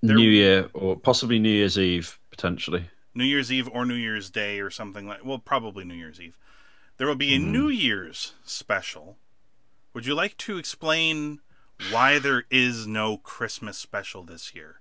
New 0.00 0.18
Year 0.18 0.68
or 0.72 0.96
possibly 0.96 1.38
New 1.38 1.50
Year's 1.50 1.78
Eve 1.78 2.18
potentially. 2.30 2.90
New 3.14 3.24
Year's 3.24 3.52
Eve 3.52 3.68
or 3.72 3.84
New 3.84 3.94
Year's 3.94 4.30
Day 4.30 4.58
or 4.58 4.70
something 4.70 5.06
like. 5.06 5.24
Well, 5.24 5.38
probably 5.38 5.84
New 5.84 5.94
Year's 5.94 6.20
Eve. 6.20 6.38
There 6.96 7.06
will 7.06 7.14
be 7.14 7.34
a 7.34 7.38
hmm. 7.38 7.52
New 7.52 7.68
Year's 7.68 8.32
special. 8.44 9.18
Would 9.94 10.06
you 10.06 10.14
like 10.14 10.36
to 10.38 10.58
explain 10.58 11.40
why 11.90 12.18
there 12.18 12.44
is 12.50 12.86
no 12.86 13.16
Christmas 13.18 13.76
special 13.76 14.22
this 14.22 14.54
year? 14.54 14.80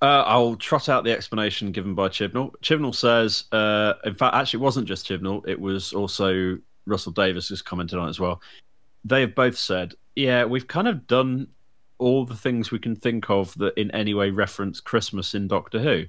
Uh, 0.00 0.22
I'll 0.26 0.56
trot 0.56 0.88
out 0.88 1.02
the 1.04 1.12
explanation 1.12 1.72
given 1.72 1.94
by 1.94 2.08
Chibnall. 2.08 2.54
Chibnall 2.62 2.94
says, 2.94 3.44
uh, 3.50 3.94
in 4.04 4.14
fact, 4.14 4.34
actually, 4.34 4.58
it 4.58 4.62
wasn't 4.62 4.86
just 4.86 5.08
Chibnall, 5.08 5.46
it 5.48 5.60
was 5.60 5.92
also 5.92 6.58
Russell 6.86 7.12
Davies 7.12 7.48
who's 7.48 7.62
commented 7.62 7.98
on 7.98 8.06
it 8.06 8.10
as 8.10 8.20
well. 8.20 8.40
They 9.04 9.22
have 9.22 9.34
both 9.34 9.58
said, 9.58 9.94
yeah, 10.14 10.44
we've 10.44 10.68
kind 10.68 10.88
of 10.88 11.06
done 11.06 11.48
all 11.98 12.24
the 12.24 12.36
things 12.36 12.70
we 12.70 12.78
can 12.78 12.94
think 12.94 13.28
of 13.28 13.54
that 13.58 13.76
in 13.78 13.90
any 13.90 14.14
way 14.14 14.30
reference 14.30 14.80
Christmas 14.80 15.34
in 15.34 15.48
Doctor 15.48 15.80
Who. 15.80 16.04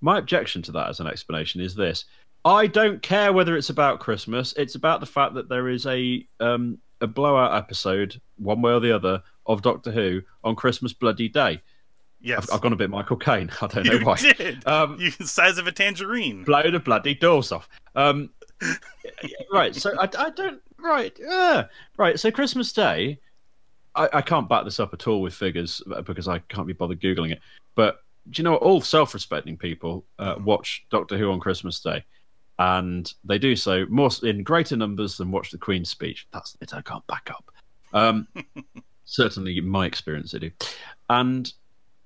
My 0.00 0.18
objection 0.18 0.62
to 0.62 0.72
that 0.72 0.88
as 0.88 1.00
an 1.00 1.06
explanation 1.06 1.60
is 1.60 1.74
this. 1.74 2.04
I 2.44 2.66
don't 2.66 3.02
care 3.02 3.32
whether 3.32 3.56
it's 3.56 3.70
about 3.70 4.00
Christmas. 4.00 4.52
It's 4.56 4.74
about 4.74 5.00
the 5.00 5.06
fact 5.06 5.34
that 5.34 5.48
there 5.48 5.68
is 5.68 5.86
a 5.86 6.26
um, 6.38 6.78
a 7.00 7.06
blowout 7.06 7.54
episode, 7.54 8.20
one 8.36 8.62
way 8.62 8.72
or 8.72 8.80
the 8.80 8.94
other, 8.94 9.22
of 9.46 9.62
Doctor 9.62 9.90
Who 9.90 10.22
on 10.44 10.56
Christmas 10.56 10.92
bloody 10.92 11.28
day. 11.28 11.60
Yes. 12.26 12.48
I've, 12.50 12.56
I've 12.56 12.60
gone 12.60 12.72
a 12.72 12.76
bit 12.76 12.90
Michael 12.90 13.16
Caine. 13.16 13.50
I 13.62 13.68
don't 13.68 13.86
know 13.86 13.92
you 13.92 14.04
why. 14.04 14.16
did. 14.16 14.66
Um, 14.66 14.98
you 14.98 15.12
size 15.12 15.58
of 15.58 15.68
a 15.68 15.72
tangerine. 15.72 16.42
blow 16.42 16.68
the 16.68 16.80
bloody 16.80 17.14
doors 17.14 17.52
off. 17.52 17.68
Um, 17.94 18.30
right. 19.52 19.74
So 19.76 19.96
I, 19.96 20.08
I 20.18 20.30
don't. 20.30 20.60
Right. 20.76 21.16
Uh, 21.22 21.64
right. 21.96 22.18
So 22.18 22.32
Christmas 22.32 22.72
Day, 22.72 23.20
I, 23.94 24.08
I 24.14 24.22
can't 24.22 24.48
back 24.48 24.64
this 24.64 24.80
up 24.80 24.92
at 24.92 25.06
all 25.06 25.22
with 25.22 25.34
figures 25.34 25.80
uh, 25.94 26.02
because 26.02 26.26
I 26.26 26.40
can't 26.40 26.66
be 26.66 26.72
bothered 26.72 27.00
googling 27.00 27.30
it. 27.30 27.38
But 27.76 28.00
do 28.30 28.40
you 28.40 28.44
know 28.44 28.52
what? 28.52 28.62
All 28.62 28.80
self-respecting 28.80 29.56
people 29.56 30.04
uh, 30.18 30.34
watch 30.40 30.84
Doctor 30.90 31.16
Who 31.16 31.30
on 31.30 31.38
Christmas 31.38 31.78
Day, 31.78 32.04
and 32.58 33.12
they 33.22 33.38
do 33.38 33.54
so 33.54 33.86
more 33.88 34.10
in 34.24 34.42
greater 34.42 34.76
numbers 34.76 35.16
than 35.16 35.30
watch 35.30 35.52
the 35.52 35.58
Queen's 35.58 35.90
speech. 35.90 36.26
That's 36.32 36.50
the 36.50 36.58
bit 36.58 36.74
I 36.74 36.82
can't 36.82 37.06
back 37.06 37.30
up. 37.30 37.52
Um, 37.92 38.26
certainly, 39.04 39.58
in 39.58 39.68
my 39.68 39.86
experience, 39.86 40.32
they 40.32 40.40
do, 40.40 40.50
and 41.08 41.52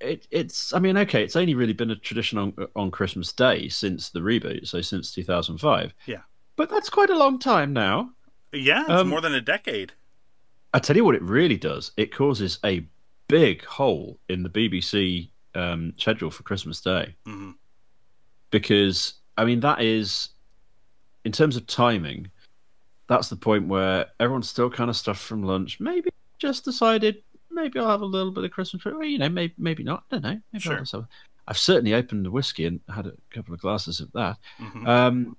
it, 0.01 0.27
it's. 0.31 0.73
I 0.73 0.79
mean, 0.79 0.97
okay, 0.99 1.23
it's 1.23 1.37
only 1.37 1.55
really 1.55 1.73
been 1.73 1.91
a 1.91 1.97
tradition 1.97 2.39
on 2.39 2.55
on 2.77 2.91
Christmas 2.91 3.33
Day 3.33 3.69
since 3.69 4.11
the 4.11 4.21
reboot, 4.21 4.67
so 4.67 4.81
since 4.81 5.13
2005. 5.15 5.93
Yeah. 6.07 6.19
but 6.57 6.69
that's 6.71 6.91
quite 6.91 7.11
a 7.11 7.17
long 7.19 7.39
time 7.39 7.73
now. 7.73 8.11
Yeah, 8.53 8.83
it's 8.83 8.91
Um, 8.91 9.09
more 9.09 9.21
than 9.21 9.35
a 9.35 9.41
decade. 9.41 9.93
I 10.75 10.79
tell 10.79 10.97
you 10.97 11.05
what, 11.05 11.15
it 11.15 11.23
really 11.23 11.57
does. 11.57 11.93
It 11.97 12.15
causes 12.15 12.59
a 12.65 12.87
big 13.29 13.65
hole 13.65 14.19
in 14.29 14.43
the 14.43 14.51
BBC 14.51 15.31
um, 15.55 15.93
schedule 15.99 16.31
for 16.31 16.43
Christmas 16.45 16.81
Day 16.81 17.15
Mhm. 17.27 17.55
because 18.51 19.15
I 19.37 19.45
mean 19.45 19.61
that 19.61 19.81
is, 19.83 20.31
in 21.25 21.33
terms 21.33 21.57
of 21.57 21.67
timing, 21.67 22.31
that's 23.09 23.29
the 23.29 23.37
point 23.37 23.69
where 23.69 24.07
everyone's 24.21 24.49
still 24.51 24.71
kind 24.71 24.91
of 24.91 24.97
stuffed 24.97 25.23
from 25.23 25.43
lunch. 25.43 25.81
Maybe 25.81 26.11
just 26.39 26.65
decided 26.65 27.23
maybe 27.61 27.79
I'll 27.79 27.89
have 27.89 28.01
a 28.03 28.07
little 28.07 28.33
bit 28.33 28.45
of 28.45 28.51
Christmas. 28.51 28.85
Well, 28.85 29.03
you 29.05 29.19
know, 29.19 29.29
maybe 29.29 29.55
maybe 29.59 29.83
not. 29.83 30.05
I 30.11 30.17
don't 30.17 30.23
know. 30.23 30.41
Maybe 30.53 30.61
Sure. 30.63 30.75
I'll 30.75 30.79
just 30.81 30.93
have. 30.93 31.07
I've 31.49 31.59
certainly 31.59 31.95
opened 31.95 32.25
the 32.25 32.31
whiskey 32.31 32.67
and 32.67 32.81
had 32.95 33.07
a 33.07 33.13
couple 33.31 33.55
of 33.55 33.61
glasses 33.61 34.01
of 34.01 34.13
that. 34.13 34.37
Mhm. 34.59 34.87
Um, 34.87 35.37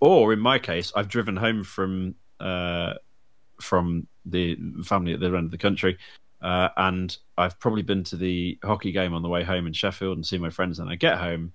or 0.00 0.32
in 0.32 0.38
my 0.40 0.58
case, 0.58 0.92
I've 0.94 1.08
driven 1.08 1.36
home 1.36 1.64
from 1.64 2.14
uh, 2.40 2.94
from 3.60 4.06
the 4.26 4.56
family 4.84 5.12
at 5.14 5.20
the 5.20 5.26
other 5.26 5.36
end 5.36 5.46
of 5.46 5.50
the 5.50 5.58
country, 5.58 5.96
uh, 6.42 6.68
and 6.76 7.16
I've 7.38 7.58
probably 7.60 7.82
been 7.82 8.04
to 8.04 8.16
the 8.16 8.58
hockey 8.64 8.92
game 8.92 9.14
on 9.14 9.22
the 9.22 9.28
way 9.28 9.44
home 9.44 9.66
in 9.66 9.72
Sheffield 9.72 10.16
and 10.18 10.26
see 10.26 10.38
my 10.38 10.50
friends. 10.50 10.78
And 10.80 10.90
I 10.90 10.96
get 10.96 11.18
home, 11.18 11.52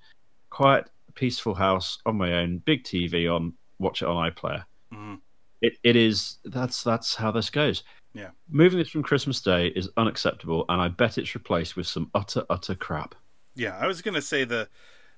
quiet, 0.49 0.89
peaceful 1.15 1.53
house 1.53 1.99
on 2.05 2.17
my 2.17 2.33
own, 2.35 2.59
big 2.59 2.83
TV 2.83 3.27
on, 3.27 3.53
watch 3.77 4.01
it 4.01 4.07
on 4.07 4.31
iPlayer. 4.31 4.63
Mhm. 4.93 5.19
It 5.61 5.77
it 5.83 5.95
is 5.95 6.37
that's 6.45 6.83
that's 6.83 7.13
how 7.15 7.31
this 7.31 7.49
goes. 7.49 7.83
Yeah. 8.13 8.29
Moving 8.49 8.79
this 8.79 8.89
from 8.89 9.03
Christmas 9.03 9.41
Day 9.41 9.67
is 9.67 9.89
unacceptable, 9.97 10.65
and 10.69 10.81
I 10.81 10.87
bet 10.87 11.17
it's 11.17 11.35
replaced 11.35 11.75
with 11.75 11.87
some 11.87 12.09
utter 12.15 12.43
utter 12.49 12.75
crap. 12.75 13.15
Yeah, 13.55 13.77
I 13.77 13.87
was 13.87 14.01
gonna 14.01 14.21
say 14.21 14.43
the 14.43 14.67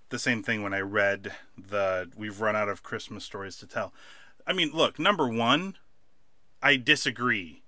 the 0.09 0.19
same 0.19 0.43
thing 0.43 0.61
when 0.61 0.73
I 0.73 0.79
read 0.81 1.33
the 1.57 2.09
we've 2.17 2.41
run 2.41 2.55
out 2.55 2.69
of 2.69 2.83
Christmas 2.83 3.23
stories 3.23 3.55
to 3.57 3.67
tell. 3.67 3.93
I 4.45 4.53
mean, 4.53 4.71
look, 4.73 4.99
number 4.99 5.27
one, 5.27 5.77
I 6.61 6.75
disagree. 6.75 7.63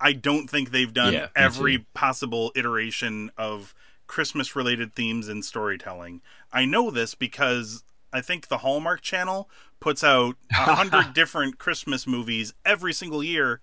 I 0.00 0.12
don't 0.12 0.48
think 0.48 0.70
they've 0.70 0.92
done 0.92 1.12
Yeah, 1.12 1.28
every 1.36 1.78
too. 1.78 1.84
possible 1.94 2.50
iteration 2.56 3.30
of 3.36 3.74
Christmas 4.06 4.56
related 4.56 4.94
themes 4.94 5.28
in 5.28 5.42
storytelling. 5.42 6.22
I 6.52 6.64
know 6.64 6.90
this 6.90 7.14
because 7.14 7.84
I 8.12 8.20
think 8.20 8.48
the 8.48 8.58
Hallmark 8.58 9.00
Channel 9.00 9.48
puts 9.80 10.02
out 10.02 10.36
a 10.50 10.74
hundred 10.74 11.12
different 11.14 11.58
Christmas 11.58 12.06
movies 12.06 12.52
every 12.64 12.92
single 12.92 13.22
year, 13.22 13.60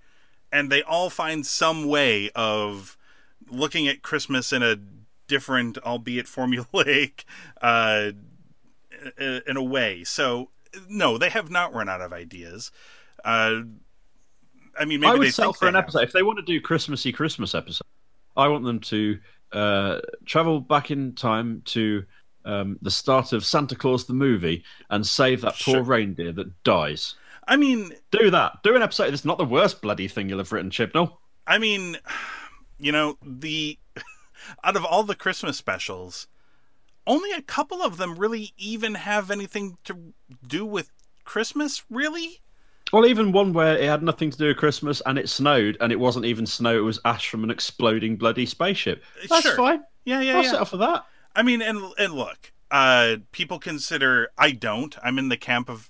and 0.51 0.71
they 0.71 0.81
all 0.83 1.09
find 1.09 1.45
some 1.45 1.85
way 1.87 2.29
of 2.35 2.97
looking 3.49 3.87
at 3.87 4.01
Christmas 4.01 4.51
in 4.53 4.63
a 4.63 4.77
different, 5.27 5.77
albeit 5.79 6.25
formulaic, 6.27 7.23
uh, 7.61 8.11
in 9.47 9.57
a 9.57 9.63
way. 9.63 10.03
So, 10.03 10.49
no, 10.87 11.17
they 11.17 11.29
have 11.29 11.49
not 11.49 11.73
run 11.73 11.89
out 11.89 12.01
of 12.01 12.13
ideas. 12.13 12.71
Uh, 13.23 13.61
I 14.79 14.85
mean, 14.85 14.99
maybe 15.01 15.07
I 15.11 15.15
would 15.15 15.33
think 15.33 15.57
for 15.57 15.67
an 15.67 15.75
have. 15.75 15.85
episode 15.85 16.03
if 16.03 16.11
they 16.13 16.23
want 16.23 16.37
to 16.39 16.45
do 16.45 16.61
Christmassy 16.61 17.11
Christmas 17.11 17.53
episode. 17.55 17.85
I 18.37 18.47
want 18.47 18.63
them 18.63 18.79
to 18.81 19.19
uh, 19.51 19.99
travel 20.25 20.59
back 20.61 20.91
in 20.91 21.13
time 21.15 21.61
to 21.65 22.05
um, 22.45 22.77
the 22.81 22.91
start 22.91 23.33
of 23.33 23.43
Santa 23.43 23.75
Claus 23.75 24.05
the 24.05 24.13
movie 24.13 24.63
and 24.89 25.05
save 25.05 25.41
that 25.41 25.53
poor 25.59 25.75
Sure. 25.75 25.83
reindeer 25.83 26.31
that 26.33 26.63
dies. 26.63 27.15
I 27.49 27.57
mean, 27.57 27.93
Do 28.11 28.29
that. 28.29 28.63
Do 28.63 28.75
an 28.75 28.81
episode. 28.83 29.13
It's 29.13 29.25
not 29.25 29.37
the 29.39 29.43
worst 29.45 29.81
bloody 29.81 30.07
thing 30.07 30.29
you'll 30.29 30.37
have 30.37 30.51
written, 30.51 30.69
Chibnall. 30.69 31.17
I 31.47 31.57
mean, 31.57 31.97
you 32.79 32.91
know, 32.91 33.17
the 33.25 33.77
out 34.63 34.77
of 34.77 34.85
all 34.85 35.03
the 35.03 35.15
Christmas 35.15 35.57
specials, 35.57 36.27
only 37.07 37.31
a 37.31 37.41
couple 37.41 37.81
of 37.81 37.97
them 37.97 38.15
really 38.19 38.53
even 38.57 38.93
have 38.95 39.31
anything 39.31 39.77
to 39.85 40.13
do 40.47 40.63
with 40.65 40.91
Christmas, 41.23 41.83
really? 41.89 42.39
Well, 42.93 43.05
even 43.05 43.31
one 43.31 43.51
where 43.53 43.75
it 43.77 43.83
had 43.89 44.03
nothing 44.03 44.29
to 44.31 44.37
do 44.37 44.47
with 44.47 44.57
Christmas 44.57 45.01
and 45.05 45.17
it 45.17 45.29
snowed 45.29 45.77
and 45.81 45.91
it 45.91 45.99
wasn't 45.99 46.25
even 46.25 46.45
snow; 46.45 46.77
it 46.77 46.81
was 46.83 46.99
ash 47.05 47.29
from 47.29 47.43
an 47.43 47.49
exploding 47.51 48.15
bloody 48.15 48.45
spaceship. 48.45 49.03
That's 49.27 49.41
Sure. 49.43 49.55
fine. 49.55 49.83
Yeah, 50.05 50.21
yeah, 50.21 50.37
I'll 50.37 50.43
yeah. 50.43 50.51
settle 50.51 50.65
for 50.65 50.77
that. 50.77 51.05
I 51.35 51.43
mean, 51.43 51.61
and 51.61 51.81
and 51.97 52.13
look, 52.13 52.51
uh, 52.71 53.17
people 53.31 53.59
consider 53.59 54.29
I 54.37 54.51
don't. 54.51 54.95
I'm 55.03 55.19
in 55.19 55.29
the 55.29 55.37
camp 55.37 55.69
of 55.69 55.89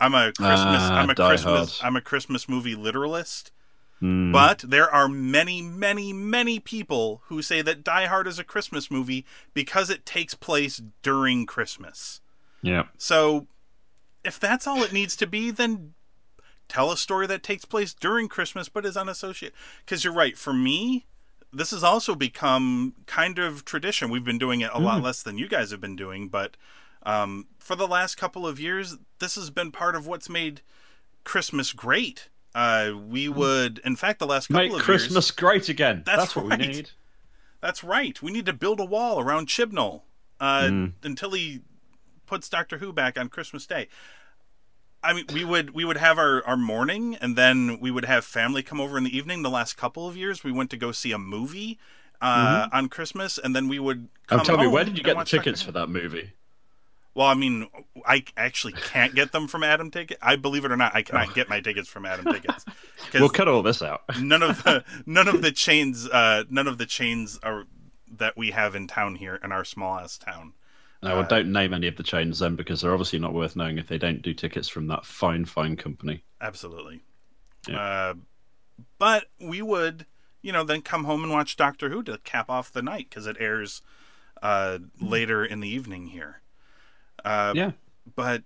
I'm 0.00 0.14
a 0.14 0.32
Christmas. 0.32 0.82
Ah, 0.82 0.98
I'm 1.00 1.10
a 1.10 1.14
Christmas. 1.14 1.78
Hard. 1.78 1.86
I'm 1.86 1.96
a 1.96 2.00
Christmas 2.00 2.48
movie 2.48 2.74
literalist. 2.74 3.52
Hmm. 4.00 4.32
But 4.32 4.64
there 4.66 4.90
are 4.90 5.08
many, 5.08 5.60
many, 5.60 6.12
many 6.12 6.58
people 6.58 7.20
who 7.26 7.42
say 7.42 7.60
that 7.60 7.84
Die 7.84 8.06
Hard 8.06 8.26
is 8.26 8.38
a 8.38 8.44
Christmas 8.44 8.90
movie 8.90 9.26
because 9.52 9.90
it 9.90 10.06
takes 10.06 10.34
place 10.34 10.80
during 11.02 11.44
Christmas. 11.44 12.22
Yeah. 12.62 12.84
So, 12.96 13.46
if 14.24 14.40
that's 14.40 14.66
all 14.66 14.82
it 14.82 14.92
needs 14.92 15.16
to 15.16 15.26
be, 15.26 15.50
then 15.50 15.92
tell 16.66 16.90
a 16.90 16.96
story 16.96 17.26
that 17.26 17.42
takes 17.42 17.64
place 17.66 17.92
during 17.92 18.28
Christmas 18.28 18.70
but 18.70 18.86
is 18.86 18.96
unassociated. 18.96 19.56
Because 19.84 20.02
you're 20.02 20.14
right. 20.14 20.36
For 20.36 20.54
me, 20.54 21.06
this 21.52 21.72
has 21.72 21.84
also 21.84 22.14
become 22.14 22.94
kind 23.04 23.38
of 23.38 23.66
tradition. 23.66 24.10
We've 24.10 24.24
been 24.24 24.38
doing 24.38 24.62
it 24.62 24.70
a 24.72 24.80
lot 24.80 25.02
less 25.02 25.22
than 25.22 25.36
you 25.36 25.48
guys 25.48 25.72
have 25.72 25.80
been 25.80 25.96
doing, 25.96 26.28
but 26.28 26.56
um, 27.02 27.46
for 27.58 27.76
the 27.76 27.88
last 27.88 28.16
couple 28.16 28.46
of 28.46 28.60
years, 28.60 28.98
this 29.20 29.36
has 29.36 29.50
been 29.50 29.70
part 29.70 29.94
of 29.94 30.06
what's 30.06 30.28
made 30.28 30.62
Christmas 31.24 31.72
great. 31.72 32.28
Uh, 32.54 32.92
we 33.08 33.28
would, 33.28 33.80
in 33.84 33.94
fact, 33.94 34.18
the 34.18 34.26
last 34.26 34.48
couple 34.48 34.62
Make 34.68 34.72
of 34.72 34.80
Christmas 34.82 35.26
years, 35.28 35.30
great 35.30 35.68
again. 35.68 36.02
That's 36.04 36.34
what 36.34 36.46
right. 36.48 36.58
we 36.58 36.66
need. 36.66 36.90
that's 37.60 37.84
right. 37.84 38.20
We 38.20 38.32
need 38.32 38.46
to 38.46 38.52
build 38.52 38.80
a 38.80 38.84
wall 38.84 39.20
around 39.20 39.46
Chibnall 39.46 40.02
uh, 40.40 40.62
Mm. 40.62 40.92
until 41.04 41.30
he 41.32 41.60
puts 42.26 42.48
Doctor 42.48 42.78
Who 42.78 42.92
back 42.92 43.18
on 43.18 43.28
Christmas 43.28 43.66
Day. 43.66 43.86
I 45.02 45.12
mean, 45.14 45.26
we 45.32 45.44
would 45.44 45.70
we 45.70 45.84
would 45.84 45.96
have 45.96 46.18
our, 46.18 46.44
our 46.44 46.56
morning, 46.56 47.16
and 47.20 47.34
then 47.36 47.78
we 47.80 47.90
would 47.90 48.04
have 48.04 48.24
family 48.24 48.62
come 48.62 48.80
over 48.80 48.98
in 48.98 49.04
the 49.04 49.16
evening. 49.16 49.42
The 49.42 49.48
last 49.50 49.76
couple 49.76 50.06
of 50.08 50.16
years, 50.16 50.42
we 50.44 50.52
went 50.52 50.70
to 50.70 50.76
go 50.76 50.92
see 50.92 51.12
a 51.12 51.18
movie 51.18 51.78
uh, 52.20 52.68
on 52.72 52.88
Christmas, 52.90 53.38
and 53.38 53.56
then 53.56 53.66
we 53.68 53.78
would. 53.78 54.08
Come 54.26 54.40
Oh, 54.40 54.44
tell 54.44 54.58
me, 54.58 54.66
where 54.66 54.84
did 54.84 54.98
you 54.98 55.04
get 55.04 55.12
the 55.12 55.16
watch 55.16 55.30
Doctor 55.30 55.44
tickets 55.44 55.62
for 55.62 55.72
that 55.72 55.88
movie? 55.88 56.32
Well, 57.14 57.26
I 57.26 57.34
mean, 57.34 57.66
I 58.06 58.24
actually 58.36 58.72
can't 58.72 59.14
get 59.14 59.32
them 59.32 59.48
from 59.48 59.64
Atom 59.64 59.90
Ticket. 59.90 60.16
I 60.22 60.36
believe 60.36 60.64
it 60.64 60.70
or 60.70 60.76
not, 60.76 60.94
I 60.94 61.02
cannot 61.02 61.34
get 61.34 61.48
my 61.48 61.60
tickets 61.60 61.88
from 61.88 62.06
Atom 62.06 62.24
Tickets. 62.32 62.64
We'll 63.12 63.28
cut 63.28 63.48
all 63.48 63.62
this 63.62 63.82
out. 63.82 64.02
none 64.20 64.42
of 64.44 64.62
the 64.62 64.84
none 65.06 65.26
of 65.28 65.42
the 65.42 65.50
chains 65.52 66.08
uh 66.08 66.44
none 66.48 66.68
of 66.68 66.78
the 66.78 66.86
chains 66.86 67.38
are 67.42 67.64
that 68.18 68.36
we 68.36 68.52
have 68.52 68.74
in 68.74 68.86
town 68.86 69.16
here 69.16 69.40
in 69.42 69.50
our 69.52 69.64
small 69.64 69.98
ass 69.98 70.18
town 70.18 70.52
No, 71.02 71.16
well, 71.16 71.26
don't 71.28 71.52
name 71.52 71.74
any 71.74 71.86
of 71.88 71.96
the 71.96 72.02
chains 72.02 72.38
then, 72.40 72.54
because 72.56 72.80
they're 72.80 72.92
obviously 72.92 73.18
not 73.18 73.32
worth 73.34 73.56
knowing 73.56 73.78
if 73.78 73.86
they 73.88 73.98
don't 73.98 74.22
do 74.22 74.32
tickets 74.34 74.68
from 74.68 74.86
that 74.88 75.04
fine, 75.04 75.44
fine 75.44 75.76
company. 75.76 76.22
absolutely 76.40 77.00
Yeah. 77.68 77.80
uh 77.80 78.14
but 78.98 79.24
we 79.40 79.62
would 79.62 80.06
you 80.42 80.52
know 80.52 80.62
then 80.64 80.80
come 80.82 81.04
home 81.04 81.22
and 81.24 81.32
watch 81.32 81.56
doctor 81.56 81.90
who 81.90 82.02
to 82.04 82.18
cap 82.18 82.48
off 82.48 82.72
the 82.72 82.82
night 82.82 83.08
because 83.10 83.26
it 83.26 83.36
airs 83.40 83.82
uh 84.42 84.78
later 85.00 85.44
in 85.44 85.58
the 85.60 85.68
evening 85.68 86.08
here 86.08 86.40
uh 87.24 87.52
Yeah. 87.56 87.72
but 88.16 88.42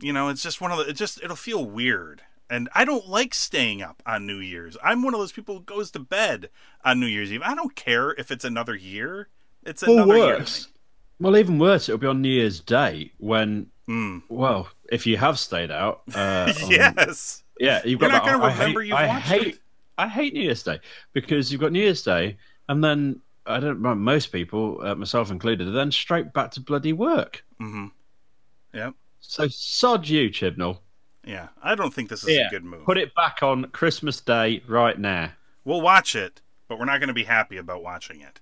you 0.00 0.12
know 0.12 0.28
it's 0.28 0.42
just 0.42 0.60
one 0.60 0.72
of 0.72 0.78
the 0.78 0.88
it 0.88 0.94
just 0.94 1.22
it'll 1.22 1.36
feel 1.36 1.64
weird 1.64 2.22
and 2.48 2.68
i 2.74 2.84
don't 2.84 3.08
like 3.08 3.34
staying 3.34 3.82
up 3.82 4.02
on 4.06 4.26
new 4.26 4.38
year's 4.38 4.76
i'm 4.82 5.02
one 5.02 5.14
of 5.14 5.20
those 5.20 5.32
people 5.32 5.56
who 5.58 5.62
goes 5.62 5.90
to 5.90 5.98
bed 5.98 6.48
on 6.84 6.98
new 7.00 7.06
year's 7.06 7.32
eve 7.32 7.42
i 7.44 7.54
don't 7.54 7.76
care 7.76 8.10
if 8.12 8.30
it's 8.30 8.44
another 8.44 8.74
year 8.74 9.28
it's 9.62 9.82
Or 9.82 9.90
another 9.92 10.16
year 10.16 10.26
worse. 10.38 10.66
me. 10.66 10.72
Well, 11.22 11.36
even 11.36 11.58
worse, 11.58 11.86
it'll 11.86 11.98
be 11.98 12.06
on 12.06 12.22
New 12.22 12.30
Year's 12.30 12.60
Day 12.60 13.12
when, 13.18 13.66
Mm. 13.86 14.22
well, 14.30 14.68
if 14.90 15.06
you 15.06 15.18
have 15.18 15.38
stayed 15.38 15.70
out. 15.70 16.00
Uh, 16.14 16.50
on- 16.64 16.70
yes 16.70 17.42
Yeah, 17.58 17.82
you've 17.84 18.00
You're 18.00 18.08
got 18.08 18.24
not 18.24 18.42
I 18.42 18.50
hate- 18.52 18.58
remember 18.60 18.82
you've 18.82 18.96
I 18.96 19.06
watched 19.06 19.26
hate, 19.26 19.46
it. 19.48 19.58
I 19.98 20.08
hate 20.08 20.32
New 20.32 20.40
Year's 20.40 20.62
Day 20.62 20.80
because 21.12 21.52
you've 21.52 21.60
got 21.60 21.72
New 21.72 21.82
Year's 21.82 22.02
Day, 22.02 22.38
and 22.70 22.82
then 22.82 23.20
I 23.46 23.58
don't. 23.60 23.82
well, 23.82 23.94
Most 23.94 24.32
people, 24.32 24.80
uh, 24.82 24.94
myself 24.94 25.30
included, 25.30 25.66
are 25.68 25.72
then 25.72 25.90
straight 25.92 26.32
back 26.32 26.50
to 26.52 26.60
bloody 26.60 26.92
work. 26.92 27.44
mm-hmm 27.60 27.86
yep 28.72 28.94
So 29.20 29.48
sod 29.48 30.08
you, 30.08 30.30
Chibnall. 30.30 30.78
Yeah, 31.24 31.48
I 31.62 31.74
don't 31.74 31.92
think 31.92 32.08
this 32.08 32.22
is 32.24 32.30
Yeah, 32.30 32.46
a 32.46 32.50
good 32.50 32.64
move. 32.64 32.84
Put 32.84 32.96
it 32.98 33.14
back 33.14 33.42
on 33.42 33.64
Christmas 33.72 34.20
Day 34.20 34.62
right 34.66 34.98
now. 34.98 35.32
We'll 35.64 35.80
watch 35.82 36.14
it, 36.16 36.40
but 36.68 36.78
we're 36.78 36.84
not 36.86 36.98
going 37.00 37.08
to 37.08 37.14
be 37.14 37.24
happy 37.24 37.56
about 37.58 37.82
watching 37.82 38.20
it. 38.22 38.40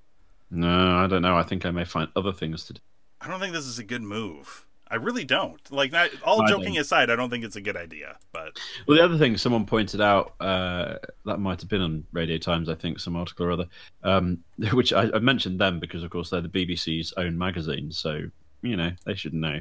No, 0.51 0.97
I 0.97 1.07
don't 1.09 1.23
know. 1.23 1.37
I 1.37 1.43
think 1.43 1.67
I 1.67 1.71
may 1.71 1.85
find 1.85 2.09
other 2.15 2.33
things 2.33 2.65
to 2.67 2.75
do. 2.75 2.81
I 3.21 3.27
don't 3.29 3.41
think 3.41 3.53
this 3.53 3.67
is 3.67 3.79
a 3.79 3.85
good 3.85 4.03
move. 4.03 4.65
I 4.91 4.97
really 4.97 5.25
don't. 5.25 5.61
Like, 5.71 5.93
not, 5.93 6.11
all 6.25 6.43
I 6.43 6.49
joking 6.49 6.75
don't. 6.75 6.81
aside, 6.81 7.11
I 7.11 7.17
don't 7.17 7.31
think 7.31 7.45
it's 7.45 7.57
a 7.57 7.61
good 7.61 7.77
idea. 7.77 8.17
But 8.33 8.59
Well, 8.87 8.97
the 8.97 9.05
other 9.05 9.19
thing 9.19 9.37
someone 9.37 9.67
pointed 9.67 10.01
out 10.01 10.35
uh, 10.41 10.97
that 11.25 11.39
might 11.39 11.61
have 11.61 11.69
been 11.69 11.83
on 11.83 12.05
Radio 12.13 12.39
Times, 12.39 12.69
I 12.69 12.75
think, 12.75 12.99
some 12.99 13.17
article 13.17 13.47
or 13.47 13.53
other, 13.53 13.67
um, 14.03 14.39
which 14.73 14.93
I, 14.93 15.11
I 15.15 15.19
mentioned 15.19 15.61
them 15.61 15.79
because, 15.79 16.03
of 16.03 16.11
course, 16.11 16.31
they're 16.31 16.41
the 16.41 16.49
BBC's 16.49 17.13
own 17.17 17.37
magazine, 17.37 17.93
so 17.93 18.23
you 18.63 18.77
know 18.77 18.91
they 19.05 19.15
should 19.15 19.35
know. 19.35 19.61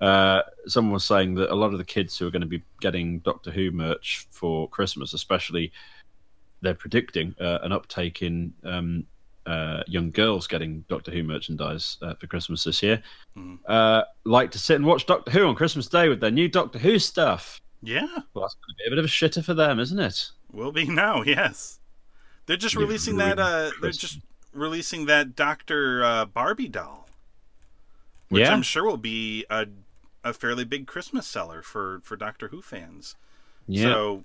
Uh, 0.00 0.42
someone 0.66 0.94
was 0.94 1.04
saying 1.04 1.34
that 1.34 1.52
a 1.52 1.54
lot 1.54 1.72
of 1.72 1.78
the 1.78 1.84
kids 1.84 2.18
who 2.18 2.26
are 2.26 2.30
going 2.30 2.42
to 2.42 2.46
be 2.46 2.62
getting 2.80 3.20
Doctor 3.20 3.50
Who 3.50 3.70
merch 3.70 4.26
for 4.30 4.68
Christmas, 4.68 5.12
especially, 5.12 5.72
they're 6.60 6.74
predicting 6.74 7.34
uh, 7.40 7.58
an 7.62 7.72
uptake 7.72 8.22
in 8.22 8.52
um, 8.64 9.04
uh, 9.46 9.82
young 9.86 10.10
girls 10.10 10.46
getting 10.46 10.84
Doctor 10.88 11.10
Who 11.10 11.22
merchandise 11.24 11.96
uh, 12.02 12.14
for 12.14 12.26
Christmas 12.26 12.64
this 12.64 12.82
year. 12.82 13.02
Uh, 13.66 14.02
like 14.24 14.50
to 14.52 14.58
sit 14.58 14.76
and 14.76 14.86
watch 14.86 15.06
Doctor 15.06 15.30
Who 15.30 15.46
on 15.46 15.54
Christmas 15.54 15.86
Day 15.88 16.08
with 16.08 16.20
their 16.20 16.30
new 16.30 16.48
Doctor 16.48 16.78
Who 16.78 16.98
stuff. 16.98 17.60
yeah, 17.82 18.06
Well, 18.34 18.42
that's 18.44 18.54
going 18.54 18.68
to 18.68 18.74
be 18.78 18.86
a 18.86 18.90
bit 18.90 18.98
of 18.98 19.04
a 19.04 19.08
shitter 19.08 19.44
for 19.44 19.54
them, 19.54 19.78
isn't 19.80 19.98
it? 19.98 20.30
will 20.52 20.72
be 20.72 20.84
now. 20.86 21.22
Yes, 21.26 21.80
they're 22.46 22.56
just 22.56 22.74
They've 22.76 22.86
releasing 22.86 23.16
that. 23.16 23.38
Uh, 23.38 23.70
they're 23.80 23.90
just 23.90 24.20
releasing 24.52 25.06
that 25.06 25.34
Doctor 25.34 26.04
uh, 26.04 26.24
Barbie 26.26 26.68
doll, 26.68 27.08
which 28.28 28.42
yeah, 28.42 28.52
I'm 28.52 28.62
sure 28.62 28.84
will 28.84 28.96
be 28.96 29.44
a 29.50 29.66
a 30.24 30.32
fairly 30.32 30.64
big 30.64 30.86
Christmas 30.86 31.26
seller 31.26 31.62
for 31.62 32.00
for 32.04 32.16
Doctor 32.16 32.48
Who 32.48 32.60
fans. 32.62 33.16
yeah. 33.66 33.84
So, 33.84 34.24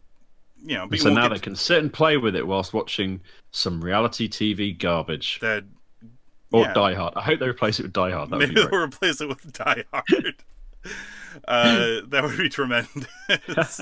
you 0.64 0.76
know, 0.76 0.89
so 0.95 1.14
now 1.14 1.28
they 1.30 1.39
can 1.39 1.55
sit 1.55 1.80
and 1.80 1.91
play 1.91 2.18
with 2.18 2.36
it 2.36 2.45
whilst 2.45 2.74
watching 2.74 3.22
some 3.51 3.84
reality 3.84 4.28
TV 4.28 4.78
garbage 4.78 5.39
that. 5.41 5.64
or 6.51 6.64
yeah. 6.64 6.74
Die 6.74 6.93
Hard. 6.93 7.14
I 7.16 7.22
hope 7.22 7.39
they 7.39 7.47
replace 7.47 7.80
it 7.80 7.84
with 7.84 7.93
Die 7.93 8.12
Hard. 8.12 8.30
That 8.30 8.38
would 8.38 8.49
Maybe 8.49 8.62
be 8.62 8.68
they'll 8.68 8.80
replace 8.80 9.22
it 9.22 9.30
with 9.30 9.53
Die 9.53 9.84
Hard. 9.93 10.36
uh, 11.47 12.01
that 12.08 12.24
would 12.24 12.38
be 12.38 12.49
tremendous. 12.49 13.82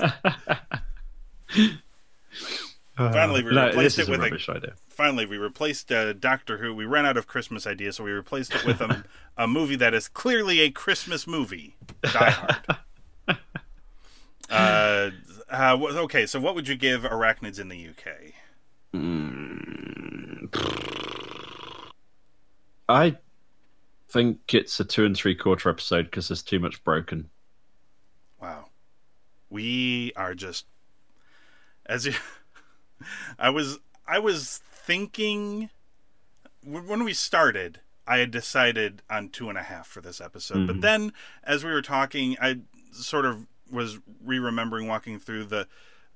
Finally, 2.96 3.44
we 3.44 3.54
no, 3.54 3.66
replaced 3.66 3.98
it 3.98 4.08
with 4.08 4.20
a 4.20 4.52
idea. 4.52 4.72
finally 4.88 5.26
we 5.26 5.36
replaced 5.36 5.92
uh, 5.92 6.14
Doctor 6.14 6.56
Who. 6.58 6.74
We 6.74 6.86
ran 6.86 7.04
out 7.04 7.18
of 7.18 7.26
Christmas 7.26 7.66
ideas, 7.66 7.96
so 7.96 8.04
we 8.04 8.10
replaced 8.10 8.54
it 8.54 8.64
with 8.64 8.80
a, 8.80 9.04
a 9.36 9.46
movie 9.46 9.76
that 9.76 9.92
is 9.92 10.08
clearly 10.08 10.60
a 10.60 10.70
Christmas 10.70 11.26
movie. 11.26 11.76
Die 12.02 12.30
Hard. 12.30 12.78
uh, 13.28 13.34
uh, 15.56 15.78
okay, 15.80 16.26
so 16.26 16.38
what 16.38 16.54
would 16.54 16.68
you 16.68 16.76
give 16.76 17.02
Arachnids 17.02 17.58
in 17.58 17.68
the 17.68 17.88
UK? 17.88 18.32
I 22.88 23.16
think 24.08 24.54
it's 24.54 24.78
a 24.78 24.84
two 24.84 25.04
and 25.04 25.16
three 25.16 25.34
quarter 25.34 25.68
episode 25.70 26.04
because 26.04 26.28
there's 26.28 26.42
too 26.42 26.60
much 26.60 26.84
broken. 26.84 27.30
Wow, 28.40 28.66
we 29.50 30.12
are 30.16 30.34
just 30.34 30.66
as 31.86 32.06
you. 32.06 32.12
I 33.38 33.50
was 33.50 33.78
I 34.06 34.18
was 34.18 34.60
thinking 34.70 35.70
when 36.62 36.86
when 36.86 37.04
we 37.04 37.12
started. 37.12 37.80
I 38.08 38.18
had 38.18 38.30
decided 38.30 39.02
on 39.10 39.30
two 39.30 39.48
and 39.48 39.58
a 39.58 39.64
half 39.64 39.88
for 39.88 40.00
this 40.00 40.20
episode, 40.20 40.68
but 40.68 40.80
then 40.80 41.12
as 41.42 41.64
we 41.64 41.72
were 41.72 41.82
talking, 41.82 42.36
I 42.40 42.60
sort 42.92 43.26
of 43.26 43.48
was 43.70 43.98
re-remembering 44.24 44.86
walking 44.86 45.18
through 45.18 45.44
the 45.44 45.66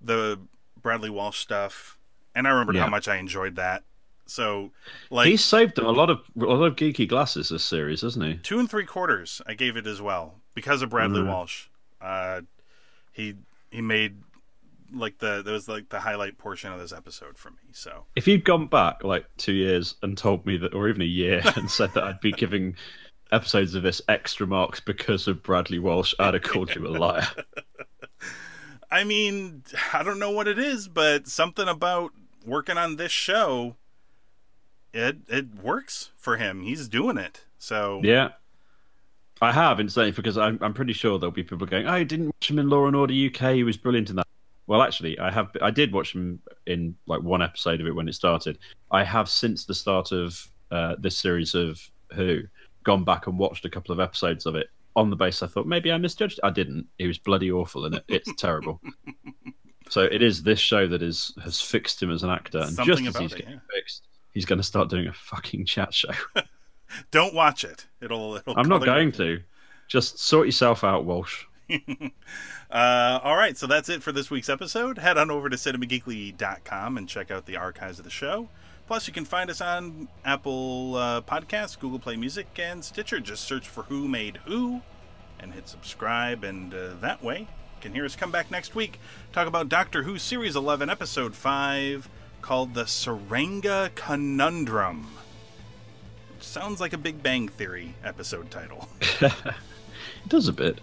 the 0.00 0.38
Bradley 0.80 1.10
Walsh 1.10 1.38
stuff, 1.38 1.98
and 2.34 2.46
I 2.46 2.50
remembered 2.50 2.76
Yeah. 2.76 2.84
how 2.84 2.88
much 2.90 3.08
I 3.08 3.16
enjoyed 3.16 3.56
that. 3.56 3.84
So, 4.26 4.70
like 5.10 5.26
he 5.28 5.36
saved 5.36 5.74
them 5.76 5.86
a 5.86 5.90
lot 5.90 6.08
of 6.08 6.20
a 6.40 6.44
lot 6.44 6.64
of 6.64 6.76
geeky 6.76 7.08
glasses 7.08 7.48
this 7.48 7.64
series, 7.64 8.02
hasn't 8.02 8.24
he? 8.24 8.34
two 8.36 8.58
and 8.60 8.70
three 8.70 8.86
quarters, 8.86 9.42
I 9.46 9.54
gave 9.54 9.76
it 9.76 9.86
as 9.86 10.00
well 10.00 10.40
because 10.54 10.82
of 10.82 10.90
Bradley 10.90 11.20
Mhm. 11.22 11.26
Walsh. 11.28 11.66
Uh, 12.00 12.42
he 13.12 13.34
he 13.70 13.80
made 13.80 14.22
like 14.92 15.18
the 15.18 15.42
there 15.42 15.52
was 15.54 15.68
like 15.68 15.88
the 15.90 16.00
highlight 16.00 16.38
portion 16.38 16.72
of 16.72 16.78
this 16.80 16.92
episode 16.92 17.36
for 17.38 17.50
me. 17.50 17.58
So 17.72 18.06
If 18.16 18.26
you'd 18.28 18.44
gone 18.44 18.66
back 18.68 19.02
like 19.04 19.26
two 19.36 19.52
years 19.52 19.96
and 20.02 20.16
told 20.16 20.46
me 20.46 20.56
that, 20.58 20.74
or 20.74 20.88
even 20.88 21.02
a 21.02 21.04
year, 21.04 21.42
and 21.56 21.70
said 21.70 21.92
that 21.94 22.04
I'd 22.04 22.20
be 22.20 22.32
giving 22.32 22.76
episodes 23.32 23.74
of 23.74 23.82
this 23.82 24.02
extra 24.08 24.46
marks 24.46 24.80
because 24.80 25.28
of 25.28 25.42
Bradley 25.42 25.78
Walsh, 25.78 26.14
I'd 26.18 26.34
have 26.34 26.42
called 26.42 26.74
you 26.74 26.86
a 26.86 26.88
liar. 26.88 27.26
I 28.90 29.04
mean, 29.04 29.62
I 29.92 30.02
don't 30.02 30.18
know 30.18 30.32
what 30.32 30.48
it 30.48 30.58
is, 30.58 30.88
but 30.88 31.28
something 31.28 31.68
about 31.68 32.12
working 32.44 32.76
on 32.76 32.96
this 32.96 33.12
show, 33.12 33.76
it 34.92 35.18
it 35.28 35.62
works 35.62 36.10
for 36.16 36.36
him. 36.36 36.62
He's 36.62 36.88
doing 36.88 37.16
it. 37.16 37.44
So 37.58 38.00
Yeah. 38.02 38.30
I 39.42 39.52
have, 39.52 39.80
incidentally, 39.80 40.12
because 40.12 40.36
I'm, 40.36 40.58
I'm 40.60 40.74
pretty 40.74 40.92
sure 40.92 41.18
there'll 41.18 41.30
be 41.30 41.42
people 41.42 41.66
going, 41.66 41.86
oh, 41.86 41.92
I 41.92 42.02
didn't 42.02 42.26
watch 42.26 42.50
him 42.50 42.58
in 42.58 42.68
Law 42.68 42.86
and 42.86 42.94
Order 42.94 43.14
UK. 43.14 43.54
He 43.54 43.64
was 43.64 43.78
brilliant 43.78 44.10
in 44.10 44.16
that. 44.16 44.26
Well, 44.66 44.82
actually, 44.82 45.18
I 45.18 45.30
have. 45.30 45.50
I 45.62 45.70
did 45.70 45.92
watch 45.92 46.14
him 46.14 46.40
in 46.66 46.94
like 47.06 47.22
one 47.22 47.40
episode 47.40 47.80
of 47.80 47.86
it 47.86 47.94
when 47.94 48.06
it 48.06 48.14
started. 48.14 48.58
I 48.90 49.02
have 49.02 49.28
since 49.28 49.64
the 49.64 49.74
start 49.74 50.12
of 50.12 50.46
uh, 50.70 50.96
this 50.98 51.16
series 51.16 51.54
of 51.54 51.80
Who 52.14 52.42
gone 52.84 53.04
back 53.04 53.26
and 53.26 53.38
watched 53.38 53.64
a 53.64 53.70
couple 53.70 53.92
of 53.92 54.00
episodes 54.00 54.46
of 54.46 54.54
it 54.54 54.68
on 54.96 55.10
the 55.10 55.16
base. 55.16 55.42
I 55.42 55.46
thought 55.46 55.66
maybe 55.66 55.92
I 55.92 55.98
misjudged. 55.98 56.40
I 56.42 56.50
didn't. 56.50 56.86
He 56.98 57.06
was 57.06 57.18
bloody 57.18 57.50
awful 57.50 57.86
in 57.86 57.94
it. 57.94 58.04
It's 58.08 58.32
terrible. 58.38 58.80
So 59.88 60.02
it 60.02 60.22
is 60.22 60.42
this 60.42 60.60
show 60.60 60.86
that 60.86 61.02
is 61.02 61.32
has 61.42 61.60
fixed 61.60 62.02
him 62.02 62.10
as 62.10 62.22
an 62.22 62.30
actor, 62.30 62.58
and 62.58 62.70
Something 62.70 63.04
just 63.04 63.16
as 63.16 63.20
he's 63.20 63.32
it, 63.32 63.38
getting 63.38 63.54
yeah. 63.54 63.60
fixed, 63.74 64.06
he's 64.32 64.44
going 64.44 64.58
to 64.58 64.64
start 64.64 64.88
doing 64.88 65.08
a 65.08 65.12
fucking 65.12 65.66
chat 65.66 65.92
show. 65.92 66.12
don't 67.10 67.34
watch 67.34 67.64
it. 67.64 67.86
It'll. 68.00 68.36
it'll 68.36 68.56
I'm 68.56 68.68
not 68.68 68.84
going 68.84 69.06
you. 69.06 69.12
to. 69.12 69.42
Just 69.88 70.20
sort 70.20 70.46
yourself 70.46 70.84
out, 70.84 71.04
Walsh. 71.04 71.44
Uh, 72.70 73.18
all 73.24 73.34
right, 73.34 73.58
so 73.58 73.66
that's 73.66 73.88
it 73.88 74.00
for 74.00 74.12
this 74.12 74.30
week's 74.30 74.48
episode. 74.48 74.96
Head 74.96 75.18
on 75.18 75.28
over 75.28 75.48
to 75.48 75.56
cinemageekly.com 75.56 76.96
and 76.96 77.08
check 77.08 77.32
out 77.32 77.44
the 77.44 77.56
archives 77.56 77.98
of 77.98 78.04
the 78.04 78.12
show. 78.12 78.48
Plus, 78.90 79.06
you 79.06 79.12
can 79.12 79.24
find 79.24 79.48
us 79.50 79.60
on 79.60 80.08
Apple 80.24 80.96
uh, 80.96 81.20
Podcasts, 81.20 81.78
Google 81.78 82.00
Play 82.00 82.16
Music, 82.16 82.48
and 82.58 82.84
Stitcher. 82.84 83.20
Just 83.20 83.44
search 83.44 83.68
for 83.68 83.84
Who 83.84 84.08
Made 84.08 84.38
Who 84.46 84.80
and 85.38 85.54
hit 85.54 85.68
subscribe, 85.68 86.42
and 86.42 86.74
uh, 86.74 86.94
that 87.00 87.22
way 87.22 87.38
you 87.38 87.46
can 87.80 87.92
hear 87.94 88.04
us 88.04 88.16
come 88.16 88.32
back 88.32 88.50
next 88.50 88.74
week, 88.74 88.98
talk 89.32 89.46
about 89.46 89.68
Doctor 89.68 90.02
Who 90.02 90.18
Series 90.18 90.56
11, 90.56 90.90
Episode 90.90 91.36
5, 91.36 92.08
called 92.42 92.74
The 92.74 92.82
Tsuranga 92.82 93.94
Conundrum. 93.94 95.06
Sounds 96.40 96.80
like 96.80 96.92
a 96.92 96.98
Big 96.98 97.22
Bang 97.22 97.46
Theory 97.46 97.94
episode 98.02 98.50
title. 98.50 98.88
It 99.20 100.28
does 100.28 100.48
a 100.48 100.52
bit. 100.52 100.80